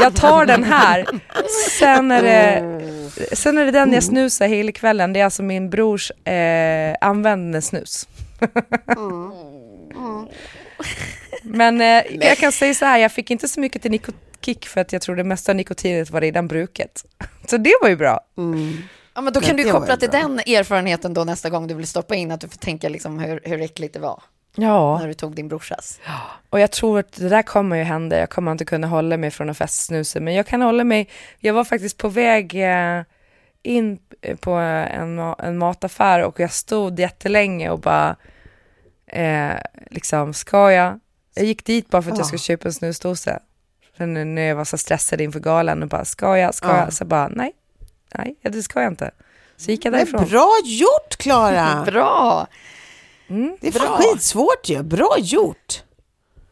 jag 0.00 0.16
tar 0.16 0.46
den 0.46 0.64
här. 0.64 1.06
Sen 1.78 2.10
är 2.10 2.22
det, 2.22 3.36
sen 3.36 3.58
är 3.58 3.64
det 3.64 3.70
den 3.70 3.92
jag 3.92 4.02
snusar 4.02 4.46
hela 4.46 4.72
kvällen. 4.72 5.12
Det 5.12 5.20
är 5.20 5.24
alltså 5.24 5.42
min 5.42 5.70
brors 5.70 6.10
eh, 6.10 6.96
användande 7.00 7.62
snus. 7.62 8.08
Men 11.42 11.80
eh, 11.80 12.02
jag 12.20 12.38
kan 12.38 12.52
säga 12.52 12.74
så 12.74 12.84
här, 12.84 12.98
jag 12.98 13.12
fick 13.12 13.30
inte 13.30 13.48
så 13.48 13.60
mycket 13.60 13.82
till 13.82 13.90
nikokick 14.46 14.66
för 14.68 14.80
att 14.80 14.92
jag 14.92 15.02
tror 15.02 15.16
det 15.16 15.24
mesta 15.24 15.52
av 15.52 15.56
nikotinet 15.56 16.10
var 16.10 16.20
redan 16.20 16.48
bruket. 16.48 17.04
Så 17.46 17.56
det 17.56 17.72
var 17.82 17.88
ju 17.88 17.96
bra. 17.96 18.20
Ja, 19.14 19.20
men 19.20 19.32
då 19.32 19.40
Ja, 19.42 19.46
kan 19.46 19.56
du 19.56 19.62
det 19.64 19.72
var 19.72 19.80
koppla 19.80 19.96
till 19.96 20.10
bra. 20.10 20.20
den 20.20 20.38
erfarenheten 20.38 21.14
då 21.14 21.24
nästa 21.24 21.50
gång 21.50 21.66
du 21.66 21.74
vill 21.74 21.86
stoppa 21.86 22.14
in, 22.14 22.30
att 22.30 22.40
du 22.40 22.48
får 22.48 22.58
tänka 22.58 22.88
liksom 22.88 23.18
hur, 23.18 23.40
hur 23.44 23.60
äckligt 23.60 23.94
det 23.94 24.00
var 24.00 24.22
Ja. 24.56 24.98
när 24.98 25.08
du 25.08 25.14
tog 25.14 25.34
din 25.34 25.48
brorsas. 25.48 26.00
Och 26.50 26.60
jag 26.60 26.70
tror 26.70 26.98
att 26.98 27.12
det 27.12 27.28
där 27.28 27.42
kommer 27.42 27.76
ju 27.76 27.82
hända. 27.82 28.18
Jag 28.18 28.30
kommer 28.30 28.52
inte 28.52 28.64
kunna 28.64 28.86
hålla 28.86 29.16
mig 29.16 29.30
från 29.30 29.50
att 29.50 29.56
festsnusa. 29.58 30.20
Men 30.20 30.34
jag 30.34 30.46
kan 30.46 30.62
hålla 30.62 30.84
mig. 30.84 31.08
Jag 31.38 31.54
var 31.54 31.64
faktiskt 31.64 31.98
på 31.98 32.08
väg 32.08 32.54
eh, 32.54 33.02
in 33.62 33.98
på 34.40 34.50
en, 34.52 35.18
en 35.18 35.58
mataffär 35.58 36.22
och 36.22 36.40
jag 36.40 36.52
stod 36.52 36.98
jättelänge 37.00 37.70
och 37.70 37.80
bara 37.80 38.16
eh, 39.06 39.52
liksom, 39.90 40.34
ska 40.34 40.72
jag? 40.72 41.00
Jag 41.34 41.44
gick 41.44 41.64
dit 41.64 41.90
bara 41.90 42.02
för 42.02 42.10
att 42.10 42.18
jag 42.18 42.24
Ja. 42.24 42.26
skulle 42.28 42.38
köpa 42.38 42.68
en 42.68 42.72
snusdosa. 42.72 43.38
För 43.96 44.06
nu- 44.06 44.24
när 44.24 44.42
jag 44.42 44.56
var 44.56 44.64
så 44.64 44.78
stressad 44.78 45.20
inför 45.20 45.40
galan 45.40 45.82
och 45.82 45.88
bara, 45.88 46.04
ska 46.04 46.38
jag? 46.38 46.54
Ska 46.54 46.68
Ja. 46.68 46.76
jag? 46.78 46.92
Så 46.92 47.04
bara, 47.04 47.28
nej, 47.28 47.52
nej, 48.14 48.36
det 48.42 48.62
ska 48.62 48.82
jag 48.82 48.92
inte. 48.92 49.10
Så 49.56 49.70
gick 49.70 49.84
jag 49.84 49.90
Men 49.90 49.98
därifrån. 50.00 50.28
bra 50.28 50.50
gjort 50.64 51.16
Klara! 51.16 51.84
Bra! 51.86 52.46
Mm. 53.28 53.56
Det 53.60 53.68
är 53.68 53.72
fan 53.72 53.86
Bra. 53.86 53.96
skitsvårt 53.98 54.68
ju. 54.68 54.82
Bra 54.82 55.16
gjort! 55.18 55.82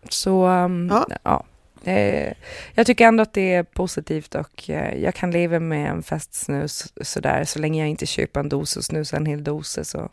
Så 0.08 0.46
um, 0.46 0.88
Ja. 0.92 1.06
ja. 1.22 1.44
Eh, 1.90 2.32
jag 2.74 2.86
tycker 2.86 3.04
ändå 3.06 3.22
att 3.22 3.32
det 3.32 3.54
är 3.54 3.62
positivt 3.62 4.34
och 4.34 4.70
eh, 4.70 4.98
jag 5.02 5.14
kan 5.14 5.30
leva 5.30 5.60
med 5.60 5.90
en 5.90 6.02
festsnus 6.02 6.92
sådär 7.02 7.44
så 7.44 7.58
länge 7.58 7.80
jag 7.82 7.88
inte 7.88 8.06
köper 8.06 8.40
en 8.40 8.48
dos 8.48 8.76
och 8.76 8.84
snusar 8.84 9.16
en 9.16 9.26
hel 9.26 9.44
dosa 9.44 9.84
så 9.84 10.10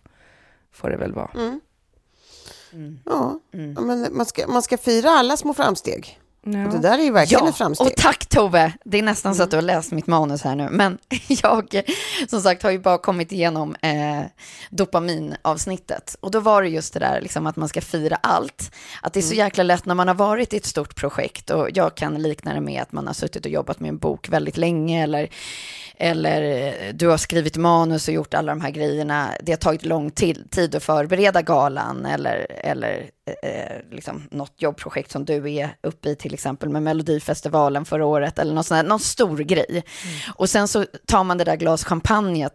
får 0.71 0.89
det 0.89 0.97
väl 0.97 1.13
vara. 1.13 1.29
Mm. 1.35 1.59
Mm. 2.73 2.99
Ja, 3.05 3.39
Ja, 3.51 3.81
men 3.81 4.07
man 4.11 4.25
ska, 4.25 4.47
man 4.47 4.61
ska 4.63 4.77
fira 4.77 5.09
alla 5.09 5.37
små 5.37 5.53
framsteg. 5.53 6.19
Ja. 6.53 6.57
Det 6.71 6.79
där 6.79 6.99
är 6.99 7.03
ju 7.03 7.11
verkligen 7.11 7.43
Ja, 7.43 7.49
ett 7.49 7.55
framsteg. 7.57 7.87
och 7.87 7.93
tack 7.97 8.25
Tove. 8.25 8.73
Det 8.85 8.97
är 8.99 9.03
nästan 9.03 9.35
så 9.35 9.43
att 9.43 9.51
du 9.51 9.57
har 9.57 9.61
läst 9.61 9.91
mitt 9.91 10.07
manus 10.07 10.41
här 10.41 10.55
nu. 10.55 10.69
Men 10.71 10.97
jag, 11.27 11.81
som 12.29 12.41
sagt, 12.41 12.63
har 12.63 12.71
ju 12.71 12.79
bara 12.79 12.97
kommit 12.97 13.31
igenom 13.31 13.75
eh, 13.81 14.21
dopaminavsnittet. 14.69 16.15
Och 16.19 16.31
då 16.31 16.39
var 16.39 16.61
det 16.61 16.69
just 16.69 16.93
det 16.93 16.99
där 16.99 17.21
liksom, 17.21 17.47
att 17.47 17.55
man 17.55 17.69
ska 17.69 17.81
fira 17.81 18.15
allt. 18.23 18.71
Att 19.01 19.13
det 19.13 19.19
är 19.19 19.21
så 19.21 19.33
jäkla 19.33 19.63
lätt 19.63 19.85
när 19.85 19.95
man 19.95 20.07
har 20.07 20.15
varit 20.15 20.53
i 20.53 20.57
ett 20.57 20.65
stort 20.65 20.95
projekt. 20.95 21.49
Och 21.49 21.69
jag 21.73 21.95
kan 21.95 22.21
likna 22.21 22.53
det 22.53 22.61
med 22.61 22.81
att 22.81 22.91
man 22.91 23.07
har 23.07 23.13
suttit 23.13 23.45
och 23.45 23.51
jobbat 23.51 23.79
med 23.79 23.89
en 23.89 23.97
bok 23.97 24.29
väldigt 24.29 24.57
länge. 24.57 25.03
Eller, 25.03 25.29
eller 25.99 26.41
eh, 26.41 26.93
du 26.93 27.07
har 27.07 27.17
skrivit 27.17 27.57
manus 27.57 28.07
och 28.07 28.13
gjort 28.13 28.33
alla 28.33 28.51
de 28.51 28.61
här 28.61 28.71
grejerna. 28.71 29.31
Det 29.41 29.51
har 29.51 29.57
tagit 29.57 29.85
lång 29.85 30.11
tid, 30.11 30.75
att 30.75 30.83
förbereda 30.83 31.41
galan. 31.41 32.05
Eller, 32.05 32.47
eller 32.49 33.09
eh, 33.43 33.91
liksom 33.91 34.27
något 34.31 34.53
jobbprojekt 34.57 35.11
som 35.11 35.25
du 35.25 35.51
är 35.51 35.75
uppe 35.83 36.09
i, 36.09 36.15
till 36.15 36.33
exempel 36.33 36.69
med 36.69 36.83
Melodifestivalen 36.83 37.85
förra 37.85 38.05
året, 38.05 38.39
eller 38.39 38.53
någon, 38.53 38.63
sån 38.63 38.77
här, 38.77 38.83
någon 38.83 38.99
stor 38.99 39.37
grej. 39.37 39.83
Och 40.35 40.49
sen 40.49 40.67
så 40.67 40.85
tar 41.05 41.23
man 41.23 41.37
det 41.37 41.43
där 41.43 41.55
glas 41.55 41.83
champagne 41.83 42.49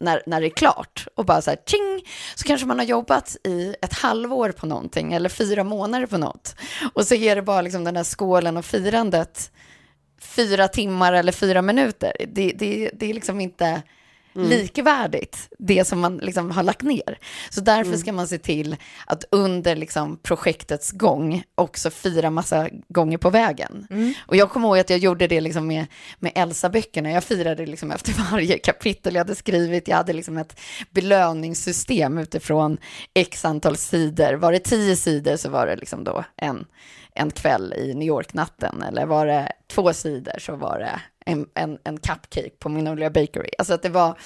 när, 0.00 0.22
när 0.26 0.40
det 0.40 0.46
är 0.46 0.56
klart 0.56 1.06
och 1.14 1.24
bara 1.24 1.42
så 1.42 1.50
här, 1.50 1.58
tjing, 1.66 2.08
så 2.34 2.44
kanske 2.44 2.66
man 2.66 2.78
har 2.78 2.86
jobbat 2.86 3.36
i 3.44 3.74
ett 3.82 3.92
halvår 3.92 4.52
på 4.52 4.66
någonting, 4.66 5.12
eller 5.12 5.28
fyra 5.28 5.64
månader 5.64 6.06
på 6.06 6.18
något. 6.18 6.54
Och 6.94 7.06
så 7.06 7.14
är 7.14 7.36
det 7.36 7.42
bara 7.42 7.60
liksom 7.60 7.84
den 7.84 7.94
där 7.94 8.04
skålen 8.04 8.56
och 8.56 8.64
firandet 8.64 9.50
fyra 10.22 10.68
timmar 10.68 11.12
eller 11.12 11.32
fyra 11.32 11.62
minuter. 11.62 12.12
Det, 12.28 12.52
det, 12.52 12.90
det 12.94 13.10
är 13.10 13.14
liksom 13.14 13.40
inte 13.40 13.82
likvärdigt, 14.34 15.48
det 15.58 15.84
som 15.84 16.00
man 16.00 16.16
liksom 16.16 16.50
har 16.50 16.62
lagt 16.62 16.82
ner. 16.82 17.18
Så 17.50 17.60
därför 17.60 17.96
ska 17.96 18.12
man 18.12 18.28
se 18.28 18.38
till 18.38 18.76
att 19.06 19.24
under 19.30 19.76
liksom 19.76 20.16
projektets 20.22 20.90
gång 20.90 21.42
också 21.54 21.90
fira 21.90 22.30
massa 22.30 22.68
gånger 22.88 23.18
på 23.18 23.30
vägen. 23.30 23.86
Och 24.26 24.36
jag 24.36 24.50
kommer 24.50 24.68
ihåg 24.68 24.78
att 24.78 24.90
jag 24.90 24.98
gjorde 24.98 25.26
det 25.26 25.40
liksom 25.40 25.66
med, 25.66 25.86
med 26.18 26.32
Elsa-böckerna. 26.34 27.10
Jag 27.10 27.24
firade 27.24 27.66
liksom 27.66 27.90
efter 27.90 28.12
varje 28.30 28.58
kapitel 28.58 29.14
jag 29.14 29.20
hade 29.20 29.34
skrivit. 29.34 29.88
Jag 29.88 29.96
hade 29.96 30.12
liksom 30.12 30.38
ett 30.38 30.60
belöningssystem 30.90 32.18
utifrån 32.18 32.78
x 33.14 33.44
antal 33.44 33.76
sidor. 33.76 34.34
Var 34.34 34.52
det 34.52 34.58
tio 34.58 34.96
sidor 34.96 35.36
så 35.36 35.50
var 35.50 35.66
det 35.66 35.76
liksom 35.76 36.04
då 36.04 36.24
en, 36.36 36.64
en 37.14 37.30
kväll 37.30 37.74
i 37.76 37.94
New 37.94 38.08
York-natten. 38.08 38.82
Eller 38.82 39.06
var 39.06 39.26
det 39.26 39.52
två 39.68 39.92
sidor 39.92 40.38
så 40.38 40.56
var 40.56 40.78
det 40.78 41.00
en, 41.26 41.46
en, 41.54 41.78
en 41.84 41.98
cupcake 41.98 42.50
på 42.58 42.68
Magnolia 42.68 43.10
Bakery. 43.10 43.48
Alltså 43.58 43.74
att 43.74 43.82
det 43.82 43.88
var 43.88 44.18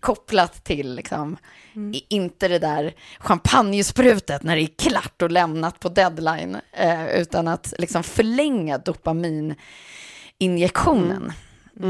kopplat 0.00 0.64
till, 0.64 0.94
liksom, 0.94 1.36
i- 1.94 2.04
inte 2.08 2.48
det 2.48 2.58
där 2.58 2.94
champagnesprutet 3.18 4.42
när 4.42 4.56
det 4.56 4.62
är 4.62 4.88
klart 4.90 5.22
och 5.22 5.30
lämnat 5.30 5.80
på 5.80 5.88
deadline, 5.88 6.56
eh, 6.72 7.06
utan 7.06 7.48
att 7.48 7.74
liksom 7.78 8.02
förlänga 8.02 8.78
dopamininjektionen, 8.78 11.32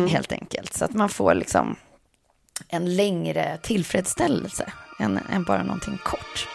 helt 0.08 0.32
enkelt. 0.32 0.74
Så 0.74 0.84
att 0.84 0.94
man 0.94 1.08
får 1.08 1.34
liksom 1.34 1.76
en 2.68 2.96
längre 2.96 3.58
tillfredsställelse 3.62 4.72
än, 4.98 5.20
än 5.32 5.44
bara 5.44 5.62
någonting 5.62 5.98
kort. 6.04 6.48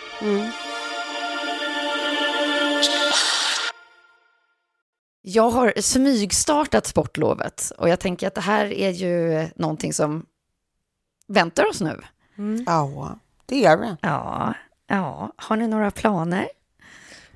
Jag 5.27 5.49
har 5.49 5.73
smygstartat 5.81 6.85
sportlovet 6.85 7.71
och 7.77 7.89
jag 7.89 7.99
tänker 7.99 8.27
att 8.27 8.35
det 8.35 8.41
här 8.41 8.65
är 8.73 8.89
ju 8.89 9.47
någonting 9.55 9.93
som 9.93 10.25
väntar 11.27 11.69
oss 11.69 11.81
nu. 11.81 12.01
Ja, 12.65 13.19
det 13.45 13.65
är 13.65 13.77
det. 13.77 13.97
Ja, 14.01 14.53
ja. 14.87 15.31
Har 15.35 15.55
ni 15.55 15.67
några 15.67 15.91
planer? 15.91 16.47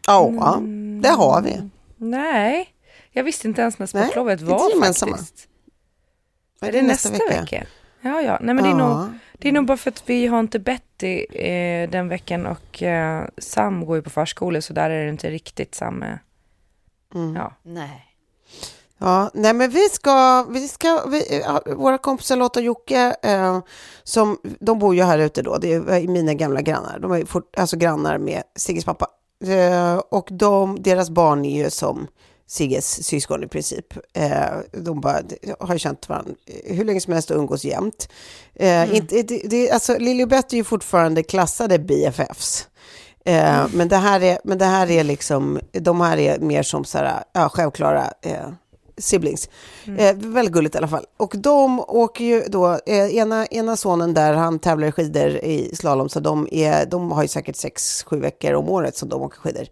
Ja, 0.08 0.58
det 1.02 1.10
har 1.10 1.42
vi. 1.42 1.70
Nej, 1.98 2.70
jag 3.12 3.24
visste 3.24 3.48
inte 3.48 3.62
ens 3.62 3.80
när 3.80 3.90
Nej, 3.94 4.04
sportlovet 4.04 4.40
det 4.40 4.46
är 4.46 4.50
var 4.50 4.84
faktiskt. 4.84 5.48
Är 6.62 6.68
Är 6.68 6.72
det 6.72 6.82
nästa, 6.82 7.10
vecka? 7.30 7.66
Ja, 8.02 8.22
ja. 8.22 8.38
Nej, 8.42 8.56
men 8.56 8.64
det, 8.64 8.70
är 8.70 8.80
Ja. 8.80 9.00
nog, 9.00 9.08
det 9.34 9.48
är 9.48 9.52
nog 9.52 9.66
bara 9.66 9.78
för 9.78 9.92
att 9.92 10.04
vi 10.10 10.28
har 10.28 10.40
inte 10.40 10.60
Betty 10.60 11.26
eh, 11.26 11.90
den 11.90 12.08
veckan 12.10 12.46
och 12.46 12.84
eh, 12.84 13.26
Sam 13.38 13.86
går 13.86 13.96
ju 13.96 14.02
på 14.02 14.10
förskola 14.10 14.62
så 14.62 14.74
där 14.74 14.90
är 14.90 15.04
det 15.04 15.10
inte 15.10 15.30
riktigt 15.30 15.76
samma. 15.76 16.20
Mm. 17.16 17.36
Ja. 17.36 17.54
Nej. 17.64 18.06
Ja, 18.98 19.32
nej 19.34 19.54
men 19.54 19.70
vi 19.70 19.90
ska, 19.90 20.44
vi 20.50 20.68
ska 20.68 21.06
vi, 21.06 21.44
våra 21.76 21.98
kompisar 21.98 22.36
Lotta 22.36 22.60
och 22.60 22.66
Jocke, 22.66 23.16
eh, 23.22 23.60
som, 24.04 24.38
de 24.60 24.80
bor 24.80 24.96
ju 24.96 25.04
här 25.04 25.20
ute 25.20 25.42
då, 25.42 25.58
det 25.58 25.74
är 25.74 26.08
mina 26.08 26.34
gamla 26.34 26.62
grannar, 26.62 27.00
de 27.00 27.12
är 27.12 27.26
fort, 27.26 27.56
alltså 27.58 27.78
grannar 27.78 28.18
med 28.18 28.44
Sigges 28.56 28.86
pappa. 28.86 29.08
Eh, 29.46 29.98
och 29.98 30.28
de, 30.32 30.82
deras 30.82 31.10
barn 31.10 31.46
är 31.46 31.64
ju 31.64 31.70
som 31.70 32.08
Sigges 32.48 33.04
syskon 33.06 33.44
i 33.44 33.48
princip. 33.48 33.94
Eh, 34.14 34.58
de 34.72 35.02
bara, 35.02 35.22
har 35.60 35.74
ju 35.74 35.80
känt 35.80 36.10
varandra 36.10 36.34
hur 36.66 36.86
länge 36.86 37.02
som 37.02 37.14
helst 37.14 37.32
och 37.32 37.38
umgås 37.38 37.64
jämt. 37.64 38.10
Eh, 38.56 38.96
inte, 38.96 39.22
det, 39.22 39.42
det, 39.46 39.72
alltså, 39.72 39.98
Lili 39.98 40.24
och 40.24 40.28
Betty 40.28 40.56
är 40.56 40.58
ju 40.58 40.64
fortfarande 40.64 41.24
klassade 41.24 41.80
BFFs. 41.80 42.68
Eh, 43.26 43.68
men, 43.74 43.88
det 43.88 43.98
här 43.98 44.24
är, 44.24 44.38
men 44.44 44.58
det 44.58 44.66
här 44.66 44.92
är 44.92 45.04
liksom, 45.04 45.60
de 45.72 46.02
här 46.02 46.18
är 46.18 46.40
mer 46.40 46.64
som 46.64 46.86
så 46.86 46.98
här, 46.98 47.24
ja, 47.34 47.50
självklara 47.50 48.14
eh, 48.22 48.50
siblings. 48.98 49.50
Eh, 49.98 50.16
väldigt 50.16 50.54
gulligt 50.54 50.76
i 50.76 50.78
alla 50.78 50.88
fall. 50.88 51.06
Och 51.18 51.34
de 51.38 51.80
åker 51.80 52.26
ju 52.26 52.44
då, 52.48 52.80
eh, 52.86 53.16
ena, 53.16 53.46
ena 53.46 53.78
sonen 53.78 54.14
där, 54.14 54.34
han 54.34 54.60
tävlar 54.60 54.88
i 54.88 54.92
skidor 54.92 55.30
i 55.30 55.76
slalom, 55.76 56.10
så 56.10 56.20
de, 56.20 56.48
är, 56.52 56.86
de 56.86 57.12
har 57.12 57.22
ju 57.22 57.28
säkert 57.28 57.56
sex, 57.56 58.04
sju 58.04 58.20
veckor 58.20 58.54
om 58.54 58.70
året 58.70 58.98
som 58.98 59.10
de 59.10 59.22
åker 59.22 59.38
skidor. 59.40 59.66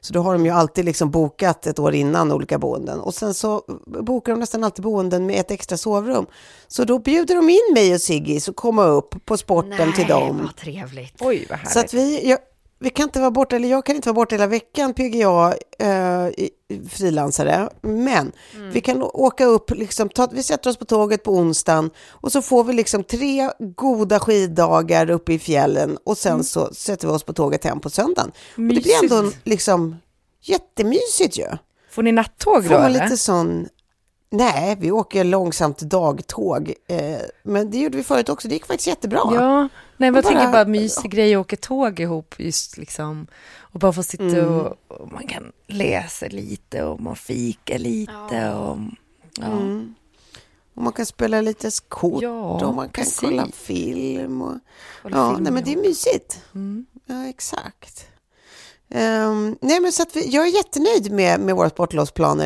Så 0.00 0.12
då 0.12 0.20
har 0.20 0.32
de 0.32 0.44
ju 0.44 0.50
alltid 0.50 0.84
liksom 0.84 1.10
bokat 1.10 1.66
ett 1.66 1.78
år 1.78 1.94
innan 1.94 2.32
olika 2.32 2.58
boenden. 2.58 3.00
Och 3.00 3.14
sen 3.14 3.34
så 3.34 3.62
bokar 3.86 4.32
de 4.32 4.40
nästan 4.40 4.64
alltid 4.64 4.82
boenden 4.82 5.26
med 5.26 5.40
ett 5.40 5.50
extra 5.50 5.76
sovrum. 5.76 6.26
Så 6.68 6.84
då 6.84 6.98
bjuder 6.98 7.34
de 7.34 7.50
in 7.50 7.74
mig 7.74 7.94
och 7.94 8.00
Sigge 8.00 8.40
så 8.40 8.52
komma 8.52 8.84
upp 8.84 9.14
på 9.24 9.36
sporten 9.36 9.92
till 9.92 10.06
dem. 10.06 10.42
vad 10.42 10.56
trevligt. 10.56 11.14
Oj, 11.20 11.46
vad 11.50 11.58
härligt. 11.58 11.72
Så 11.72 11.80
att 11.80 11.94
vi, 11.94 12.28
jag, 12.28 12.38
vi 12.84 12.90
kan 12.90 13.04
inte 13.04 13.20
vara 13.20 13.30
borta, 13.30 13.56
eller 13.56 13.68
jag 13.68 13.84
kan 13.86 13.96
inte 13.96 14.08
vara 14.08 14.14
borta 14.14 14.34
hela 14.34 14.46
veckan, 14.46 14.94
PGA, 14.94 15.54
eh, 15.78 16.46
frilansare. 16.88 17.68
Men 17.80 18.32
vi 18.72 18.80
kan 18.80 19.02
åka 19.02 19.44
upp, 19.44 19.70
liksom, 19.70 20.08
ta, 20.08 20.28
vi 20.32 20.42
sätter 20.42 20.70
oss 20.70 20.76
på 20.76 20.84
tåget 20.84 21.22
på 21.22 21.32
onsdagen 21.32 21.90
och 22.08 22.32
så 22.32 22.42
får 22.42 22.64
vi 22.64 22.72
liksom 22.72 23.04
tre 23.04 23.50
goda 23.58 24.20
skiddagar 24.20 25.10
uppe 25.10 25.32
i 25.32 25.38
fjällen 25.38 25.98
och 26.04 26.18
sen 26.18 26.44
så 26.44 26.74
sätter 26.74 27.08
vi 27.08 27.14
oss 27.14 27.22
på 27.22 27.32
tåget 27.32 27.64
hem 27.64 27.80
på 27.80 27.90
söndagen. 27.90 28.32
Och 28.56 28.62
det 28.62 28.82
blir 28.82 29.02
ändå 29.02 29.30
liksom 29.44 29.96
jättemysigt 30.42 31.38
ju. 31.38 31.46
Får 31.90 32.02
ni 32.02 32.12
nattåg 32.12 32.62
då 32.62 32.68
Får 32.68 32.74
man 32.74 32.84
eller? 32.84 33.04
lite 33.04 33.16
sån... 33.16 33.68
Nej, 34.30 34.76
vi 34.80 34.90
åker 34.90 35.24
långsamt 35.24 35.78
dagtåg. 35.78 36.72
Eh, 36.88 37.18
men 37.42 37.70
det 37.70 37.78
gjorde 37.78 37.96
vi 37.96 38.02
förut 38.02 38.28
också. 38.28 38.48
Det 38.48 38.54
gick 38.54 38.66
faktiskt 38.66 38.86
jättebra. 38.86 39.20
Ja, 39.34 39.68
nej 39.96 40.10
men 40.10 40.14
jag 40.14 40.24
bara- 40.24 40.32
tänker 40.34 40.52
bara 40.52 40.64
mysig 40.64 41.10
grej 41.10 41.34
att 41.34 41.40
åka 41.40 41.56
tåg 41.56 42.00
ihop 42.00 42.34
just 42.38 42.76
liksom 42.76 43.26
och 43.58 43.80
bara 43.80 43.92
få 43.92 44.02
sitta 44.02 44.24
Mm. 44.24 44.48
och, 44.60 44.76
och 44.88 45.12
man 45.12 45.26
kan 45.26 45.52
läsa 45.66 46.26
lite 46.26 46.82
och 46.84 47.00
man 47.00 47.16
fika 47.16 47.78
lite 47.78 48.54
och 48.54 48.78
ja. 49.40 49.46
Mm. 49.46 49.94
Och 50.74 50.82
man 50.82 50.92
kan 50.92 51.06
spela 51.06 51.40
lite 51.40 51.70
kort 51.88 52.22
Ja, 52.22 52.66
och 52.66 52.74
man 52.74 52.84
kan 52.88 52.92
precis. 53.04 53.18
kolla 53.20 53.46
film. 53.52 54.42
Och, 54.42 54.54
Kolla 55.02 55.16
ja, 55.16 55.30
film 55.30 55.42
nej, 55.42 55.52
men 55.52 55.64
det 55.64 55.72
är 55.72 55.76
mysigt. 55.76 56.40
Mm. 56.54 56.86
Ja, 57.06 57.26
exakt. 57.28 58.06
Ehm, 58.90 59.56
nej, 59.60 59.80
men 59.80 59.92
så 59.92 60.02
att 60.02 60.16
vi, 60.16 60.28
jag 60.30 60.46
är 60.46 60.54
jättenöjd 60.56 61.12
med, 61.12 61.40
med. 61.40 61.54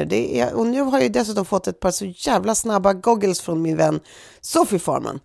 Det 0.05 0.41
är, 0.41 0.55
och 0.55 0.67
nu 0.67 0.81
har 0.83 1.01
jag 1.01 1.13
dessutom 1.13 1.45
fått 1.45 1.67
ett 1.69 1.81
par 1.81 1.91
så 1.91 2.05
jävla 2.05 2.55
snabba 2.55 2.93
goggles 2.93 3.41
från 3.41 3.63
min 3.63 3.77
vän 3.77 4.01
Sofie 4.41 4.79
Farman. 4.79 5.21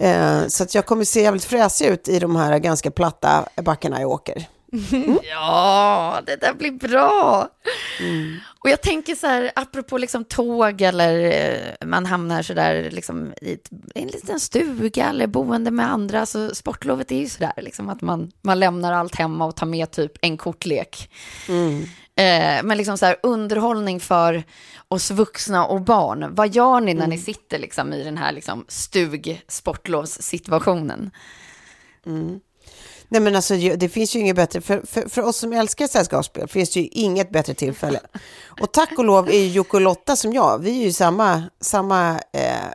Eh, 0.00 0.46
så 0.46 0.62
att 0.62 0.74
jag 0.74 0.86
kommer 0.86 1.04
se 1.04 1.22
jävligt 1.22 1.44
fräsig 1.44 1.86
ut 1.86 2.08
i 2.08 2.18
de 2.18 2.36
här 2.36 2.58
ganska 2.58 2.90
platta 2.90 3.48
backarna 3.62 4.00
jag 4.00 4.10
åker. 4.10 4.46
Ja, 5.30 6.20
det 6.26 6.36
där 6.36 6.54
blir 6.54 6.70
bra. 6.70 7.48
Och 8.64 8.70
jag 8.70 8.82
tänker 8.82 9.14
så 9.14 9.26
här, 9.26 9.52
apropå 9.56 9.98
liksom 9.98 10.24
tåg 10.24 10.80
eller 10.82 11.24
eh, 11.24 11.86
man 11.86 12.06
hamnar 12.06 12.42
så 12.42 12.54
där 12.54 12.90
liksom 12.90 13.32
i 13.42 13.52
ett, 13.52 13.68
i 13.94 14.02
en 14.02 14.08
liten 14.08 14.40
stuga 14.40 15.08
eller 15.08 15.26
boende 15.26 15.70
med 15.70 15.92
andra. 15.92 16.26
Så 16.26 16.54
sportlovet 16.54 17.12
är 17.12 17.18
ju 17.18 17.28
så 17.28 17.38
där, 17.38 17.52
liksom 17.62 17.88
att 17.88 18.00
man, 18.00 18.32
man 18.42 18.58
lämnar 18.58 18.92
allt 18.92 19.14
hemma 19.14 19.44
och 19.46 19.56
tar 19.56 19.66
med 19.66 19.90
typ 19.90 20.12
en 20.22 20.36
kortlek. 20.36 21.10
Eh, 22.18 22.62
men 22.62 22.76
liksom 22.76 22.98
så 22.98 23.06
här, 23.06 23.16
underhållning 23.22 24.00
för 24.00 24.42
oss 24.88 25.10
vuxna 25.10 25.66
och 25.66 25.80
barn. 25.80 26.34
Vad 26.34 26.54
gör 26.54 26.80
ni 26.80 26.94
när 26.94 27.06
ni 27.06 27.18
sitter 27.18 27.58
liksom 27.58 27.92
i 27.92 28.04
den 28.04 28.18
här 28.18 28.32
liksom 28.32 28.64
stug-sportlovssituationen? 28.68 31.10
Nej 33.08 33.20
men 33.20 33.36
alltså 33.36 33.54
det 33.56 33.88
finns 33.88 34.16
ju 34.16 34.20
inget 34.20 34.36
bättre, 34.36 34.60
för, 34.60 34.82
för, 34.86 35.08
för 35.08 35.22
oss 35.22 35.36
som 35.36 35.52
älskar 35.52 35.86
sällskapsspel 35.86 36.48
finns 36.48 36.70
det 36.70 36.80
ju 36.80 36.86
inget 36.86 37.30
bättre 37.30 37.54
tillfälle. 37.54 38.00
Och 38.60 38.72
tack 38.72 38.98
och 38.98 39.04
lov 39.04 39.28
är 39.28 39.46
Jocke 39.46 39.76
och 39.76 39.80
Lotta 39.80 40.16
som 40.16 40.32
jag, 40.32 40.58
vi 40.58 40.80
är 40.80 40.84
ju 40.84 40.92
samma, 40.92 41.42
samma 41.60 42.20
eh, 42.32 42.64
eh, 42.66 42.70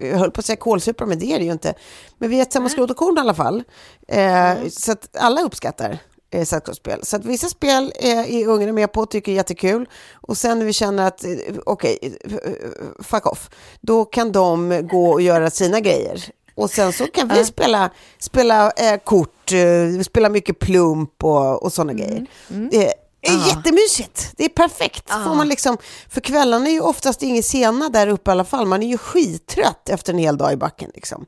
jag 0.00 0.18
höll 0.18 0.30
på 0.30 0.40
att 0.40 0.46
säga 0.46 0.56
kålsupare 0.56 1.08
men 1.08 1.18
det 1.18 1.32
är 1.32 1.38
det 1.38 1.44
ju 1.44 1.52
inte. 1.52 1.74
Men 2.18 2.30
vi 2.30 2.38
är 2.38 2.42
ett 2.42 2.52
samma 2.52 2.68
skrot 2.68 2.90
och 2.90 2.96
korn 2.96 3.16
i 3.16 3.20
alla 3.20 3.34
fall. 3.34 3.62
Eh, 4.08 4.54
Så 4.70 4.92
att 4.92 5.16
alla 5.16 5.40
uppskattar 5.40 5.98
eh, 6.30 6.44
sällskapsspel. 6.44 7.04
Så 7.04 7.16
att 7.16 7.24
vissa 7.24 7.48
spel 7.48 7.92
eh, 7.96 8.34
är 8.34 8.46
ungarna 8.46 8.72
med 8.72 8.92
på 8.92 9.00
och 9.00 9.10
tycker 9.10 9.32
är 9.32 9.36
jättekul. 9.36 9.88
Och 10.12 10.36
sen 10.36 10.58
när 10.58 10.66
vi 10.66 10.72
känner 10.72 11.06
att, 11.06 11.24
eh, 11.24 11.30
okej, 11.66 12.18
eh, 12.24 13.02
fuck 13.04 13.26
off, 13.26 13.50
då 13.80 14.04
kan 14.04 14.32
de 14.32 14.80
gå 14.90 15.10
och 15.10 15.22
göra 15.22 15.50
sina 15.50 15.80
grejer. 15.80 16.24
Och 16.54 16.70
sen 16.70 16.92
så 16.92 17.06
kan 17.06 17.28
vi 17.28 17.44
spela, 17.44 17.90
spela 18.18 18.70
eh, 18.70 19.00
kort, 19.04 19.52
eh, 19.52 20.02
spela 20.02 20.28
mycket 20.28 20.58
plump 20.58 21.24
och, 21.24 21.62
och 21.62 21.72
sådana 21.72 21.92
grejer. 21.92 22.26
Det 22.70 22.94
är 23.22 23.48
jättemysigt. 23.48 24.32
Det 24.36 24.44
är 24.44 24.48
perfekt. 24.48 25.10
Får 25.10 25.34
man 25.34 25.48
liksom, 25.48 25.78
för 26.08 26.20
kvällarna 26.20 26.66
är 26.66 26.72
ju 26.72 26.80
oftast 26.80 27.22
ingen 27.22 27.42
sena 27.42 27.88
där 27.88 28.06
uppe 28.06 28.30
i 28.30 28.32
alla 28.32 28.44
fall. 28.44 28.66
Man 28.66 28.82
är 28.82 28.88
ju 28.88 28.98
skittrött 28.98 29.88
efter 29.88 30.12
en 30.12 30.18
hel 30.18 30.36
dag 30.36 30.52
i 30.52 30.56
backen. 30.56 30.90
Liksom. 30.94 31.26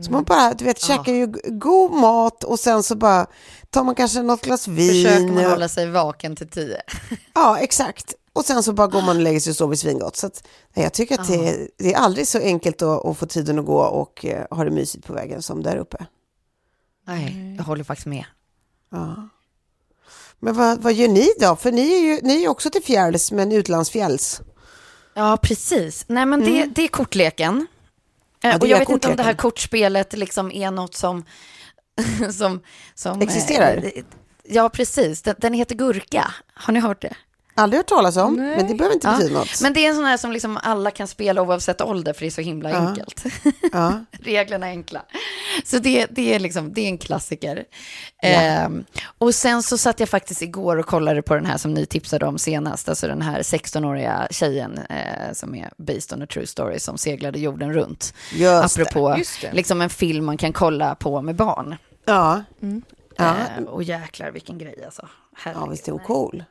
Så 0.00 0.10
man 0.10 0.24
bara, 0.24 0.54
du 0.54 0.64
vet, 0.64 0.80
käkar 0.80 1.12
ju 1.12 1.26
god 1.46 1.92
mat 1.92 2.44
och 2.44 2.58
sen 2.58 2.82
så 2.82 2.94
bara 2.94 3.26
tar 3.72 3.84
man 3.84 3.94
kanske 3.94 4.22
något 4.22 4.42
glas 4.42 4.68
vin. 4.68 5.04
Försöker 5.04 5.26
man 5.32 5.44
och- 5.44 5.50
hålla 5.50 5.68
sig 5.68 5.90
vaken 5.90 6.36
till 6.36 6.48
tio? 6.48 6.82
Ja, 7.34 7.58
exakt. 7.58 8.14
Och 8.32 8.44
sen 8.44 8.62
så 8.62 8.72
bara 8.72 8.86
går 8.86 9.02
man 9.02 9.16
och 9.16 9.22
lägger 9.22 9.40
sig 9.40 9.50
och 9.50 9.56
sover 9.56 9.76
svingott. 9.76 10.16
Så 10.16 10.26
att, 10.26 10.44
nej, 10.74 10.84
jag 10.84 10.92
tycker 10.92 11.20
att 11.20 11.28
det, 11.28 11.48
är- 11.48 11.68
det 11.78 11.94
är 11.94 11.98
aldrig 11.98 12.28
så 12.28 12.38
enkelt 12.38 12.82
att, 12.82 13.04
att 13.06 13.18
få 13.18 13.26
tiden 13.26 13.58
att 13.58 13.66
gå 13.66 13.80
och 13.82 14.24
eh, 14.24 14.46
ha 14.50 14.64
det 14.64 14.70
mysigt 14.70 15.06
på 15.06 15.12
vägen 15.12 15.42
som 15.42 15.62
där 15.62 15.76
uppe. 15.76 16.06
Nej, 17.06 17.54
jag 17.58 17.64
håller 17.64 17.84
faktiskt 17.84 18.06
med. 18.06 18.24
Ja. 18.90 19.28
Men 20.40 20.54
vad, 20.56 20.78
vad 20.82 20.92
gör 20.92 21.08
ni 21.08 21.28
då? 21.40 21.56
För 21.56 21.72
ni 21.72 21.92
är 21.92 21.98
ju 21.98 22.20
ni 22.22 22.44
är 22.44 22.48
också 22.48 22.70
till 22.70 22.82
fjälls, 22.82 23.32
men 23.32 23.52
utlandsfjälls. 23.52 24.40
Ja, 25.14 25.38
precis. 25.42 26.04
Nej, 26.08 26.26
men 26.26 26.40
det, 26.40 26.64
det 26.74 26.82
är 26.84 26.88
kortleken. 26.88 27.66
Eh, 28.44 28.50
Ja, 28.50 28.54
och 28.54 28.60
det 28.60 28.66
jag 28.66 28.76
är 28.76 28.80
vet 28.80 28.88
inte 28.88 29.08
om 29.08 29.16
det 29.16 29.22
här 29.22 29.32
kortleken. 29.32 29.50
kortspelet 29.50 30.12
liksom 30.12 30.52
är 30.52 30.70
något 30.70 30.94
som... 30.94 31.24
som, 32.32 32.60
som 32.94 33.16
eh, 33.20 33.22
Existerar? 33.22 33.84
ja, 34.48 34.68
precis. 34.68 35.22
Den, 35.22 35.34
den 35.38 35.52
heter 35.54 35.74
Gurka. 35.74 36.34
Har 36.54 36.72
ni 36.72 36.80
hört 36.80 37.02
det? 37.02 37.14
Aldrig 37.54 37.78
hört 37.78 37.86
talas 37.88 38.16
om, 38.16 38.34
men 38.36 38.66
det 38.68 38.74
behöver 38.74 38.94
inte 38.94 39.06
Ja. 39.08 39.16
betyda 39.16 39.38
något. 39.38 39.60
Men 39.62 39.72
det 39.72 39.80
är 39.86 39.88
en 39.88 39.94
sån 39.94 40.04
här 40.04 40.16
som 40.16 40.32
liksom 40.32 40.58
alla 40.62 40.90
kan 40.90 41.06
spela 41.08 41.42
oavsett 41.42 41.80
ålder, 41.80 42.12
för 42.12 42.20
det 42.20 42.26
är 42.26 42.30
så 42.30 42.40
himla 42.40 42.70
Ja. 42.70 42.76
enkelt. 42.76 43.24
Ja. 43.72 44.04
Reglerna 44.22 44.66
är 44.66 44.70
enkla. 44.70 45.02
Så 45.64 45.78
det, 45.78 46.06
det, 46.10 46.34
är 46.34 46.38
liksom, 46.40 46.72
det 46.72 46.80
är 46.80 46.88
en 46.88 46.98
klassiker. 46.98 47.64
Ehm, 48.22 48.84
och 49.18 49.34
sen 49.34 49.62
så 49.62 49.78
satt 49.78 50.00
jag 50.00 50.08
faktiskt 50.08 50.42
igår 50.42 50.76
och 50.76 50.86
kollade 50.86 51.22
på 51.22 51.34
den 51.34 51.46
här 51.46 51.56
som 51.56 51.74
ni 51.74 51.86
tipsade 51.86 52.26
om 52.26 52.38
senast, 52.38 52.88
alltså 52.88 53.06
den 53.06 53.22
här 53.22 53.42
16-åriga 53.42 54.28
tjejen 54.30 54.78
eh, 54.78 55.32
som 55.32 55.54
är 55.54 55.70
based 55.78 56.12
on 56.18 56.22
a 56.22 56.26
true 56.32 56.46
story 56.46 56.78
som 56.78 56.98
seglade 56.98 57.38
jorden 57.38 57.72
runt. 57.72 58.14
Just 58.32 58.76
det. 58.76 58.82
Apropå 58.82 59.14
Just 59.18 59.40
det. 59.40 59.52
liksom 59.52 59.80
en 59.82 59.90
film 59.90 60.24
man 60.24 60.36
kan 60.36 60.52
kolla 60.52 60.94
på 60.94 61.22
med 61.22 61.34
barn. 61.36 61.76
Ja. 62.04 62.42
Ja. 63.16 63.34
Eh, 63.58 63.64
och 63.64 63.82
jäklar 63.82 64.30
vilken 64.30 64.58
grej 64.58 64.84
alltså. 64.84 65.02
ja, 65.02 65.08
Herregud. 65.36 65.70
visst 65.70 65.88
är 65.88 65.92
hon 65.92 66.00
cool. 66.00 66.44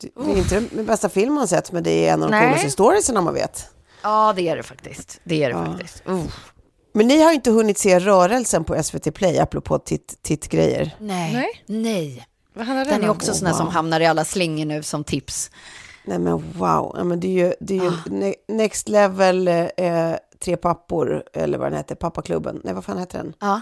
Det 0.00 0.08
är 0.32 0.36
inte 0.38 0.60
den 0.60 0.86
bästa 0.86 1.08
film 1.08 1.34
man 1.34 1.48
sett, 1.48 1.72
men 1.72 1.82
det 1.82 2.08
är 2.08 2.12
en 2.12 2.22
av 2.22 2.30
de 2.30 2.36
Nej. 2.36 2.48
coolaste 2.48 2.70
storiesarna 2.70 3.20
man 3.20 3.34
vet. 3.34 3.66
Ja, 4.02 4.32
det 4.36 4.48
är 4.48 4.56
det 4.56 4.62
faktiskt. 4.62 5.20
Det 5.24 5.44
är 5.44 5.48
det 5.48 5.66
faktiskt. 5.66 6.02
Uh. 6.08 6.24
Men 6.92 7.06
ni 7.08 7.22
har 7.22 7.32
inte 7.32 7.50
hunnit 7.50 7.78
se 7.78 7.98
Rörelsen 7.98 8.64
på 8.64 8.82
SVT 8.82 9.10
Play, 9.14 9.38
apropå 9.38 9.78
titt- 9.78 10.22
tittgrejer. 10.22 10.96
Nej. 11.00 11.32
Nej. 11.34 11.64
Nej. 11.66 12.26
Vad 12.54 12.66
handlar 12.66 12.84
Den 12.84 13.04
är 13.04 13.10
också 13.10 13.34
sån 13.34 13.44
där 13.48 13.54
som 13.54 13.68
hamnar 13.68 14.00
i 14.00 14.06
alla 14.06 14.24
slingor 14.24 14.64
nu 14.66 14.82
som 14.82 15.04
tips. 15.04 15.50
Nej 16.04 16.18
men 16.18 16.32
wow, 16.52 16.94
ja, 16.96 17.04
men 17.04 17.20
det 17.20 17.26
är 17.26 17.46
ju, 17.46 17.54
det 17.60 17.78
är 17.78 17.82
ju 17.82 17.88
Ah. 17.88 18.02
ne- 18.06 18.34
Next 18.48 18.88
Level, 18.88 19.48
eh, 19.48 19.64
Tre 20.44 20.56
pappor, 20.56 21.24
eller 21.32 21.58
vad 21.58 21.70
den 21.70 21.76
heter, 21.76 21.94
Pappaklubben. 21.94 22.60
Nej, 22.64 22.74
vad 22.74 22.84
fan 22.84 22.98
heter 22.98 23.18
den? 23.18 23.34
Ja. 23.40 23.46
Ja. 23.46 23.60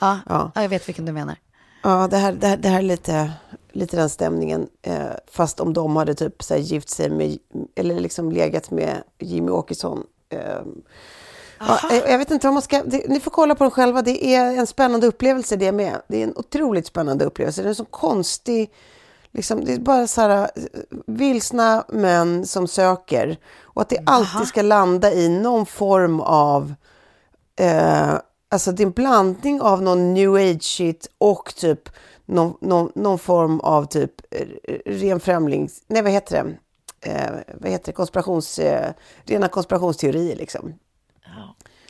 Ja. 0.00 0.18
ja, 0.28 0.50
jag 0.54 0.68
vet 0.68 0.88
vilken 0.88 1.04
du 1.04 1.12
menar. 1.12 1.36
Ja, 1.82 2.08
det 2.10 2.16
här, 2.16 2.32
det 2.32 2.46
här, 2.46 2.56
det 2.56 2.68
här 2.68 2.78
är 2.78 2.82
lite, 2.82 3.32
lite 3.72 3.96
den 3.96 4.10
stämningen. 4.10 4.68
Eh, 4.82 5.10
fast 5.30 5.60
om 5.60 5.72
de 5.72 5.96
hade 5.96 6.14
typ 6.14 6.42
så 6.42 6.54
här, 6.54 6.60
gift 6.60 6.88
sig 6.88 7.10
med, 7.10 7.38
eller 7.74 8.00
liksom 8.00 8.32
legat 8.32 8.70
med 8.70 9.02
Jimmy 9.18 9.50
Åkesson. 9.50 10.04
Eh, 10.28 10.62
ja, 11.58 11.78
jag, 11.90 12.10
jag 12.10 12.18
vet 12.18 12.30
inte 12.30 12.46
vad 12.46 12.54
man 12.54 12.62
ska... 12.62 12.82
Det, 12.82 13.08
ni 13.08 13.20
får 13.20 13.30
kolla 13.30 13.54
på 13.54 13.64
den 13.64 13.70
själva. 13.70 14.02
Det 14.02 14.34
är 14.34 14.58
en 14.58 14.66
spännande 14.66 15.06
upplevelse 15.06 15.56
det 15.56 15.72
med. 15.72 16.02
Det 16.08 16.18
är 16.18 16.24
en 16.24 16.36
otroligt 16.36 16.86
spännande 16.86 17.24
upplevelse. 17.24 17.62
Det 17.62 17.66
är 17.66 17.70
en 17.70 17.74
så 17.74 17.84
konstig... 17.84 18.70
Liksom, 19.32 19.64
det 19.64 19.74
är 19.74 19.78
bara 19.78 20.06
så 20.06 20.20
här 20.20 20.42
eh, 20.42 20.48
vilsna 21.06 21.84
män 21.88 22.46
som 22.46 22.68
söker. 22.68 23.38
Och 23.62 23.82
att 23.82 23.88
det 23.88 23.98
alltid 24.06 24.46
ska 24.46 24.62
landa 24.62 25.12
i 25.12 25.28
någon 25.28 25.66
form 25.66 26.20
av... 26.20 26.74
Eh, 27.56 28.14
alltså 28.50 28.72
det 28.72 28.82
är 28.82 28.86
en 28.86 28.92
blandning 28.92 29.60
av 29.60 29.82
någon 29.82 30.14
new 30.14 30.34
age 30.34 30.62
shit 30.62 31.06
och 31.18 31.54
typ 31.56 31.88
någon, 32.26 32.54
någon, 32.60 32.92
någon 32.94 33.18
form 33.18 33.60
av 33.60 33.84
typ 33.84 34.12
eh, 34.30 34.46
ren 34.86 35.20
främlings... 35.20 35.82
Nej, 35.86 36.02
vad 36.02 36.12
heter 36.12 36.44
det? 36.44 37.10
Eh, 37.10 37.30
vad 37.60 37.70
heter 37.70 37.86
det? 37.86 37.92
Konspirations... 37.92 38.58
Eh, 38.58 38.92
rena 39.24 39.48
konspirationsteorier 39.48 40.36
liksom. 40.36 40.74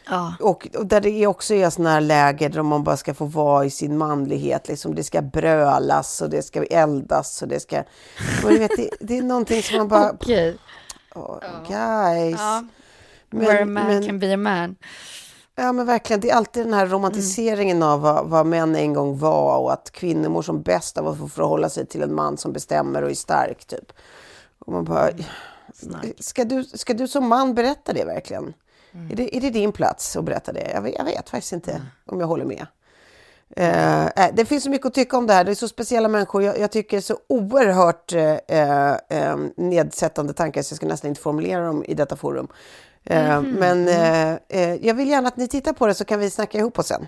Ja. 0.09 0.35
Och, 0.41 0.69
och 0.79 0.87
där 0.87 1.01
det 1.01 1.11
är 1.11 1.27
också 1.27 1.55
är 1.55 1.71
sådana 1.71 1.91
här 1.91 2.01
läger 2.01 2.49
där 2.49 2.63
man 2.63 2.85
bara 2.85 2.97
ska 2.97 3.15
få 3.15 3.25
vara 3.25 3.65
i 3.65 3.71
sin 3.71 3.99
manlighet. 3.99 4.69
Liksom. 4.69 4.95
Det 4.95 5.05
ska 5.05 5.23
brölas 5.23 6.23
och 6.23 6.31
det 6.31 6.43
ska 6.43 6.65
eldas 6.65 7.43
och 7.43 7.49
det 7.49 7.61
ska... 7.61 7.83
Men 8.45 8.59
vet, 8.59 8.71
det, 8.77 8.91
det 9.01 9.19
är 9.19 9.23
någonting 9.23 9.63
som 9.63 9.77
man 9.79 9.89
bara... 9.89 10.11
Okej. 10.15 10.57
Åh, 11.15 11.39
guys. 11.69 12.37
Ja. 12.41 12.65
Men- 13.31 13.47
Where 13.47 13.63
a 13.63 13.67
man 13.67 13.87
men- 13.87 14.07
can 14.07 14.19
be 14.19 14.35
a 14.35 14.37
man. 14.37 14.77
Ja 15.61 15.73
men 15.73 15.87
verkligen, 15.87 16.21
det 16.21 16.31
är 16.31 16.35
alltid 16.35 16.65
den 16.65 16.75
här 16.75 16.87
romantiseringen 16.87 17.83
av 17.83 18.01
vad, 18.01 18.27
vad 18.27 18.47
män 18.47 18.77
en 18.77 18.95
gång 18.95 19.19
var 19.19 19.59
och 19.59 19.73
att 19.73 19.91
kvinnor 19.91 20.29
mår 20.29 20.43
som 20.43 20.63
bäst 20.63 20.99
av 20.99 21.09
att 21.09 21.19
få 21.19 21.29
förhålla 21.29 21.69
sig 21.69 21.87
till 21.87 22.03
en 22.03 22.15
man 22.15 22.39
som 22.39 22.53
bestämmer 22.53 23.03
och 23.03 23.11
är 23.11 23.15
stark 23.15 23.65
typ. 23.65 23.93
Och 24.59 24.73
man 24.73 24.85
bara, 24.85 25.11
ska 26.19 26.45
du, 26.45 26.65
ska 26.65 26.95
du 26.95 27.09
som 27.09 27.29
man 27.29 27.55
berätta 27.55 27.93
det 27.93 28.05
verkligen? 28.05 28.55
Är, 29.11 29.17
det, 29.17 29.37
är 29.37 29.41
det 29.41 29.51
din 29.51 29.73
plats 29.73 30.17
att 30.17 30.25
berätta 30.25 30.53
det? 30.53 30.71
Jag 30.75 30.83
vet, 30.83 30.95
jag 30.99 31.05
vet 31.05 31.31
faktiskt 31.31 31.53
inte 31.53 31.83
om 32.07 32.21
jag 32.21 32.27
håller 32.27 32.45
med. 32.45 32.67
Eh, 33.57 34.27
det 34.35 34.45
finns 34.45 34.65
så 34.65 34.71
mycket 34.71 34.87
att 34.87 34.95
tycka 34.95 35.17
om 35.17 35.27
det 35.27 35.33
här. 35.33 35.45
Det 35.45 35.51
är 35.51 35.55
så 35.55 35.69
speciella 35.69 36.09
människor. 36.09 36.43
Jag, 36.43 36.59
jag 36.59 36.71
tycker 36.71 37.01
så 37.01 37.19
oerhört 37.27 38.13
eh, 38.13 38.93
eh, 39.19 39.37
nedsättande 39.57 40.33
tankar 40.33 40.63
så 40.63 40.73
jag 40.73 40.77
ska 40.77 40.87
nästan 40.87 41.09
inte 41.09 41.21
formulera 41.21 41.67
dem 41.67 41.85
i 41.85 41.95
detta 41.95 42.17
forum. 42.17 42.49
Eh, 43.05 43.43
Men 43.43 43.89
eh, 43.89 44.33
eh, 44.49 44.75
jag 44.75 44.95
vill 44.95 45.09
gärna 45.09 45.29
att 45.29 45.37
ni 45.37 45.49
tittar 45.49 45.73
på 45.73 45.87
det 45.87 45.95
så 45.95 46.05
kan 46.05 46.21
vi 46.21 46.31
snacka 46.31 46.59
ihop 46.59 46.79
oss 46.79 46.87
sen. 46.87 47.07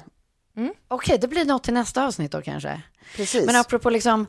Okej, 0.89 1.19
det 1.19 1.29
blir 1.29 1.45
något 1.45 1.65
till 1.65 1.75
nästa 1.75 2.07
avsnitt 2.07 2.33
då 2.33 2.43
kanske. 2.43 2.83
Precis. 3.17 3.47
Men 3.47 3.57
apropå 3.57 3.91
liksom 3.91 4.27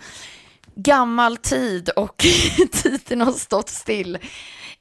gammal 0.76 1.38
tid 1.38 1.89
och 1.89 2.18
tiden 2.72 3.22
har 3.22 3.32
stått 3.32 3.70
still, 3.70 4.16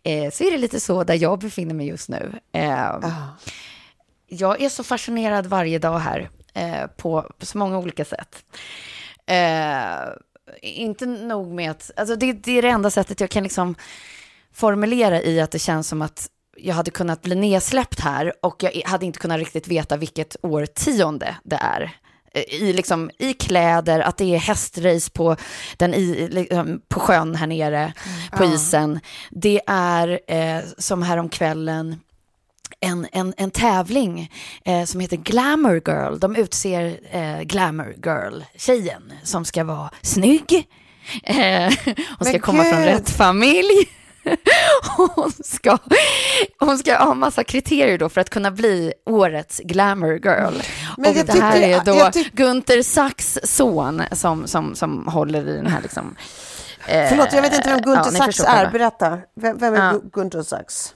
eh, 0.03 0.31
så 0.33 0.45
är 0.45 0.51
det 0.51 0.59
lite 0.59 0.81
så 0.81 1.05
där 1.05 1.15
jag 1.15 1.39
befinner 1.39 1.75
mig 1.75 1.87
just 1.89 2.09
nu. 2.09 2.33
Eh, 2.53 2.97
Jag 4.27 4.61
är 4.63 4.69
så 4.69 4.85
fascinerad 4.85 5.47
varje 5.47 5.79
dag 5.79 5.99
här 5.99 6.31
eh, 6.55 6.87
på, 6.87 7.31
på 7.39 7.47
så 7.47 7.59
många 7.59 7.79
olika 7.79 8.05
sätt. 8.05 8.45
Inte 10.63 11.07
nog 11.07 11.53
med 11.53 11.71
att, 11.71 11.91
alltså 11.97 12.17
det, 12.17 12.33
det 12.33 12.59
är 12.59 12.63
det 12.63 12.69
enda 12.69 12.91
sättet 12.91 13.21
jag 13.21 13.31
kan 13.31 13.43
liksom 13.43 13.75
formulera 14.53 15.23
i 15.23 15.41
att 15.41 15.51
det 15.51 15.59
känns 15.59 15.89
som 15.89 16.03
att 16.03 16.29
jag 16.57 16.75
hade 16.75 16.91
kunnat 16.91 17.23
bli 17.23 17.35
nedsläppt 17.35 18.01
här 18.01 18.33
och 18.43 18.63
jag 18.63 18.83
hade 18.85 19.07
inte 19.07 19.19
kunnat 19.19 19.39
riktigt 19.39 19.69
veta 19.69 19.97
vilket 19.97 20.37
årtionde 20.43 21.37
det 21.45 21.57
är. 21.57 21.97
Eh, 22.35 22.43
I, 22.43 22.73
liksom, 22.73 23.11
I 23.19 23.35
kläder, 23.35 24.01
att 24.01 24.17
det 24.17 24.35
är 24.35 24.39
hästrace 24.39 25.11
på, 25.11 25.37
den 25.77 25.95
i, 25.95 26.29
liksom, 26.31 26.81
på 26.89 27.01
sjön 27.01 27.35
här 27.35 27.47
nere, 27.47 27.93
på 28.33 28.45
isen. 28.45 29.01
Det 29.31 29.61
är 29.67 30.21
eh, 30.27 30.61
som 30.79 31.03
häromkvällen 31.03 32.01
en, 32.81 33.07
en, 33.13 33.35
en 33.37 33.51
tävling 33.51 34.31
eh, 34.65 34.85
som 34.85 35.01
heter 35.01 35.17
Glamour 35.17 35.83
Girl. 35.87 36.19
De 36.19 36.37
utser 36.37 37.01
eh, 37.11 37.41
Glamour 37.43 37.95
Girl-tjejen 38.05 39.13
som 39.23 39.45
ska 39.45 39.65
vara 39.65 39.91
snygg. 40.03 40.69
Eh, 41.23 41.37
hon 42.19 42.27
ska 42.27 42.33
Men 42.33 42.41
komma 42.41 42.65
från 42.65 42.79
gud. 42.79 42.89
rätt 42.89 43.11
familj. 43.11 43.89
hon, 44.97 45.33
ska, 45.45 45.79
hon 46.59 46.79
ska 46.79 46.97
ha 47.05 47.15
massa 47.15 47.45
kriterier 47.45 47.99
då 47.99 48.09
för 48.09 48.21
att 48.21 48.31
kunna 48.31 48.51
bli 48.51 48.93
årets 49.07 49.61
Glamour 49.65 50.13
Girl. 50.25 50.55
Men 50.99 51.11
och 51.21 51.27
det 51.27 51.33
här 51.41 51.61
är 51.61 51.85
då 51.85 51.93
tyck- 51.93 52.31
Gunther 52.33 52.83
Sachs 52.83 53.39
son 53.45 54.03
som, 54.13 54.47
som, 54.47 54.75
som 54.75 55.07
håller 55.07 55.49
i 55.49 55.57
den 55.57 55.67
här 55.67 55.81
liksom... 55.83 56.17
eh, 56.87 57.09
Förlåt, 57.09 57.33
jag 57.33 57.43
vet 57.43 57.55
inte 57.55 57.69
vem 57.69 57.79
ja, 57.79 57.93
Gunther 57.95 58.11
ni 58.13 58.19
Sachs 58.19 58.41
är. 58.41 58.71
Berätta. 58.71 59.19
Vem, 59.35 59.59
vem 59.59 59.75
är 59.75 59.79
Ja. 59.79 59.93
Gu- 59.93 60.11
Gunther 60.13 60.43
Sachs? 60.43 60.95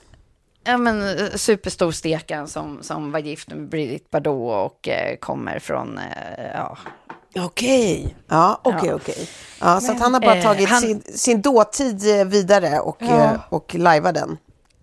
Ja, 0.64 0.76
men 0.76 1.18
eh, 1.18 1.30
superstor 1.34 1.92
stekan 1.92 2.48
som, 2.48 2.78
som 2.82 3.12
var 3.12 3.18
gift 3.18 3.48
med 3.48 3.68
Brigitte 3.68 4.06
Bardot 4.10 4.72
och 4.72 4.88
eh, 4.88 5.16
kommer 5.16 5.58
från, 5.58 5.98
eh, 5.98 6.44
ja. 6.54 6.78
Okej. 7.38 8.16
Ja, 8.28 8.60
okej, 8.64 8.88
Ja. 8.88 8.94
okej. 8.94 9.28
Ja, 9.60 9.80
så 9.80 9.92
att 9.92 10.00
han 10.00 10.14
har 10.14 10.20
bara 10.20 10.36
eh, 10.36 10.42
tagit 10.42 10.68
han- 10.68 10.80
sin, 10.80 11.02
sin 11.14 11.42
dåtid 11.42 12.18
eh, 12.20 12.24
vidare 12.26 12.78
och, 12.80 13.02
eh, 13.02 13.40
och 13.48 13.74
lajvar 13.74 14.12
den. 14.12 14.36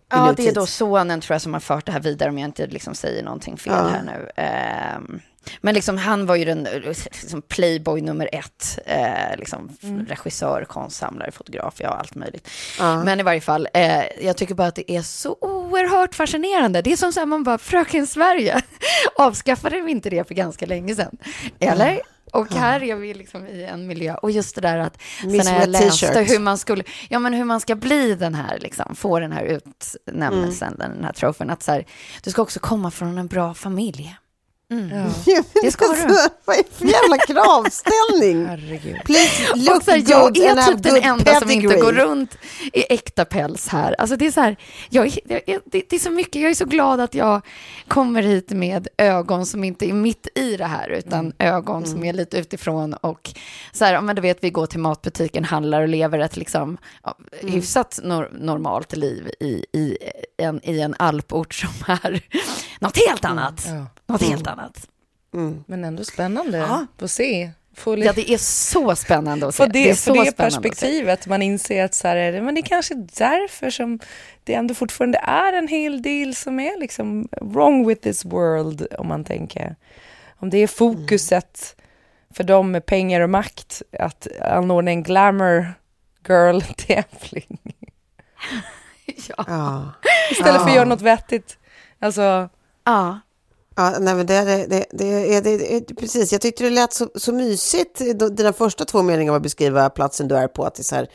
Ja, 0.10 0.34
det 0.38 0.48
är 0.48 0.54
då 0.54 0.66
sonen 0.66 1.22
tror 1.22 1.34
jag 1.36 1.42
som 1.42 1.54
har 1.54 1.60
fört 1.60 1.86
det 1.86 1.92
här 1.92 2.00
vidare 2.00 2.30
om 2.30 2.38
jag 2.40 2.48
inte 2.48 2.68
liksom 2.68 2.96
säger 2.96 3.24
någonting 3.24 3.58
fel 3.58 3.74
Ja. 3.78 3.88
här 3.88 4.04
nu. 4.04 4.30
Ehm, 4.36 5.20
men 5.62 5.74
liksom 5.76 5.98
han 5.98 6.26
var 6.26 6.36
ju 6.36 6.46
den 6.46 6.66
eh, 6.68 6.74
liksom 7.22 7.42
playboy 7.42 8.02
nummer 8.02 8.30
ett, 8.32 8.80
eh, 8.86 9.38
liksom 9.38 9.78
Mm. 9.84 10.06
regissör, 10.06 10.66
konstsamlare, 10.66 11.32
fotograf, 11.32 11.74
ja 11.78 11.90
allt 11.90 12.16
möjligt. 12.16 12.50
Men 12.80 13.20
i 13.20 13.24
varje 13.24 13.42
fall, 13.42 13.68
eh, 13.74 14.04
jag 14.22 14.38
tycker 14.38 14.56
bara 14.56 14.68
att 14.68 14.76
det 14.76 14.92
är 14.92 15.02
så 15.02 15.38
oerhört 15.42 16.16
fascinerande. 16.16 16.82
Det 16.82 16.92
är 16.92 16.98
som 16.98 17.14
så 17.14 17.20
här, 17.20 17.28
man 17.28 17.44
bara, 17.44 17.58
fröken 17.58 18.08
Sverige, 18.08 18.62
avskaffade 19.16 19.82
vi 19.82 19.92
inte 19.92 20.10
det 20.10 20.28
för 20.28 20.36
ganska 20.36 20.66
länge 20.66 20.96
sedan? 20.96 21.18
Eller? 21.60 22.02
Och 22.34 22.54
här 22.54 22.84
är 22.84 22.96
vi 22.96 23.14
liksom 23.14 23.48
i 23.48 23.64
en 23.64 23.88
miljö. 23.88 24.16
Och 24.16 24.32
just 24.32 24.56
det 24.56 24.62
där 24.62 24.78
att 24.78 25.02
sen 25.22 25.32
Miss 25.32 25.46
när 25.46 25.60
jag 25.60 25.70
läste 25.70 26.22
hur 26.22 26.40
man 26.40 26.58
skulle, 26.58 26.84
ja 27.10 27.20
men 27.20 27.34
hur 27.34 27.46
man 27.46 27.60
ska 27.60 27.76
bli 27.76 28.16
den 28.16 28.36
här, 28.36 28.60
liksom, 28.60 28.96
få 28.96 29.20
den 29.20 29.32
här 29.32 29.44
utnämnelsen, 29.44 30.76
den 30.78 31.04
här 31.04 31.14
trofén, 31.14 31.50
att 31.50 31.64
så 31.64 31.72
här, 31.72 31.86
du 32.24 32.32
ska 32.32 32.42
också 32.42 32.60
komma 32.60 32.92
från 32.92 33.18
en 33.18 33.28
bra 33.28 33.54
familj. 33.54 34.16
Det 35.62 35.72
ska 35.72 35.86
du. 35.88 36.08
Vad 36.46 36.56
är 36.58 36.64
det 36.64 36.74
för 36.78 36.86
jävla 36.86 37.18
kravställning? 37.18 38.46
Herregud. 38.46 38.98
Please 39.06 39.44
look 39.56 39.88
här, 39.88 40.04
jag 40.08 40.38
är 40.38 40.50
and 40.52 40.68
typ 40.68 40.84
den 40.84 41.04
enda 41.04 41.40
som 41.40 41.52
inte 41.52 41.68
pedigree. 41.68 41.82
går 41.82 41.92
runt 42.06 42.38
i 42.74 42.94
äkta 42.94 43.26
päls 43.26 43.68
här. 43.68 43.96
Alltså 44.00 44.16
det 44.16 44.28
är 44.28 44.32
så 44.32 44.42
här, 44.42 44.56
jag, 44.90 45.18
det, 45.26 45.42
det 45.90 45.94
är 45.96 46.00
så 46.00 46.10
mycket, 46.10 46.42
jag 46.42 46.52
är 46.52 46.56
så 46.56 46.66
glad 46.66 47.00
att 47.00 47.16
jag 47.16 47.42
kommer 47.88 48.22
hit 48.24 48.50
med 48.50 48.88
ögon 48.98 49.46
som 49.46 49.64
inte 49.64 49.90
är 49.90 49.94
mitt 49.94 50.28
i 50.36 50.58
det 50.58 50.66
här, 50.66 50.90
utan 50.90 51.20
Mm. 51.20 51.34
ögon 51.40 51.86
som 51.86 52.04
är 52.04 52.14
lite 52.14 52.38
utifrån 52.38 52.94
och 52.94 53.30
så 53.72 53.86
här, 53.86 53.94
ja, 53.94 54.02
men 54.02 54.16
du 54.16 54.22
vet, 54.22 54.38
vi 54.44 54.50
går 54.50 54.66
till 54.66 54.80
matbutiken, 54.80 55.44
handlar 55.44 55.82
och 55.82 55.88
lever 55.88 56.20
ett 56.20 56.38
liksom 56.38 56.78
ja, 57.04 57.18
Mm. 57.42 57.54
hyfsat 57.54 58.00
nor 58.04 58.30
normalt 58.34 58.96
liv 58.96 59.30
i, 59.40 59.66
i, 59.74 59.98
en, 60.38 60.60
i 60.64 60.80
en 60.80 60.96
alport 61.00 61.54
som 61.54 61.70
är 61.88 62.22
något 62.84 62.98
helt 63.08 63.26
annat. 63.26 63.66
Ja. 63.68 63.88
Något 64.14 64.22
helt 64.22 64.48
annat. 64.48 64.88
Men 65.66 65.84
ändå 65.84 66.04
spännande 66.04 66.58
Ja. 66.58 66.86
att 67.06 67.12
se. 67.12 67.52
Ja, 67.86 68.14
det 68.16 68.34
är 68.34 68.38
så 68.38 68.96
spännande 68.96 69.48
att 69.48 69.56
se. 69.56 69.64
få 69.64 69.70
det, 69.72 69.90
är 69.90 69.94
för 69.94 70.02
så 70.14 70.24
det 70.24 70.38
perspektivet, 70.38 71.28
man 71.28 71.42
inser 71.42 71.86
att 71.86 71.94
så 71.96 72.08
här 72.08 72.16
är 72.16 72.32
det, 72.32 72.42
men 72.42 72.56
det 72.56 72.62
är 72.62 72.66
kanske 72.66 72.96
därför 72.96 73.70
som 73.70 74.00
det 74.44 74.54
ändå 74.54 74.74
fortfarande 74.74 75.18
är 75.18 75.54
en 75.54 75.68
hel 75.68 76.02
del 76.02 76.36
som 76.36 76.60
är 76.60 76.80
liksom 76.80 77.28
wrong 77.42 77.88
with 77.88 78.02
this 78.02 78.26
world, 78.26 78.88
om 78.98 79.08
man 79.08 79.24
tänker. 79.24 79.76
Om 80.36 80.50
det 80.50 80.58
är 80.58 80.68
fokuset 80.68 81.76
för 82.34 82.44
dem 82.44 82.72
med 82.72 82.86
pengar 82.86 83.22
och 83.22 83.30
makt 83.30 83.82
att 84.00 84.28
anordna 84.42 84.92
en 84.92 85.04
glamour 85.04 85.74
girl-tävling 86.28 87.60
Ja. 89.06 89.46
Ja. 89.48 89.92
istället 90.32 90.62
för 90.62 90.70
att 90.70 90.76
göra 90.76 90.86
något 90.86 91.02
vettigt. 91.02 91.58
Alltså, 92.00 92.50
ja. 92.86 93.20
Ja, 93.76 93.90
nej, 94.00 94.16
men 94.16 94.26
det, 94.26 94.42
det, 94.42 94.66
det, 94.70 94.86
det, 94.92 95.40
det, 95.42 95.80
det, 95.88 95.96
precis. 95.96 96.32
Jag 96.32 96.42
tyckte 96.42 96.64
det 96.64 96.70
lät 96.70 96.94
så, 96.94 97.10
så 97.16 97.32
mysigt, 97.34 98.02
dina 98.32 98.54
första 98.54 98.86
två 98.86 99.02
meningar 99.02 99.32
var 99.32 99.38
att 99.38 99.44
beskriva 99.44 99.90
platsen 99.90 100.28
du 100.28 100.36
är 100.38 100.48
på. 100.48 100.66
Att 100.66 100.76
det, 100.76 100.82
är 100.82 100.84
så 100.84 100.96
här, 100.96 101.08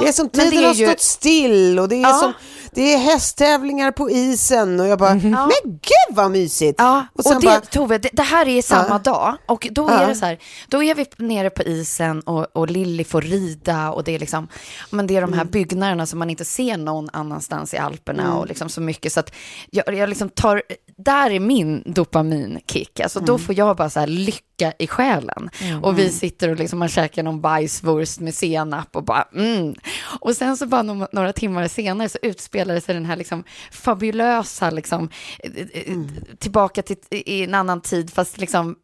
det 0.00 0.08
är 0.08 0.12
som 0.12 0.28
tiden 0.28 0.58
är 0.58 0.66
har 0.66 0.74
ju- 0.74 0.86
stått 0.86 1.00
still 1.00 1.78
och 1.78 1.88
det 1.88 1.96
är, 1.96 2.00
Ja. 2.00 2.18
som, 2.18 2.32
det 2.72 2.94
är 2.94 2.98
hästtävlingar 2.98 3.92
på 3.92 4.10
isen. 4.10 4.80
Och 4.80 4.86
jag 4.86 4.98
bara, 4.98 5.14
men 5.14 5.50
gud 5.64 6.16
vad 6.16 6.30
mysigt! 6.30 6.74
Ja, 6.78 7.06
och 7.12 7.26
och, 7.26 7.40
det, 7.40 7.46
bara, 7.46 7.60
Tove, 7.60 7.98
det, 7.98 8.08
det 8.12 8.22
här 8.22 8.48
är 8.48 8.62
samma 8.62 8.86
Ja. 8.90 8.98
dag 8.98 9.34
och 9.48 9.68
då 9.70 9.82
Ja. 9.90 9.98
är 9.98 10.08
det 10.08 10.14
så 10.14 10.26
här, 10.26 10.38
då 10.68 10.82
är 10.82 10.94
vi 10.94 11.06
nere 11.16 11.50
på 11.50 11.62
isen 11.62 12.20
och, 12.20 12.46
och 12.56 12.70
Lilly 12.70 13.04
får 13.04 13.20
rida 13.20 13.90
och 13.92 14.04
det 14.04 14.14
är 14.14 14.18
liksom, 14.18 14.48
men 14.90 15.06
det 15.06 15.16
är 15.16 15.20
de 15.20 15.24
Mm. 15.28 15.38
här 15.38 15.44
byggnaderna 15.46 16.06
som 16.06 16.18
man 16.18 16.30
inte 16.30 16.44
ser 16.44 16.76
någon 16.76 17.08
annanstans 17.12 17.74
i 17.74 17.76
Alperna 17.76 18.38
och 18.38 18.46
liksom 18.46 18.68
så 18.68 18.80
mycket 18.80 19.12
så 19.12 19.20
att 19.20 19.32
jag, 19.70 19.94
jag 19.94 20.08
liksom 20.08 20.28
tar, 20.28 20.62
där 20.96 21.30
är 21.30 21.40
min 21.40 21.82
dopaminkick, 21.86 23.00
alltså 23.00 23.18
Mm. 23.18 23.26
då 23.26 23.38
får 23.38 23.58
jag 23.58 23.76
bara 23.76 23.90
så 23.90 24.06
lycka 24.06 24.72
i 24.78 24.86
själen. 24.86 25.50
Och 25.82 25.98
vi 25.98 26.10
sitter 26.10 26.48
och 26.48 26.56
liksom 26.56 26.78
man 26.78 26.88
käkar 26.88 27.22
någon 27.22 27.40
bajswurst 27.40 28.20
med 28.20 28.34
senap 28.34 28.96
och 28.96 29.04
bara 29.04 29.28
mm. 29.34 29.74
Och 30.20 30.36
sen 30.36 30.56
så 30.56 30.66
bara 30.66 30.82
några, 30.82 31.08
några 31.12 31.32
timmar 31.32 31.68
senare 31.68 32.08
så 32.08 32.18
utspelar 32.22 32.74
det 32.74 32.80
sig 32.80 32.94
den 32.94 33.04
här 33.04 33.16
liksom 33.16 33.44
fabulösa 33.72 34.70
liksom 34.70 35.08
eh, 35.38 35.52
eh, 35.72 35.98
tillbaka 36.38 36.82
till 36.82 36.96
i 37.10 37.44
en 37.44 37.54
annan 37.54 37.80
tid 37.80 38.10
fast 38.12 38.38
liksom 38.38 38.76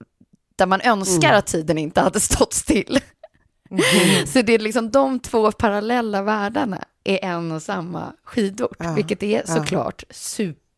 där 0.57 0.67
man 0.67 0.81
önskar 0.81 1.33
att 1.33 1.47
tiden 1.47 1.79
inte 1.79 2.01
hade 2.01 2.21
stått 2.21 2.53
still. 2.53 2.99
Så 4.27 4.43
det 4.43 4.53
är 4.53 4.59
liksom 4.59 4.91
de 4.91 5.21
två 5.21 5.53
parallella 5.53 6.23
världarna 6.23 6.85
är 7.05 7.25
en 7.25 7.53
och 7.53 7.63
samma 7.63 8.13
skidort, 8.25 8.77
vilket 8.97 9.23
är 9.23 9.43
såklart 9.47 10.05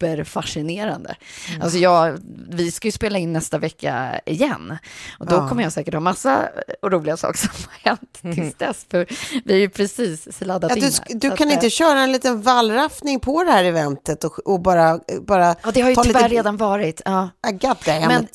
superfascinerande. 0.03 1.17
Alltså 1.61 1.79
jag, 1.79 2.19
vi 2.49 2.71
ska 2.71 2.89
ju 2.89 2.93
spela 2.93 3.19
in 3.19 3.33
nästa 3.33 3.59
vecka 3.59 4.21
igen 4.27 4.77
och 5.19 5.27
då 5.27 5.49
kommer 5.49 5.63
jag 5.63 5.73
säkert 5.73 5.95
ha 5.95 6.01
massa 6.01 6.49
roliga 6.83 7.17
saker 7.17 7.39
som 7.39 7.51
har 7.71 7.91
hänt 7.91 8.37
tills 8.37 8.55
dess, 8.55 8.87
för 8.91 9.07
vi 9.45 9.55
är 9.55 9.59
ju 9.59 9.69
precis 9.69 10.37
sladdat 10.37 10.71
ja, 10.71 10.77
in 10.77 10.83
du, 10.83 10.87
här. 10.87 11.21
du 11.21 11.37
kan 11.37 11.49
att, 11.49 11.55
inte 11.55 11.67
eh, 11.67 11.71
köra 11.71 12.01
en 12.01 12.13
liten 12.13 12.43
vallraffning 12.43 13.21
på 13.21 13.45
det 13.45 13.51
här 13.51 13.65
eventet 13.65 14.25
och, 14.25 14.39
och 14.39 14.61
bara, 14.61 15.01
bara 15.21 15.55
Ja, 15.63 15.71
det 15.75 15.81
har 15.81 15.91
ju 15.91 15.97
tyvärr 15.97 16.23
lite, 16.23 16.35
redan 16.35 16.57
varit. 16.57 17.03
Ja. 17.05 17.31
I 17.49 17.53
got 17.53 17.85
damn 17.85 18.09
Men-. 18.09 18.27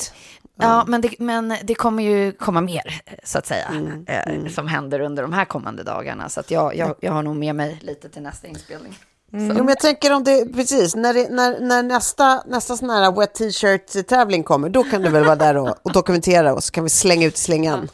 Ja, 0.60 0.86
men 0.88 1.02
det, 1.02 1.20
men 1.20 1.54
det 1.64 1.76
kommer 1.76 2.04
ju 2.04 2.32
komma 2.32 2.62
mer, 2.62 3.02
så 3.24 3.38
att 3.38 3.46
säga, 3.46 3.68
Mm, 3.68 4.06
eh, 4.08 4.52
som 4.52 4.68
händer 4.68 5.00
under 5.00 5.24
de 5.24 5.34
här 5.34 5.46
kommande 5.46 5.84
dagarna. 5.84 6.30
Så 6.30 6.40
att 6.40 6.52
jag, 6.52 6.76
jag, 6.76 6.96
jag 7.00 7.12
har 7.12 7.24
nog 7.24 7.36
med 7.36 7.56
mig 7.56 7.80
lite 7.82 8.10
till 8.10 8.22
nästa 8.22 8.48
inspelning. 8.48 8.96
Jo, 9.32 9.40
men 9.40 9.68
jag 9.68 9.80
tänker 9.80 10.14
om 10.14 10.24
det, 10.24 10.46
precis, 10.54 10.96
när, 10.96 11.14
det, 11.14 11.30
när, 11.30 11.60
när 11.60 11.84
nästa, 11.84 12.44
nästa 12.48 12.78
sån 12.78 12.90
här 12.90 13.12
wet 13.12 13.34
t-shirt-tävling 13.34 14.44
kommer, 14.44 14.70
då 14.70 14.84
kan 14.84 15.02
du 15.02 15.10
väl 15.10 15.24
vara 15.26 15.36
där 15.36 15.58
och, 15.58 15.76
och 15.84 15.92
dokumentera 15.94 16.54
och 16.54 16.64
så 16.64 16.72
kan 16.72 16.84
vi 16.84 16.90
slänga 16.90 17.28
ut 17.28 17.38
slingan 17.38 17.90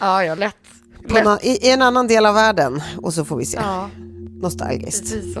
Ja, 0.00 0.24
ja, 0.24 0.34
lätt. 0.34 0.54
på 1.08 1.14
lätt. 1.14 1.24
nå- 1.24 1.38
i, 1.42 1.66
i 1.66 1.70
en 1.70 1.82
annan 1.82 2.06
del 2.06 2.26
av 2.26 2.34
världen 2.34 2.82
och 3.02 3.14
så 3.14 3.24
får 3.24 3.36
vi 3.36 3.44
se. 3.44 3.58
Ja, 3.62 3.90
Nostalgiskt. 4.42 5.02
precis 5.02 5.34
så. 5.34 5.40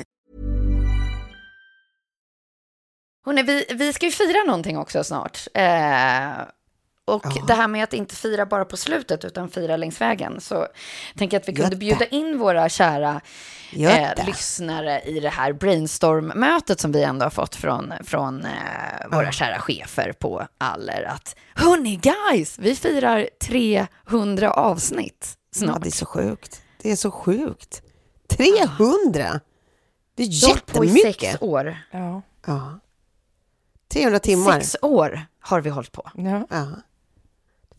Hörrni, 3.25 3.43
vi, 3.43 3.65
vi 3.69 3.93
ska 3.93 4.05
ju 4.05 4.11
fira 4.11 4.43
någonting 4.43 4.77
också 4.77 5.03
snart. 5.03 5.47
Eh, 5.53 6.31
och 7.05 7.25
det 7.47 7.53
här 7.53 7.67
med 7.67 7.83
att 7.83 7.93
inte 7.93 8.15
fira 8.15 8.45
bara 8.45 8.65
på 8.65 8.77
slutet 8.77 9.25
utan 9.25 9.49
fira 9.49 9.77
längs 9.77 10.01
vägen. 10.01 10.41
Så 10.41 10.67
tänker 11.17 11.35
jag 11.37 11.41
att 11.41 11.47
vi 11.49 11.53
kunde 11.53 11.85
Götta. 11.85 11.99
bjuda 11.99 12.05
in 12.05 12.37
våra 12.39 12.69
kära 12.69 13.21
eh, 13.73 14.25
lyssnare 14.25 15.01
i 15.01 15.19
det 15.19 15.29
här 15.29 15.53
brainstorm-mötet 15.53 16.79
som 16.79 16.91
vi 16.91 17.03
ändå 17.03 17.25
har 17.25 17.29
fått 17.29 17.55
från, 17.55 17.93
från 18.03 18.45
eh, 18.45 19.07
våra 19.11 19.31
kära 19.31 19.59
chefer 19.59 20.11
på 20.19 20.47
Aller. 20.57 21.03
Att 21.03 21.35
hörni 21.55 21.95
guys, 21.95 22.59
vi 22.59 22.75
firar 22.75 23.29
300 23.41 24.51
avsnitt 24.51 25.37
Ja, 25.55 25.59
snart. 25.59 25.83
det 25.83 25.89
är 25.89 25.91
så 25.91 26.05
sjukt. 26.05 26.61
Det 26.81 26.91
är 26.91 26.95
så 26.95 27.11
sjukt. 27.11 27.81
300! 28.29 29.39
Det 30.15 30.23
är 30.23 30.41
har 30.41 30.47
hållit 30.49 30.65
på 30.73 30.85
i 30.85 30.89
sex 30.89 31.05
jättemycket. 31.05 31.41
år. 31.41 31.77
Ja. 31.91 32.21
Ja. 32.47 32.79
300 33.91 34.19
timmar. 34.19 34.59
Sex 34.59 34.75
år 34.81 35.21
har 35.39 35.61
vi 35.61 35.69
hållit 35.69 35.91
på. 35.91 36.09
ja. 36.15 36.47
Ja. 36.49 36.65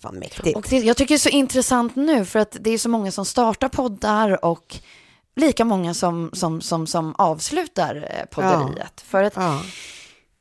Fan 0.02 0.14
mäktigt. 0.14 0.56
Och 0.56 0.66
det, 0.70 0.78
jag 0.78 0.96
tycker 0.96 1.14
det 1.14 1.16
är 1.16 1.18
så 1.18 1.28
intressant 1.28 1.96
nu 1.96 2.24
för 2.24 2.38
att 2.38 2.56
det 2.60 2.70
är 2.70 2.78
så 2.78 2.88
många 2.88 3.10
som 3.10 3.24
startar 3.24 3.68
poddar 3.68 4.44
och 4.44 4.76
lika 5.36 5.64
många 5.64 5.94
som, 5.94 6.30
som, 6.32 6.60
som, 6.60 6.86
som 6.86 7.14
avslutar 7.18 8.08
eh, 8.10 8.24
podderiet. 8.30 9.00
För 9.00 9.22
att 9.22 9.36
Ja. 9.36 9.60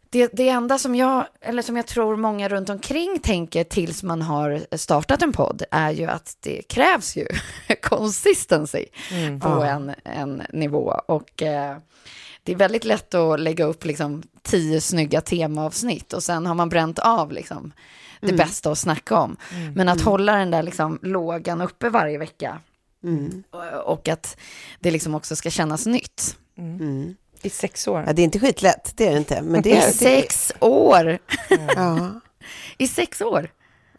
det, 0.09 0.29
det 0.33 0.49
enda 0.49 0.77
som 0.79 0.95
jag, 0.95 1.25
eller 1.41 1.61
som 1.61 1.77
jag 1.77 1.87
tror 1.87 2.15
många 2.15 2.49
runt 2.49 2.69
omkring 2.69 3.19
tänker 3.19 3.63
tills 3.63 4.03
man 4.03 4.21
har 4.21 4.77
startat 4.77 5.21
en 5.21 5.33
podd 5.33 5.63
är 5.71 5.91
ju 5.91 6.05
att 6.05 6.37
det 6.39 6.61
krävs 6.61 7.15
ju 7.17 7.27
consistency 7.81 8.85
på 9.41 9.49
Ja. 9.49 9.65
en, 9.65 9.93
en 10.03 10.41
nivå. 10.53 11.01
Och 11.07 11.41
eh, 11.43 11.77
det 12.43 12.51
är 12.51 12.55
väldigt 12.55 12.83
lätt 12.85 13.13
att 13.13 13.39
lägga 13.39 13.65
upp 13.65 13.85
liksom 13.85 14.23
tio 14.41 14.81
snygga 14.81 15.21
temaavsnitt 15.21 16.13
och 16.13 16.23
sen 16.23 16.45
har 16.45 16.55
man 16.55 16.69
bränt 16.69 16.99
av 16.99 17.31
liksom 17.31 17.71
det 18.21 18.33
bästa 18.33 18.71
att 18.71 18.77
snacka 18.77 19.15
om. 19.17 19.37
Men 19.75 19.89
att 19.89 20.01
hålla 20.01 20.35
den 20.35 20.51
där 20.51 20.63
liksom 20.63 20.99
lågan 21.01 21.61
uppe 21.61 21.89
varje 21.89 22.17
vecka 22.17 22.59
Mm. 23.03 23.43
och- 23.85 24.07
att 24.07 24.37
det 24.79 24.91
liksom 24.91 25.15
också 25.15 25.35
ska 25.35 25.49
kännas 25.49 25.85
nytt. 25.85 26.37
Mm. 26.57 27.15
I 27.41 27.49
sex 27.49 27.87
år. 27.87 28.03
Ja, 28.07 28.13
det 28.13 28.21
är 28.21 28.23
inte 28.23 28.39
skitlätt, 28.39 28.93
det 28.95 29.07
är 29.07 29.11
det 29.11 29.17
inte. 29.17 29.41
Men 29.41 29.61
det 29.61 29.69
I 29.69 29.73
är... 29.73 29.87
Det, 29.87 29.93
sex 29.93 30.51
år! 30.59 31.17
ja, 31.75 32.09
I 32.77 32.87
sex 32.87 33.21
år! 33.21 33.49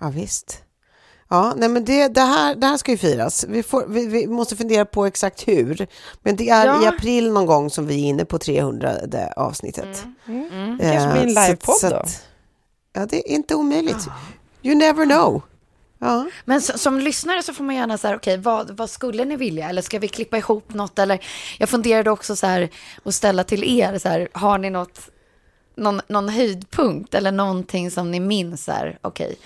ja, 0.00 0.08
visst. 0.10 0.62
Ja, 1.32 1.54
nej 1.56 1.68
men 1.68 1.84
det, 1.84 2.08
det, 2.08 2.20
här, 2.20 2.54
det 2.54 2.66
här 2.66 2.76
ska 2.76 2.90
ju 2.90 2.98
firas. 2.98 3.44
Vi, 3.48 3.62
får, 3.62 3.84
vi, 3.88 4.06
vi 4.06 4.26
måste 4.26 4.56
fundera 4.56 4.84
på 4.84 5.06
exakt 5.06 5.48
hur. 5.48 5.86
Men 6.22 6.36
det 6.36 6.48
är 6.48 6.66
Ja. 6.66 6.82
i 6.82 6.86
april 6.86 7.32
någon 7.32 7.46
gång 7.46 7.70
som 7.70 7.86
vi 7.86 7.94
är 7.94 8.08
inne 8.08 8.24
på 8.24 8.38
300 8.38 8.92
avsnittet. 9.36 10.04
Mm. 10.26 10.80
Eh, 10.80 10.92
Kanske 10.92 11.12
blir 11.12 11.22
en 11.22 11.34
livepodd 11.46 11.76
då? 11.90 11.96
att- 11.96 12.22
Ja, 12.92 13.06
det 13.06 13.16
är 13.16 13.34
inte 13.34 13.54
omöjligt. 13.54 14.06
You 14.62 14.74
never 14.74 15.04
know. 15.06 15.42
Ja. 15.98 16.26
Men 16.44 16.60
som, 16.62 16.78
som 16.78 16.98
lyssnare 16.98 17.42
så 17.42 17.54
får 17.54 17.64
man 17.64 17.74
gärna 17.76 17.98
så 17.98 18.08
här, 18.08 18.16
okej, 18.16 18.36
vad, 18.36 18.70
vad 18.76 18.90
skulle 18.90 19.24
ni 19.24 19.36
vilja? 19.36 19.68
Eller 19.68 19.82
ska 19.82 19.98
vi 19.98 20.08
klippa 20.08 20.38
ihop 20.38 20.74
något? 20.74 20.98
Eller 20.98 21.24
jag 21.58 21.68
funderade 21.68 22.10
också 22.10 22.36
så 22.36 22.46
här, 22.46 22.68
att 23.04 23.14
ställa 23.14 23.44
till 23.44 23.64
er, 23.80 23.98
så 23.98 24.08
här, 24.08 24.28
har 24.32 24.58
ni 24.58 24.70
något, 24.70 25.00
någon, 25.76 26.00
någon 26.08 26.28
höjdpunkt 26.28 27.14
eller 27.14 27.32
någonting 27.32 27.90
som 27.90 28.10
ni 28.10 28.20
minns 28.20 28.68
okej. 29.00 29.36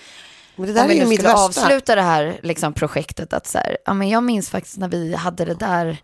Men 0.57 0.67
det 0.67 0.73
där 0.73 0.83
Om 0.83 0.89
vi 0.89 0.99
nu 0.99 1.05
skulle 1.05 1.29
värsta. 1.29 1.63
avsluta 1.63 1.95
det 1.95 2.01
här 2.01 2.39
liksom, 2.43 2.73
projektet, 2.73 3.33
att 3.33 3.47
så 3.47 3.57
här, 3.57 3.77
ja 3.85 3.93
men 3.93 4.09
jag 4.09 4.23
minns 4.23 4.49
faktiskt 4.49 4.77
när 4.77 4.89
vi 4.89 5.15
hade 5.15 5.45
det 5.45 5.53
där 5.53 5.97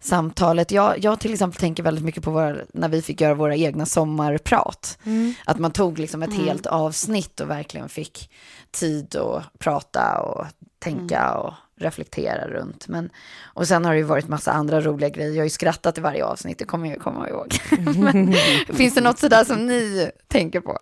samtalet. 0.00 0.70
Jag, 0.70 1.04
jag 1.04 1.20
till 1.20 1.32
exempel 1.32 1.60
tänker 1.60 1.82
väldigt 1.82 2.04
mycket 2.04 2.22
på 2.22 2.30
våra, 2.30 2.56
när 2.72 2.88
vi 2.88 3.02
fick 3.02 3.20
göra 3.20 3.34
våra 3.34 3.56
egna 3.56 3.86
sommarprat. 3.86 4.98
Att 5.44 5.58
man 5.58 5.70
tog 5.70 5.98
liksom 5.98 6.22
ett 6.22 6.34
helt 6.34 6.66
avsnitt 6.66 7.40
och 7.40 7.50
verkligen 7.50 7.88
fick 7.88 8.30
tid 8.70 9.16
att 9.16 9.58
prata 9.58 10.20
och 10.20 10.46
tänka 10.78 11.34
och 11.34 11.54
reflektera 11.76 12.48
runt. 12.48 12.88
Men, 12.88 13.10
och 13.42 13.68
sen 13.68 13.84
har 13.84 13.92
det 13.92 13.98
ju 13.98 14.04
varit 14.04 14.28
massa 14.28 14.52
andra 14.52 14.80
roliga 14.80 15.08
grejer. 15.08 15.30
Jag 15.30 15.38
har 15.38 15.44
ju 15.44 15.50
skrattat 15.50 15.98
i 15.98 16.00
varje 16.00 16.24
avsnitt, 16.24 16.58
det 16.58 16.64
kommer 16.64 16.90
jag 16.90 17.00
komma 17.00 17.28
ihåg. 17.28 17.54
Men, 17.96 18.34
finns 18.76 18.94
det 18.94 19.00
något 19.00 19.18
sådär 19.18 19.44
som 19.44 19.66
ni 19.66 20.10
tänker 20.28 20.60
på? 20.60 20.78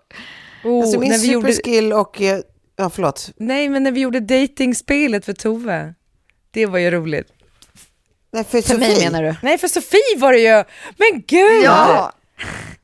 Oh, 0.65 0.83
Alltså 0.83 1.01
min 1.01 1.11
när 1.11 1.19
vi 1.19 1.33
gjorde, 1.33 1.53
superskill 1.53 1.93
och... 1.93 2.21
Ja, 2.81 2.91
förlåt. 2.91 3.31
nej, 3.37 3.69
men 3.69 3.83
när 3.83 3.93
vi 3.93 4.01
gjorde 4.01 4.21
datingspelet 4.21 5.25
för 5.25 5.33
Tove. 5.33 5.95
Det 6.51 6.67
var 6.67 6.79
ju 6.79 6.91
roligt. 6.91 7.27
Nej, 8.33 8.45
för, 8.45 8.63
För 8.63 8.79
mig 8.79 8.99
menar 9.05 9.23
du? 9.23 9.35
Nej, 9.43 9.59
för 9.59 9.69
Sofie 9.69 10.17
var 10.19 10.33
det 10.33 10.39
ju. 10.39 10.65
Men 10.97 11.23
gud! 11.27 11.65
Ja, 11.65 12.13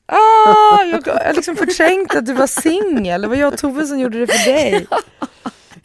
Ah, 0.08 0.82
jag 0.84 1.06
jag 1.06 1.14
har 1.14 1.32
liksom 1.32 1.56
förträngt 1.56 2.14
att 2.14 2.26
du 2.26 2.32
var 2.32 2.46
singel. 2.46 3.22
Det 3.22 3.28
var 3.28 3.36
jag 3.36 3.52
och 3.52 3.58
Tove 3.58 3.86
som 3.86 3.98
gjorde 4.00 4.18
det 4.18 4.26
för 4.26 4.52
dig. 4.52 4.86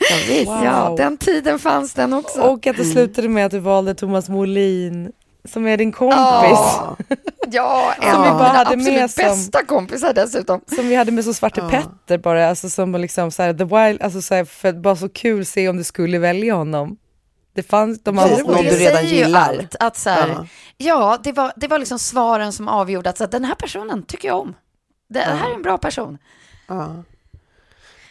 Ja, 0.09 0.15
visst. 0.27 0.47
Wow. 0.47 0.63
ja, 0.65 0.93
den 0.97 1.17
tiden 1.17 1.59
fanns 1.59 1.93
den 1.93 2.13
också. 2.13 2.41
Och 2.41 2.67
att 2.67 2.77
det 2.77 2.85
slutade 2.85 3.29
med 3.29 3.45
att 3.45 3.51
du 3.51 3.59
valde 3.59 3.95
Thomas 3.95 4.29
Molin 4.29 5.11
som 5.45 5.67
är 5.67 5.77
din 5.77 5.91
kompis. 5.91 6.17
Ja, 6.19 6.97
ja 7.51 7.93
en 8.01 8.13
Som 8.13 8.21
vi 8.23 8.27
av 8.29 8.37
bara 8.37 8.47
mina 8.47 8.57
hade 8.57 8.69
absolut 8.69 8.99
med 8.99 9.11
som- 9.11 9.23
bästa 9.23 9.65
kompisar 9.65 10.13
dessutom. 10.13 10.61
Som 10.75 10.87
vi 10.87 10.95
hade 10.95 11.11
med 11.11 11.23
som 11.23 11.33
Svarte 11.33 11.61
Ja. 11.61 11.69
Petter 11.69 12.17
bara, 12.17 12.49
alltså 12.49 12.69
som 12.69 12.91
liksom 12.95 13.31
så 13.31 13.43
här, 13.43 13.53
the 13.53 13.63
wild, 13.63 14.01
alltså 14.01 14.21
så 14.21 14.35
här, 14.35 14.45
för 14.45 14.73
bara 14.73 14.95
så 14.95 15.09
kul 15.09 15.45
se 15.45 15.69
om 15.69 15.77
du 15.77 15.83
skulle 15.83 16.19
välja 16.19 16.53
honom. 16.55 16.97
Det 17.53 17.63
fanns, 17.63 18.03
de 18.03 18.09
andra 18.19 18.29
Precis, 18.29 18.47
någon 18.47 18.63
du 18.63 18.69
redan 18.69 18.97
säger 18.97 19.09
ju 19.09 19.15
gillar. 19.15 19.49
allt. 19.49 19.75
Att 19.79 19.97
så 19.97 20.09
här, 20.09 20.27
Ja. 20.27 20.45
ja, 20.77 21.17
det, 21.23 21.31
var, 21.31 21.51
det 21.55 21.67
var 21.67 21.79
liksom 21.79 21.99
svaren 21.99 22.53
som 22.53 22.67
avgjorde 22.67 23.09
att 23.09 23.17
så 23.17 23.23
här, 23.23 23.31
den 23.31 23.45
här 23.45 23.55
personen 23.55 24.03
tycker 24.03 24.27
jag 24.27 24.39
om. 24.39 24.53
Det 25.09 25.19
här 25.19 25.49
är 25.49 25.55
en 25.55 25.61
bra 25.61 25.77
person. 25.77 26.17
Ja. 26.67 27.03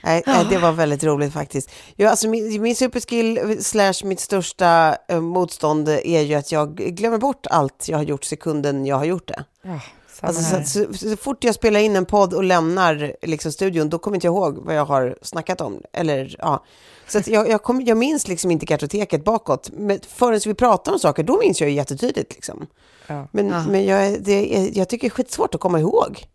Nej, 0.03 0.23
det 0.51 0.59
var 0.59 0.73
väldigt 0.73 1.05
roligt 1.05 1.33
faktiskt. 1.33 1.71
Ja, 1.97 2.11
alltså 2.11 2.29
min, 2.29 2.63
min 2.63 2.77
superskill 2.77 3.57
slash 3.65 3.95
mitt 4.05 4.21
största 4.21 4.97
eh, 5.09 5.21
motstånd 5.21 5.89
är 5.89 6.21
ju 6.21 6.35
att 6.35 6.53
jag 6.53 6.75
glömmer 6.77 7.19
bort 7.19 7.47
allt 7.47 7.89
jag 7.89 7.99
har 7.99 8.05
gjort 8.05 8.25
sekunden 8.25 8.87
jag 8.87 8.97
har 8.97 9.05
gjort 9.05 9.29
det. 9.29 9.45
Ja, 9.63 9.81
samma 10.21 10.29
Alltså, 10.29 10.83
så, 10.83 10.93
så, 10.93 11.09
så 11.09 11.17
fort 11.17 11.45
jag 11.45 11.55
spelar 11.55 11.81
in 11.81 11.97
en 11.97 12.07
podd 12.07 12.35
och 12.35 12.45
lämnar 12.45 13.15
liksom, 13.23 13.53
studion, 13.53 13.89
då 13.89 13.99
kommer 13.99 14.17
inte 14.17 14.27
jag 14.27 14.35
ihåg 14.35 14.59
vad 14.59 14.75
jag 14.75 14.85
har 14.85 15.19
snackat 15.23 15.61
om. 15.61 15.83
Eller, 15.93 16.37
ja. 16.39 16.65
Så 17.09 17.21
jag, 17.27 17.49
jag, 17.49 17.63
kom, 17.63 17.81
jag 17.81 17.97
minns 17.97 18.29
liksom 18.29 18.51
inte 18.51 18.67
kartoteket 18.67 19.25
bakåt. 19.25 19.71
Men 19.73 20.01
förrän 20.09 20.41
vi 20.47 20.55
pratar 20.55 20.93
om 20.93 20.99
saker, 20.99 21.23
då 21.23 21.39
minns 21.39 21.61
jag 21.61 21.71
ju 21.71 21.77
jättetydligt. 21.77 22.35
Liksom. 22.35 22.67
Ja. 23.07 23.29
Men, 23.33 23.49
Ja. 23.49 23.65
men 23.69 23.85
jag, 23.85 24.23
det, 24.23 24.71
jag 24.75 24.89
tycker 24.89 25.09
det 25.09 25.13
är 25.13 25.15
skitsvårt 25.15 25.55
att 25.55 25.61
komma 25.61 25.81
ihåg. 25.81 26.27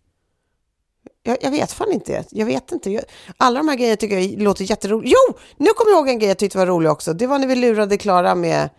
Jag, 1.27 1.37
jag 1.41 1.51
vet 1.51 1.71
fan 1.71 1.91
inte. 1.91 2.23
Jag 2.31 2.45
vet 2.45 2.71
inte. 2.71 2.89
Jag, 2.91 3.03
alla 3.37 3.59
de 3.59 3.67
här 3.67 3.75
grejerna 3.75 3.95
tycker 3.97 4.19
jag 4.19 4.41
låter 4.41 4.63
jätteroligt. 4.69 5.11
Jo, 5.29 5.37
nu 5.57 5.69
kommer 5.69 5.91
jag 5.91 5.97
ihåg 5.97 6.09
en 6.09 6.19
grej 6.19 6.27
jag 6.29 6.37
tyckte 6.37 6.57
var 6.57 6.65
rolig 6.65 6.91
också. 6.91 7.13
Det 7.13 7.27
var 7.27 7.39
när 7.39 7.47
vi 7.47 7.55
lurade 7.55 7.97
Klara 7.97 8.35
med, 8.35 8.69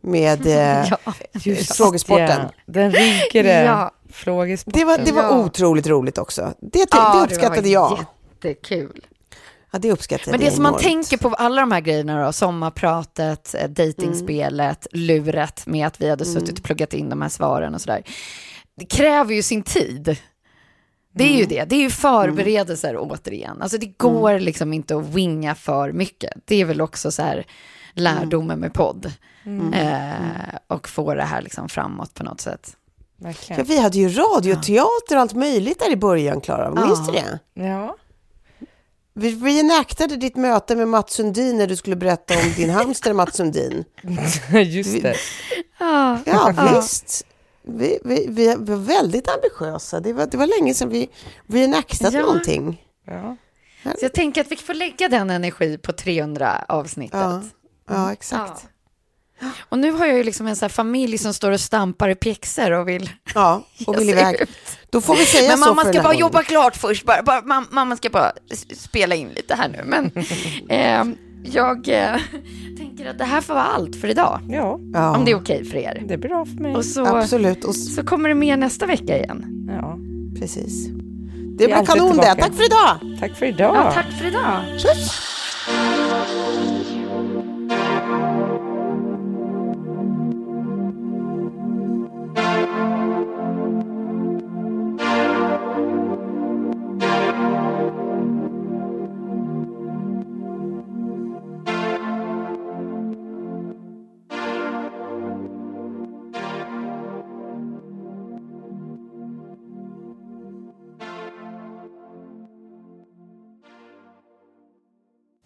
med 0.00 0.46
eh, 0.46 0.88
Ja. 1.04 1.14
Just 1.32 1.76
frågesporten. 1.76 2.28
Ja, 2.42 2.50
den 2.66 2.92
rikare 2.92 3.64
Ja. 3.64 3.90
frågesporten. 4.12 4.80
Det 4.80 4.84
var, 4.84 4.98
det 4.98 5.12
var 5.12 5.22
Ja. 5.22 5.38
otroligt 5.44 5.86
roligt 5.86 6.18
också. 6.18 6.52
Det, 6.60 6.78
Ja, 6.78 6.86
det 7.12 7.18
var 7.18 7.26
uppskattade 7.26 7.68
jag. 7.68 7.98
Jättekul. 8.42 9.06
Ja, 9.72 9.78
det 9.78 9.92
uppskattade 9.92 10.30
Men 10.30 10.40
det 10.40 10.50
som 10.50 10.62
man 10.62 10.78
tänker 10.78 11.16
på 11.16 11.28
alla 11.28 11.60
de 11.60 11.72
här 11.72 11.80
grejerna 11.80 12.26
då, 12.26 12.32
sommarpratet, 12.32 13.54
eh, 13.54 13.68
dejtingspelet, 13.68 14.86
luret 14.92 15.66
med 15.66 15.86
att 15.86 16.00
vi 16.00 16.10
hade 16.10 16.24
suttit 16.24 16.58
och 16.58 16.64
pluggat 16.64 16.94
in 16.94 17.08
de 17.08 17.22
här 17.22 17.28
svaren 17.28 17.74
och 17.74 17.80
sådär. 17.80 18.02
Det 18.76 18.86
kräver 18.86 19.34
ju 19.34 19.42
sin 19.42 19.62
tid. 19.62 20.16
Det 21.14 21.24
är 21.24 21.36
ju 21.38 21.44
det, 21.44 21.64
det 21.64 21.76
är 21.76 21.80
ju 21.80 21.90
förberedelser 21.90 22.96
återigen. 22.98 23.62
Alltså 23.62 23.78
det 23.78 23.86
går 23.86 24.38
liksom 24.38 24.72
inte 24.72 24.96
att 24.96 25.04
winga 25.04 25.54
för 25.54 25.92
mycket. 25.92 26.32
Det 26.44 26.60
är 26.60 26.64
väl 26.64 26.80
också 26.80 27.10
så 27.10 27.22
här 27.22 27.46
lärdomen 27.92 28.58
med 28.60 28.74
podd. 28.74 29.12
Eh, 29.74 30.54
och 30.68 30.88
få 30.88 31.14
det 31.14 31.22
här 31.22 31.42
liksom 31.42 31.68
framåt 31.68 32.14
på 32.14 32.24
något 32.24 32.40
sätt. 32.40 32.76
Verkligen. 33.16 33.58
Ja, 33.60 33.64
vi 33.68 33.80
hade 33.80 33.98
ju 33.98 34.08
radio, 34.08 34.54
teater 34.54 35.16
och 35.16 35.20
allt 35.20 35.34
möjligt 35.34 35.78
där 35.78 35.92
i 35.92 35.96
början, 35.96 36.40
Klara. 36.40 36.70
Minns 36.86 37.06
du 37.06 37.12
det? 37.12 37.38
Ja. 37.54 37.96
Vi 39.14 39.30
reenactade 39.34 40.16
ditt 40.16 40.36
möte 40.36 40.76
med 40.76 40.88
Mats 40.88 41.12
Sundin 41.12 41.58
när 41.58 41.66
du 41.66 41.76
skulle 41.76 41.96
berätta 41.96 42.34
om 42.34 42.52
din 42.56 42.70
hamster 42.70 43.12
Mats 43.12 43.36
Sundin. 43.36 43.84
Just 44.64 45.02
det. 45.02 45.14
Ja, 45.78 46.18
Ja, 46.26 46.52
visst. 46.74 47.26
Vi, 47.66 47.98
vi, 48.04 48.26
vi 48.28 48.46
var 48.54 48.76
väldigt 48.76 49.28
ambitiösa. 49.28 50.00
Det 50.00 50.12
var, 50.12 50.26
det 50.26 50.36
var 50.36 50.46
länge 50.46 50.74
sedan 50.74 50.88
vi 50.88 51.08
reenactade 51.46 52.16
Ja. 52.16 52.22
någonting. 52.22 52.82
Ja. 53.06 53.36
Så 53.82 53.90
jag 54.04 54.12
tänker 54.12 54.40
att 54.40 54.52
vi 54.52 54.56
får 54.56 54.74
lägga 54.74 55.08
den 55.08 55.30
energi 55.30 55.78
på 55.78 55.92
300 55.92 56.64
avsnittet. 56.68 57.14
Ja, 57.20 57.42
ja 57.88 58.12
exakt. 58.12 58.66
Och 59.68 59.78
nu 59.78 59.90
har 59.92 60.06
jag 60.06 60.16
ju 60.16 60.24
liksom 60.24 60.46
en 60.46 60.56
sån 60.56 60.70
familj 60.70 61.18
som 61.18 61.34
står 61.34 61.50
och 61.50 61.60
stampar 61.60 62.08
i 62.08 62.14
pjäxor 62.14 62.70
och 62.70 62.88
vill 62.88 63.10
Ja, 63.34 63.62
och 63.86 63.98
vill 64.00 64.08
iväg. 64.10 64.40
ut. 64.40 64.48
Då 64.90 65.00
får 65.00 65.16
vi 65.16 65.24
säga 65.24 65.48
Men 65.48 65.58
så 65.58 65.64
mamma 65.74 65.82
ska 65.84 66.02
bara 66.02 66.12
här 66.12 66.20
jobba 66.20 66.32
gången. 66.32 66.44
klart 66.44 66.76
först. 66.76 67.04
Bara, 67.04 67.22
bara, 67.22 67.40
mam- 67.40 67.66
mamma 67.70 67.96
ska 67.96 68.10
bara 68.10 68.32
spela 68.76 69.14
in 69.14 69.28
lite 69.28 69.54
här 69.54 69.68
nu. 69.68 69.82
Men 69.84 70.04
eh, 70.68 71.04
jag 71.52 71.88
eh, 71.88 72.16
tänker 72.78 73.10
att 73.10 73.18
det 73.18 73.24
här 73.24 73.40
får 73.40 73.54
vara 73.54 73.64
allt 73.64 73.96
för 73.96 74.08
idag. 74.08 74.40
ja, 74.48 74.80
Ja, 74.92 75.16
Om 75.16 75.24
det 75.24 75.30
är 75.30 75.36
okej 75.36 75.64
för 75.64 75.76
er. 75.76 76.02
det 76.08 76.14
är 76.14 76.18
bra 76.18 76.44
för 76.44 76.62
mig. 76.62 76.74
Och 76.74 76.84
så, 76.84 77.06
absolut. 77.06 77.64
Och, 77.64 77.76
så 77.76 78.04
kommer 78.04 78.28
det 78.28 78.34
med 78.34 78.58
nästa 78.58 78.86
vecka 78.86 79.18
igen. 79.18 79.66
Ja. 79.68 79.98
precis. 80.40 80.86
Det 81.58 81.64
är 81.64 81.68
blir 81.68 81.86
kanon 81.86 82.16
det. 82.16 82.34
Tack 82.34 82.54
för 82.54 82.64
idag! 82.64 83.18
Tack 83.20 83.36
för 83.36 83.46
idag. 83.46 83.74
Ja, 83.76 83.92
tack 83.92 84.12
för 84.18 84.26
idag. 84.26 84.60